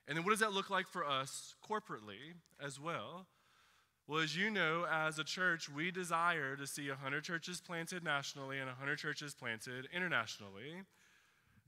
And 0.08 0.16
then 0.16 0.24
what 0.24 0.30
does 0.30 0.40
that 0.40 0.54
look 0.54 0.70
like 0.70 0.88
for 0.88 1.04
us 1.04 1.54
corporately 1.62 2.32
as 2.58 2.80
well? 2.80 3.26
Well, 4.06 4.20
as 4.20 4.34
you 4.34 4.48
know, 4.48 4.86
as 4.90 5.18
a 5.18 5.24
church, 5.24 5.68
we 5.68 5.90
desire 5.90 6.56
to 6.56 6.66
see 6.66 6.88
100 6.88 7.24
churches 7.24 7.60
planted 7.60 8.02
nationally 8.02 8.56
and 8.56 8.68
100 8.68 8.96
churches 8.96 9.34
planted 9.34 9.86
internationally. 9.94 10.80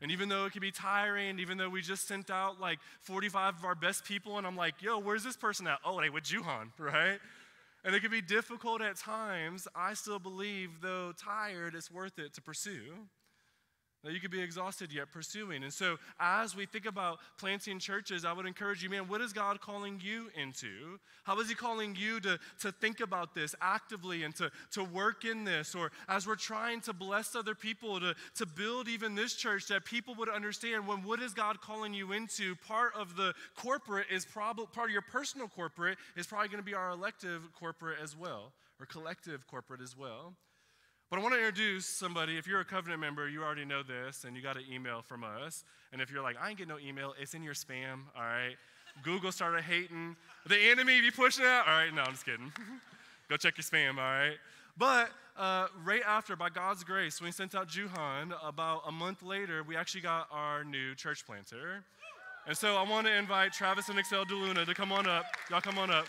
And 0.00 0.10
even 0.10 0.30
though 0.30 0.46
it 0.46 0.52
can 0.52 0.62
be 0.62 0.72
tiring, 0.72 1.38
even 1.38 1.58
though 1.58 1.68
we 1.68 1.82
just 1.82 2.08
sent 2.08 2.30
out 2.30 2.58
like 2.58 2.78
45 3.02 3.58
of 3.58 3.64
our 3.66 3.74
best 3.74 4.06
people, 4.06 4.38
and 4.38 4.46
I'm 4.46 4.56
like, 4.56 4.80
yo, 4.80 4.98
where's 4.98 5.22
this 5.22 5.36
person 5.36 5.66
at? 5.66 5.80
Oh, 5.84 6.00
they 6.00 6.08
with 6.08 6.24
Juhan, 6.24 6.70
right? 6.78 7.18
And 7.84 7.94
it 7.94 8.00
can 8.00 8.10
be 8.10 8.22
difficult 8.22 8.80
at 8.80 8.96
times. 8.96 9.68
I 9.76 9.92
still 9.92 10.18
believe, 10.18 10.80
though 10.80 11.12
tired, 11.12 11.74
it's 11.74 11.90
worth 11.90 12.18
it 12.18 12.32
to 12.34 12.40
pursue 12.40 13.06
that 14.02 14.12
you 14.12 14.20
could 14.20 14.30
be 14.30 14.40
exhausted 14.40 14.92
yet 14.92 15.12
pursuing. 15.12 15.62
And 15.62 15.72
so, 15.72 15.98
as 16.18 16.56
we 16.56 16.64
think 16.64 16.86
about 16.86 17.18
planting 17.38 17.78
churches, 17.78 18.24
I 18.24 18.32
would 18.32 18.46
encourage 18.46 18.82
you, 18.82 18.88
man, 18.88 19.08
what 19.08 19.20
is 19.20 19.32
God 19.32 19.60
calling 19.60 20.00
you 20.02 20.28
into? 20.34 20.98
How 21.24 21.38
is 21.38 21.48
He 21.48 21.54
calling 21.54 21.94
you 21.98 22.18
to, 22.20 22.38
to 22.60 22.72
think 22.72 23.00
about 23.00 23.34
this 23.34 23.54
actively 23.60 24.22
and 24.22 24.34
to, 24.36 24.50
to 24.72 24.84
work 24.84 25.24
in 25.24 25.44
this? 25.44 25.74
Or 25.74 25.92
as 26.08 26.26
we're 26.26 26.36
trying 26.36 26.80
to 26.82 26.92
bless 26.94 27.36
other 27.36 27.54
people, 27.54 28.00
to, 28.00 28.14
to 28.36 28.46
build 28.46 28.88
even 28.88 29.14
this 29.14 29.34
church, 29.34 29.66
that 29.66 29.84
people 29.84 30.14
would 30.14 30.30
understand 30.30 30.86
when 30.86 31.04
what 31.04 31.20
is 31.20 31.34
God 31.34 31.60
calling 31.60 31.92
you 31.92 32.12
into? 32.12 32.54
Part 32.66 32.94
of 32.96 33.16
the 33.16 33.34
corporate 33.54 34.06
is 34.10 34.24
probably, 34.24 34.66
part 34.72 34.88
of 34.88 34.92
your 34.92 35.02
personal 35.02 35.48
corporate 35.48 35.98
is 36.16 36.26
probably 36.26 36.48
going 36.48 36.62
to 36.62 36.64
be 36.64 36.74
our 36.74 36.90
elective 36.90 37.42
corporate 37.58 37.98
as 38.02 38.16
well, 38.16 38.52
or 38.80 38.86
collective 38.86 39.46
corporate 39.46 39.82
as 39.82 39.94
well. 39.96 40.34
But 41.10 41.18
I 41.18 41.22
want 41.22 41.34
to 41.34 41.40
introduce 41.40 41.86
somebody. 41.86 42.38
If 42.38 42.46
you're 42.46 42.60
a 42.60 42.64
covenant 42.64 43.00
member, 43.00 43.28
you 43.28 43.42
already 43.42 43.64
know 43.64 43.82
this, 43.82 44.22
and 44.22 44.36
you 44.36 44.42
got 44.42 44.56
an 44.56 44.62
email 44.72 45.02
from 45.02 45.24
us. 45.24 45.64
And 45.92 46.00
if 46.00 46.08
you're 46.08 46.22
like, 46.22 46.36
I 46.40 46.50
ain't 46.50 46.58
get 46.58 46.68
no 46.68 46.78
email, 46.78 47.14
it's 47.20 47.34
in 47.34 47.42
your 47.42 47.54
spam, 47.54 48.02
all 48.16 48.22
right? 48.22 48.54
Google 49.02 49.32
started 49.32 49.62
hating. 49.62 50.14
The 50.46 50.56
enemy 50.56 51.00
be 51.00 51.10
pushing 51.10 51.44
out. 51.44 51.66
All 51.66 51.74
right, 51.74 51.92
no, 51.92 52.02
I'm 52.02 52.12
just 52.12 52.24
kidding. 52.24 52.52
Go 53.28 53.36
check 53.36 53.58
your 53.58 53.64
spam, 53.64 53.98
all 53.98 54.04
right? 54.04 54.36
But 54.78 55.10
uh, 55.36 55.66
right 55.84 56.02
after, 56.06 56.36
by 56.36 56.48
God's 56.48 56.84
grace, 56.84 57.20
we 57.20 57.32
sent 57.32 57.56
out 57.56 57.68
Juhan, 57.68 58.32
about 58.44 58.82
a 58.86 58.92
month 58.92 59.24
later, 59.24 59.64
we 59.64 59.74
actually 59.76 60.02
got 60.02 60.28
our 60.30 60.62
new 60.62 60.94
church 60.94 61.26
planter. 61.26 61.82
And 62.46 62.56
so 62.56 62.76
I 62.76 62.88
want 62.88 63.08
to 63.08 63.12
invite 63.12 63.52
Travis 63.52 63.88
and 63.88 63.98
Excel 63.98 64.24
DeLuna 64.24 64.64
to 64.64 64.74
come 64.74 64.92
on 64.92 65.08
up. 65.08 65.24
Y'all 65.50 65.60
come 65.60 65.76
on 65.76 65.90
up. 65.90 66.06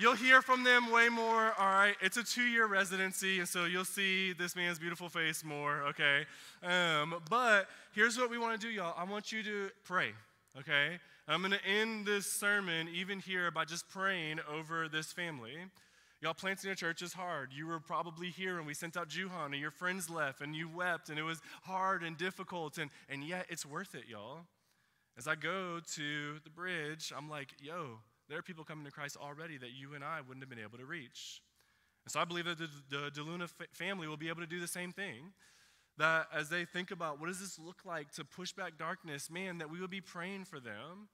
You'll 0.00 0.14
hear 0.14 0.40
from 0.40 0.64
them 0.64 0.90
way 0.90 1.10
more, 1.10 1.52
all 1.58 1.66
right? 1.66 1.94
It's 2.00 2.16
a 2.16 2.24
two 2.24 2.44
year 2.44 2.64
residency, 2.64 3.40
and 3.40 3.46
so 3.46 3.66
you'll 3.66 3.84
see 3.84 4.32
this 4.32 4.56
man's 4.56 4.78
beautiful 4.78 5.10
face 5.10 5.44
more, 5.44 5.82
okay? 5.88 6.24
Um, 6.62 7.16
but 7.28 7.68
here's 7.92 8.16
what 8.16 8.30
we 8.30 8.38
want 8.38 8.58
to 8.58 8.66
do, 8.66 8.72
y'all. 8.72 8.94
I 8.96 9.04
want 9.04 9.30
you 9.30 9.42
to 9.42 9.68
pray, 9.84 10.12
okay? 10.58 10.98
I'm 11.28 11.42
going 11.42 11.52
to 11.52 11.62
end 11.66 12.06
this 12.06 12.24
sermon, 12.24 12.88
even 12.94 13.18
here, 13.18 13.50
by 13.50 13.66
just 13.66 13.90
praying 13.90 14.38
over 14.50 14.88
this 14.88 15.12
family. 15.12 15.52
Y'all, 16.22 16.32
planting 16.32 16.70
a 16.70 16.74
church 16.74 17.02
is 17.02 17.12
hard. 17.12 17.50
You 17.52 17.66
were 17.66 17.78
probably 17.78 18.28
here 18.30 18.56
and 18.56 18.66
we 18.66 18.72
sent 18.72 18.96
out 18.96 19.10
Juhan, 19.10 19.46
and 19.52 19.60
your 19.60 19.70
friends 19.70 20.08
left, 20.08 20.40
and 20.40 20.56
you 20.56 20.66
wept, 20.66 21.10
and 21.10 21.18
it 21.18 21.24
was 21.24 21.42
hard 21.64 22.02
and 22.02 22.16
difficult, 22.16 22.78
and, 22.78 22.90
and 23.10 23.22
yet 23.22 23.44
it's 23.50 23.66
worth 23.66 23.94
it, 23.94 24.04
y'all. 24.08 24.46
As 25.18 25.28
I 25.28 25.34
go 25.34 25.78
to 25.96 26.38
the 26.42 26.50
bridge, 26.50 27.12
I'm 27.14 27.28
like, 27.28 27.48
yo, 27.60 27.98
there 28.30 28.38
are 28.38 28.42
people 28.42 28.64
coming 28.64 28.84
to 28.84 28.92
Christ 28.92 29.16
already 29.20 29.58
that 29.58 29.72
you 29.72 29.94
and 29.94 30.04
I 30.04 30.20
wouldn't 30.20 30.40
have 30.42 30.48
been 30.48 30.64
able 30.64 30.78
to 30.78 30.86
reach. 30.86 31.42
And 32.04 32.12
so 32.12 32.20
I 32.20 32.24
believe 32.24 32.44
that 32.44 32.58
the, 32.58 32.68
the 32.88 33.10
DeLuna 33.10 33.50
family 33.72 34.06
will 34.06 34.16
be 34.16 34.28
able 34.28 34.40
to 34.40 34.46
do 34.46 34.60
the 34.60 34.68
same 34.68 34.92
thing. 34.92 35.32
That 35.98 36.28
as 36.32 36.48
they 36.48 36.64
think 36.64 36.92
about 36.92 37.20
what 37.20 37.26
does 37.26 37.40
this 37.40 37.58
look 37.58 37.84
like 37.84 38.12
to 38.12 38.24
push 38.24 38.52
back 38.52 38.78
darkness, 38.78 39.30
man, 39.30 39.58
that 39.58 39.68
we 39.68 39.80
would 39.80 39.90
be 39.90 40.00
praying 40.00 40.44
for 40.44 40.60
them, 40.60 41.08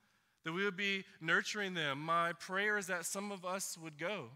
that 0.45 0.53
we 0.53 0.65
would 0.65 0.77
be 0.77 1.05
nurturing 1.21 1.75
them. 1.75 2.01
My 2.01 2.35
prayer 2.35 2.79
is 2.79 2.87
that 2.87 3.05
some 3.07 3.33
of 3.33 3.45
us 3.45 3.77
would 3.83 3.99
go 3.99 4.29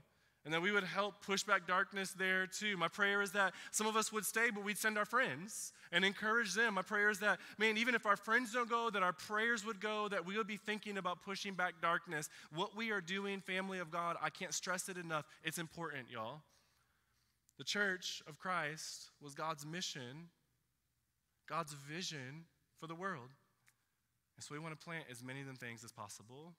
and 0.51 0.55
that 0.57 0.63
we 0.63 0.73
would 0.73 0.83
help 0.83 1.15
push 1.25 1.45
back 1.45 1.65
darkness 1.69 2.11
there 2.11 2.45
too. 2.45 2.77
My 2.77 2.89
prayer 2.89 3.23
is 3.23 3.31
that 3.31 3.55
some 3.71 3.87
of 3.87 3.95
us 3.95 4.13
would 4.13 4.25
stay, 4.25 4.51
but 4.53 4.65
we'd 4.65 4.79
send 4.79 4.99
our 4.99 5.05
friends 5.05 5.73
and 5.93 6.05
encourage 6.05 6.55
them. 6.55 6.75
My 6.75 6.83
prayer 6.83 7.09
is 7.09 7.21
that, 7.21 7.39
man, 7.57 7.79
even 7.79 7.95
if 7.95 8.05
our 8.05 8.17
friends 8.17 8.53
don't 8.53 8.69
go, 8.69 8.91
that 8.91 9.01
our 9.01 9.13
prayers 9.13 9.65
would 9.65 9.81
go, 9.81 10.09
that 10.09 10.27
we 10.27 10.37
would 10.37 10.49
be 10.49 10.57
thinking 10.57 10.99
about 10.99 11.23
pushing 11.23 11.55
back 11.55 11.75
darkness. 11.81 12.29
What 12.53 12.77
we 12.77 12.91
are 12.91 13.01
doing, 13.01 13.41
family 13.41 13.79
of 13.79 13.93
God, 13.93 14.17
I 14.21 14.29
can't 14.29 14.53
stress 14.53 14.89
it 14.89 14.97
enough. 14.97 15.25
It's 15.45 15.59
important, 15.59 16.11
y'all. 16.11 16.41
The 17.59 17.65
church 17.65 18.21
of 18.27 18.37
Christ 18.37 19.13
was 19.23 19.37
God's 19.37 19.65
mission, 19.65 20.31
God's 21.49 21.75
vision 21.75 22.47
for 22.81 22.89
the 22.89 22.97
world. 22.97 23.29
And 24.37 24.43
so 24.43 24.53
we 24.53 24.59
want 24.59 24.77
to 24.77 24.85
plant 24.85 25.05
as 25.09 25.23
many 25.23 25.43
of 25.43 25.47
them 25.47 25.55
things 25.55 25.85
as 25.85 25.93
possible. 25.93 26.55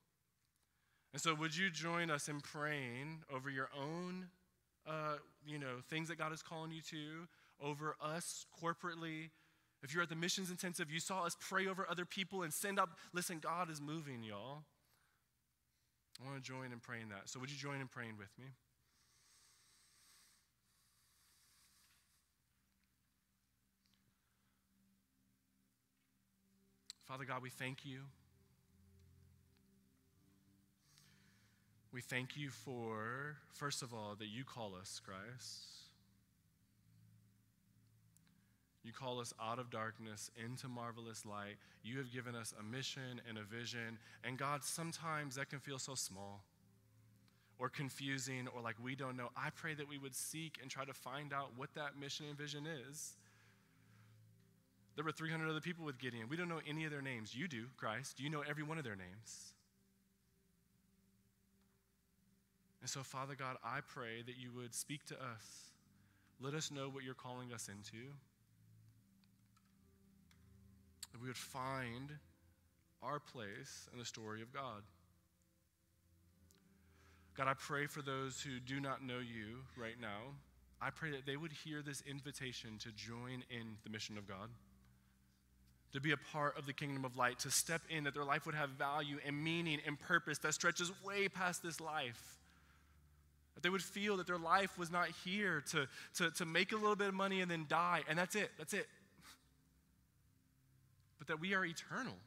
And 1.14 1.22
so, 1.22 1.36
would 1.36 1.56
you 1.56 1.70
join 1.70 2.10
us 2.10 2.30
in 2.30 2.40
praying 2.40 3.24
over 3.34 3.50
your 3.50 3.70
own, 3.78 4.28
uh, 4.88 5.16
you 5.46 5.60
know, 5.60 5.82
things 5.90 6.08
that 6.08 6.18
God 6.18 6.32
is 6.32 6.42
calling 6.42 6.72
you 6.72 6.82
to, 6.84 7.28
over 7.62 7.96
us 8.02 8.46
corporately? 8.64 9.30
If 9.84 9.94
you're 9.94 10.04
at 10.04 10.10
the 10.10 10.16
missions 10.16 10.52
intensive, 10.52 10.92
you 10.92 11.00
saw 11.00 11.26
us 11.26 11.36
pray 11.40 11.68
over 11.68 11.86
other 11.90 12.06
people 12.06 12.44
and 12.44 12.54
send 12.54 12.80
up. 12.80 12.98
Listen, 13.14 13.40
God 13.40 13.70
is 13.70 13.82
moving, 13.82 14.24
y'all. 14.24 14.64
I 16.22 16.30
want 16.30 16.42
to 16.42 16.50
join 16.50 16.72
in 16.72 16.80
praying 16.80 17.10
that. 17.10 17.30
So, 17.30 17.40
would 17.40 17.50
you 17.50 17.58
join 17.58 17.82
in 17.82 17.88
praying 17.88 18.16
with 18.18 18.30
me? 18.40 18.46
Father 27.06 27.26
God, 27.26 27.42
we 27.42 27.50
thank 27.50 27.84
you. 27.84 28.04
We 31.94 32.02
thank 32.02 32.38
you 32.38 32.50
for, 32.50 33.36
first 33.54 33.82
of 33.82 33.94
all, 33.94 34.16
that 34.18 34.28
you 34.28 34.46
call 34.46 34.76
us, 34.76 35.02
Christ. 35.06 35.82
You 38.84 38.94
call 38.94 39.20
us 39.20 39.34
out 39.42 39.60
of 39.60 39.70
darkness 39.70 40.32
into 40.44 40.68
marvelous 40.68 41.26
light. 41.26 41.58
You 41.84 41.98
have 41.98 42.12
given 42.12 42.34
us 42.34 42.54
a 42.60 42.64
mission 42.64 43.22
and 43.28 43.38
a 43.38 43.44
vision. 43.44 44.00
And 44.24 44.38
God, 44.38 44.64
sometimes 44.64 45.36
that 45.36 45.50
can 45.50 45.60
feel 45.60 45.78
so 45.78 45.94
small 45.94 46.44
or 47.60 47.70
confusing 47.70 48.48
or 48.56 48.62
like 48.62 48.76
we 48.82 48.96
don't 48.96 49.16
know. 49.16 49.30
I 49.36 49.50
pray 49.52 49.76
that 49.76 49.88
we 49.88 49.98
would 49.98 50.16
seek 50.16 50.58
and 50.62 50.72
try 50.72 50.86
to 50.86 50.94
find 50.94 51.32
out 51.32 51.52
what 51.58 51.70
that 51.76 52.00
mission 52.00 52.26
and 52.28 52.38
vision 52.38 52.66
is. 52.90 53.18
There 54.96 55.06
were 55.06 55.12
300 55.12 55.48
other 55.50 55.62
people 55.62 55.86
with 55.86 56.00
Gideon. 56.00 56.28
We 56.28 56.38
don't 56.38 56.50
know 56.50 56.62
any 56.68 56.86
of 56.86 56.92
their 56.92 57.02
names. 57.02 57.36
You 57.36 57.48
do, 57.48 57.66
Christ. 57.78 58.20
You 58.20 58.30
know 58.30 58.44
every 58.50 58.64
one 58.64 58.78
of 58.78 58.84
their 58.84 58.96
names. 58.96 59.54
And 62.82 62.90
so, 62.90 63.04
Father 63.04 63.36
God, 63.36 63.58
I 63.64 63.80
pray 63.88 64.24
that 64.26 64.38
you 64.38 64.52
would 64.56 64.74
speak 64.74 65.06
to 65.06 65.16
us. 65.16 65.72
Let 66.40 66.56
us 66.56 66.72
know 66.72 66.90
what 66.90 67.04
you're 67.04 67.14
calling 67.14 67.54
us 67.54 67.70
into. 67.70 68.08
That 71.12 71.22
we 71.22 71.28
would 71.28 71.38
find 71.38 72.12
our 73.04 73.20
place 73.20 73.88
in 73.94 74.00
the 74.00 74.06
story 74.06 74.42
of 74.42 74.52
God. 74.52 74.82
God, 77.38 77.48
I 77.48 77.54
pray 77.54 77.86
for 77.86 78.02
those 78.02 78.42
who 78.42 78.60
do 78.60 78.80
not 78.80 79.06
know 79.06 79.20
you 79.20 79.60
right 79.78 80.00
now. 80.02 80.34
I 80.82 80.90
pray 80.90 81.12
that 81.12 81.26
they 81.26 81.38
would 81.38 81.52
hear 81.52 81.82
this 81.82 82.02
invitation 82.10 82.78
to 82.80 82.92
join 82.92 83.44
in 83.52 83.78
the 83.84 83.90
mission 83.90 84.18
of 84.18 84.28
God, 84.28 84.50
to 85.94 86.02
be 86.02 86.12
a 86.12 86.18
part 86.18 86.58
of 86.58 86.66
the 86.66 86.74
kingdom 86.74 87.06
of 87.06 87.16
light, 87.16 87.40
to 87.40 87.52
step 87.52 87.82
in, 87.90 88.04
that 88.06 88.16
their 88.16 88.24
life 88.24 88.48
would 88.48 88.56
have 88.56 88.72
value 88.72 89.18
and 89.26 89.44
meaning 89.44 89.80
and 89.86 90.00
purpose 90.00 90.40
that 90.40 90.54
stretches 90.56 90.92
way 91.06 91.28
past 91.28 91.62
this 91.62 91.80
life. 91.80 92.41
That 93.56 93.64
they 93.64 93.70
would 93.70 93.84
feel 93.84 94.18
that 94.18 94.28
their 94.28 94.38
life 94.38 94.78
was 94.78 94.92
not 94.92 95.08
here 95.26 95.64
to, 95.72 95.88
to, 96.16 96.32
to 96.32 96.46
make 96.46 96.72
a 96.72 96.76
little 96.76 96.96
bit 96.96 97.10
of 97.10 97.14
money 97.14 97.42
and 97.42 97.52
then 97.52 97.66
die, 97.68 98.04
and 98.08 98.18
that's 98.18 98.36
it, 98.36 98.52
that's 98.58 98.74
it. 98.74 98.88
But 101.18 101.28
that 101.28 101.40
we 101.40 101.54
are 101.54 101.66
eternal 101.66 102.18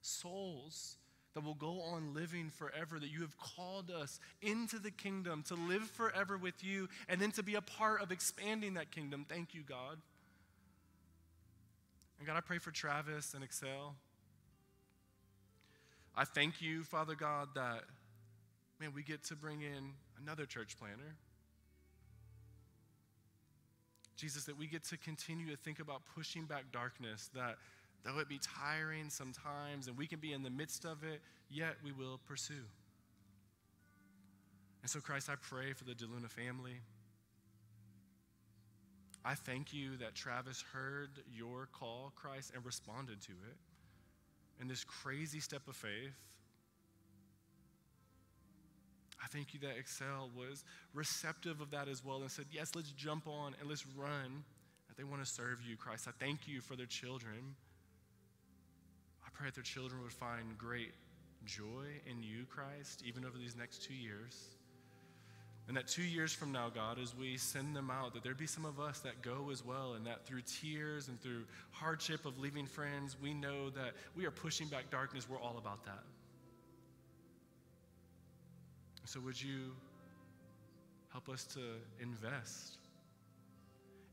souls 0.00 0.96
that 1.34 1.44
will 1.44 1.54
go 1.54 1.80
on 1.80 2.12
living 2.14 2.50
forever, 2.50 2.98
that 2.98 3.10
you 3.10 3.20
have 3.20 3.36
called 3.38 3.90
us 3.90 4.18
into 4.42 4.78
the 4.78 4.90
kingdom 4.90 5.44
to 5.46 5.54
live 5.54 5.84
forever 5.84 6.36
with 6.36 6.64
you 6.64 6.88
and 7.08 7.20
then 7.20 7.30
to 7.32 7.42
be 7.42 7.54
a 7.54 7.60
part 7.60 8.02
of 8.02 8.10
expanding 8.10 8.74
that 8.74 8.90
kingdom. 8.90 9.24
Thank 9.28 9.54
you, 9.54 9.62
God. 9.62 9.98
And 12.18 12.26
God, 12.26 12.36
I 12.36 12.40
pray 12.40 12.58
for 12.58 12.70
Travis 12.70 13.34
and 13.34 13.44
Excel. 13.44 13.94
I 16.16 16.24
thank 16.24 16.60
you, 16.60 16.82
Father 16.82 17.14
God, 17.14 17.48
that, 17.54 17.84
man, 18.80 18.90
we 18.94 19.02
get 19.02 19.22
to 19.24 19.36
bring 19.36 19.62
in 19.62 19.92
another 20.22 20.46
church 20.46 20.76
planner. 20.78 21.16
Jesus, 24.16 24.44
that 24.44 24.58
we 24.58 24.66
get 24.66 24.84
to 24.84 24.98
continue 24.98 25.50
to 25.50 25.56
think 25.56 25.80
about 25.80 26.02
pushing 26.14 26.44
back 26.44 26.64
darkness, 26.72 27.30
that 27.34 27.56
Though 28.04 28.18
it 28.18 28.28
be 28.28 28.38
tiring 28.38 29.10
sometimes 29.10 29.86
and 29.86 29.96
we 29.96 30.06
can 30.06 30.20
be 30.20 30.32
in 30.32 30.42
the 30.42 30.50
midst 30.50 30.84
of 30.84 31.04
it, 31.04 31.20
yet 31.50 31.76
we 31.84 31.92
will 31.92 32.18
pursue. 32.26 32.64
And 34.82 34.90
so, 34.90 35.00
Christ, 35.00 35.28
I 35.28 35.34
pray 35.36 35.74
for 35.74 35.84
the 35.84 35.92
DeLuna 35.92 36.30
family. 36.30 36.80
I 39.22 39.34
thank 39.34 39.74
you 39.74 39.98
that 39.98 40.14
Travis 40.14 40.64
heard 40.72 41.10
your 41.30 41.68
call, 41.72 42.12
Christ, 42.16 42.52
and 42.54 42.64
responded 42.64 43.20
to 43.22 43.32
it 43.32 44.62
in 44.62 44.66
this 44.66 44.82
crazy 44.82 45.40
step 45.40 45.68
of 45.68 45.76
faith. 45.76 46.16
I 49.22 49.26
thank 49.26 49.52
you 49.52 49.60
that 49.60 49.76
Excel 49.78 50.30
was 50.36 50.64
receptive 50.94 51.60
of 51.60 51.70
that 51.72 51.88
as 51.88 52.04
well 52.04 52.22
and 52.22 52.30
said, 52.30 52.46
Yes, 52.50 52.72
let's 52.74 52.90
jump 52.92 53.26
on 53.26 53.54
and 53.60 53.68
let's 53.68 53.86
run. 53.96 54.44
That 54.88 54.96
they 54.96 55.04
want 55.04 55.24
to 55.24 55.30
serve 55.30 55.60
you, 55.66 55.76
Christ. 55.76 56.08
I 56.08 56.12
thank 56.18 56.48
you 56.48 56.60
for 56.60 56.74
their 56.74 56.86
children 56.86 57.54
I 59.30 59.38
pray 59.38 59.48
that 59.48 59.54
their 59.54 59.64
children 59.64 60.02
would 60.02 60.12
find 60.12 60.56
great 60.58 60.92
joy 61.44 61.86
in 62.10 62.22
you, 62.22 62.44
Christ, 62.48 63.02
even 63.06 63.24
over 63.24 63.38
these 63.38 63.56
next 63.56 63.82
two 63.82 63.94
years. 63.94 64.56
And 65.68 65.76
that 65.76 65.86
two 65.86 66.02
years 66.02 66.32
from 66.32 66.50
now, 66.50 66.68
God, 66.68 66.98
as 66.98 67.14
we 67.14 67.36
send 67.36 67.76
them 67.76 67.90
out, 67.90 68.12
that 68.14 68.24
there 68.24 68.34
be 68.34 68.46
some 68.46 68.64
of 68.64 68.80
us 68.80 69.00
that 69.00 69.22
go 69.22 69.50
as 69.52 69.64
well, 69.64 69.94
and 69.94 70.04
that 70.06 70.26
through 70.26 70.42
tears 70.42 71.08
and 71.08 71.20
through 71.20 71.44
hardship 71.70 72.24
of 72.26 72.38
leaving 72.38 72.66
friends, 72.66 73.16
we 73.22 73.32
know 73.32 73.70
that 73.70 73.92
we 74.16 74.26
are 74.26 74.32
pushing 74.32 74.66
back 74.66 74.90
darkness. 74.90 75.28
We're 75.28 75.38
all 75.38 75.58
about 75.58 75.84
that. 75.84 76.02
So, 79.10 79.18
would 79.18 79.42
you 79.42 79.72
help 81.12 81.28
us 81.28 81.44
to 81.46 81.60
invest 82.00 82.76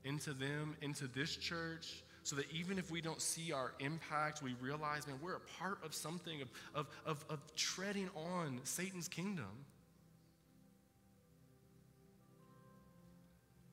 into 0.03 0.33
them, 0.33 0.75
into 0.81 1.05
this 1.05 1.35
church, 1.35 2.03
so 2.23 2.35
that 2.35 2.51
even 2.51 2.79
if 2.79 2.89
we 2.89 2.99
don't 2.99 3.21
see 3.21 3.51
our 3.51 3.73
impact, 3.77 4.41
we 4.41 4.55
realize, 4.59 5.05
man, 5.05 5.17
we're 5.21 5.35
a 5.35 5.59
part 5.59 5.77
of 5.85 5.93
something, 5.93 6.41
of, 6.41 6.49
of, 6.73 6.87
of, 7.05 7.23
of 7.29 7.55
treading 7.55 8.09
on 8.15 8.59
Satan's 8.63 9.07
kingdom. 9.07 9.45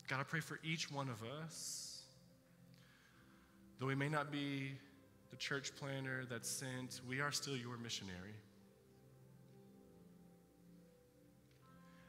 God, 0.07 0.19
I 0.19 0.23
pray 0.25 0.41
for 0.41 0.59
each 0.63 0.91
one 0.91 1.09
of 1.09 1.23
us. 1.43 2.03
Though 3.79 3.87
we 3.87 3.95
may 3.95 4.09
not 4.09 4.31
be 4.31 4.73
the 5.31 5.37
church 5.37 5.75
planner 5.75 6.25
that's 6.29 6.47
sent, 6.47 7.01
we 7.09 7.19
are 7.19 7.31
still 7.31 7.57
your 7.57 7.77
missionary. 7.77 8.35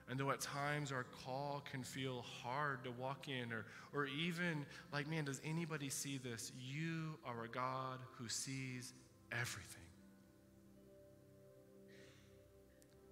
And 0.09 0.21
though 0.21 0.31
at 0.31 0.41
times 0.41 0.93
our 0.93 1.05
call 1.25 1.65
can 1.71 1.83
feel 1.83 2.23
hard 2.23 2.85
to 2.85 2.93
walk 2.93 3.29
in, 3.29 3.53
or, 3.53 3.67
or 3.93 4.07
even 4.07 4.65
like, 4.93 5.09
man, 5.09 5.25
does 5.25 5.41
anybody 5.45 5.89
see 5.89 6.19
this? 6.19 6.53
You 6.59 7.19
are 7.25 7.45
a 7.45 7.49
God 7.49 7.99
who 8.17 8.29
sees 8.29 8.95
everything. 9.33 9.83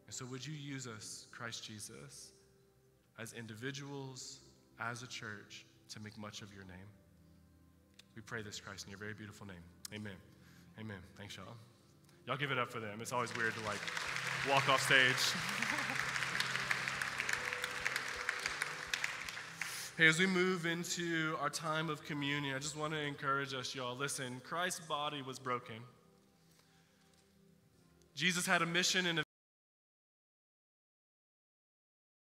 And 0.06 0.14
so, 0.14 0.24
would 0.26 0.46
you 0.46 0.54
use 0.54 0.86
us, 0.86 1.26
Christ 1.32 1.64
Jesus, 1.64 2.32
as 3.18 3.32
individuals, 3.32 4.40
as 4.78 5.02
a 5.02 5.08
church, 5.08 5.66
to 5.88 6.00
make 6.00 6.16
much 6.16 6.42
of 6.42 6.52
your 6.54 6.64
name? 6.64 6.86
We 8.14 8.22
pray 8.22 8.42
this, 8.42 8.60
Christ, 8.60 8.84
in 8.84 8.90
your 8.90 8.98
very 8.98 9.14
beautiful 9.14 9.46
name. 9.46 9.56
Amen. 9.92 10.12
Amen. 10.78 10.98
Thanks, 11.16 11.36
y'all. 11.36 11.56
Y'all 12.26 12.36
give 12.36 12.52
it 12.52 12.58
up 12.58 12.70
for 12.70 12.78
them. 12.78 13.00
It's 13.00 13.12
always 13.12 13.34
weird 13.36 13.54
to 13.54 13.60
like 13.66 13.80
walk 14.48 14.68
off 14.68 14.82
stage. 14.82 16.20
Hey, 19.96 20.08
as 20.08 20.18
we 20.18 20.26
move 20.26 20.66
into 20.66 21.36
our 21.40 21.48
time 21.48 21.88
of 21.88 22.04
communion, 22.04 22.56
I 22.56 22.58
just 22.58 22.76
want 22.76 22.92
to 22.94 23.00
encourage 23.00 23.54
us, 23.54 23.76
y'all. 23.76 23.96
Listen, 23.96 24.40
Christ's 24.42 24.80
body 24.80 25.22
was 25.22 25.38
broken. 25.38 25.76
Jesus 28.16 28.44
had 28.44 28.60
a 28.60 28.66
mission 28.66 29.06
and 29.06 29.20
a 29.20 29.23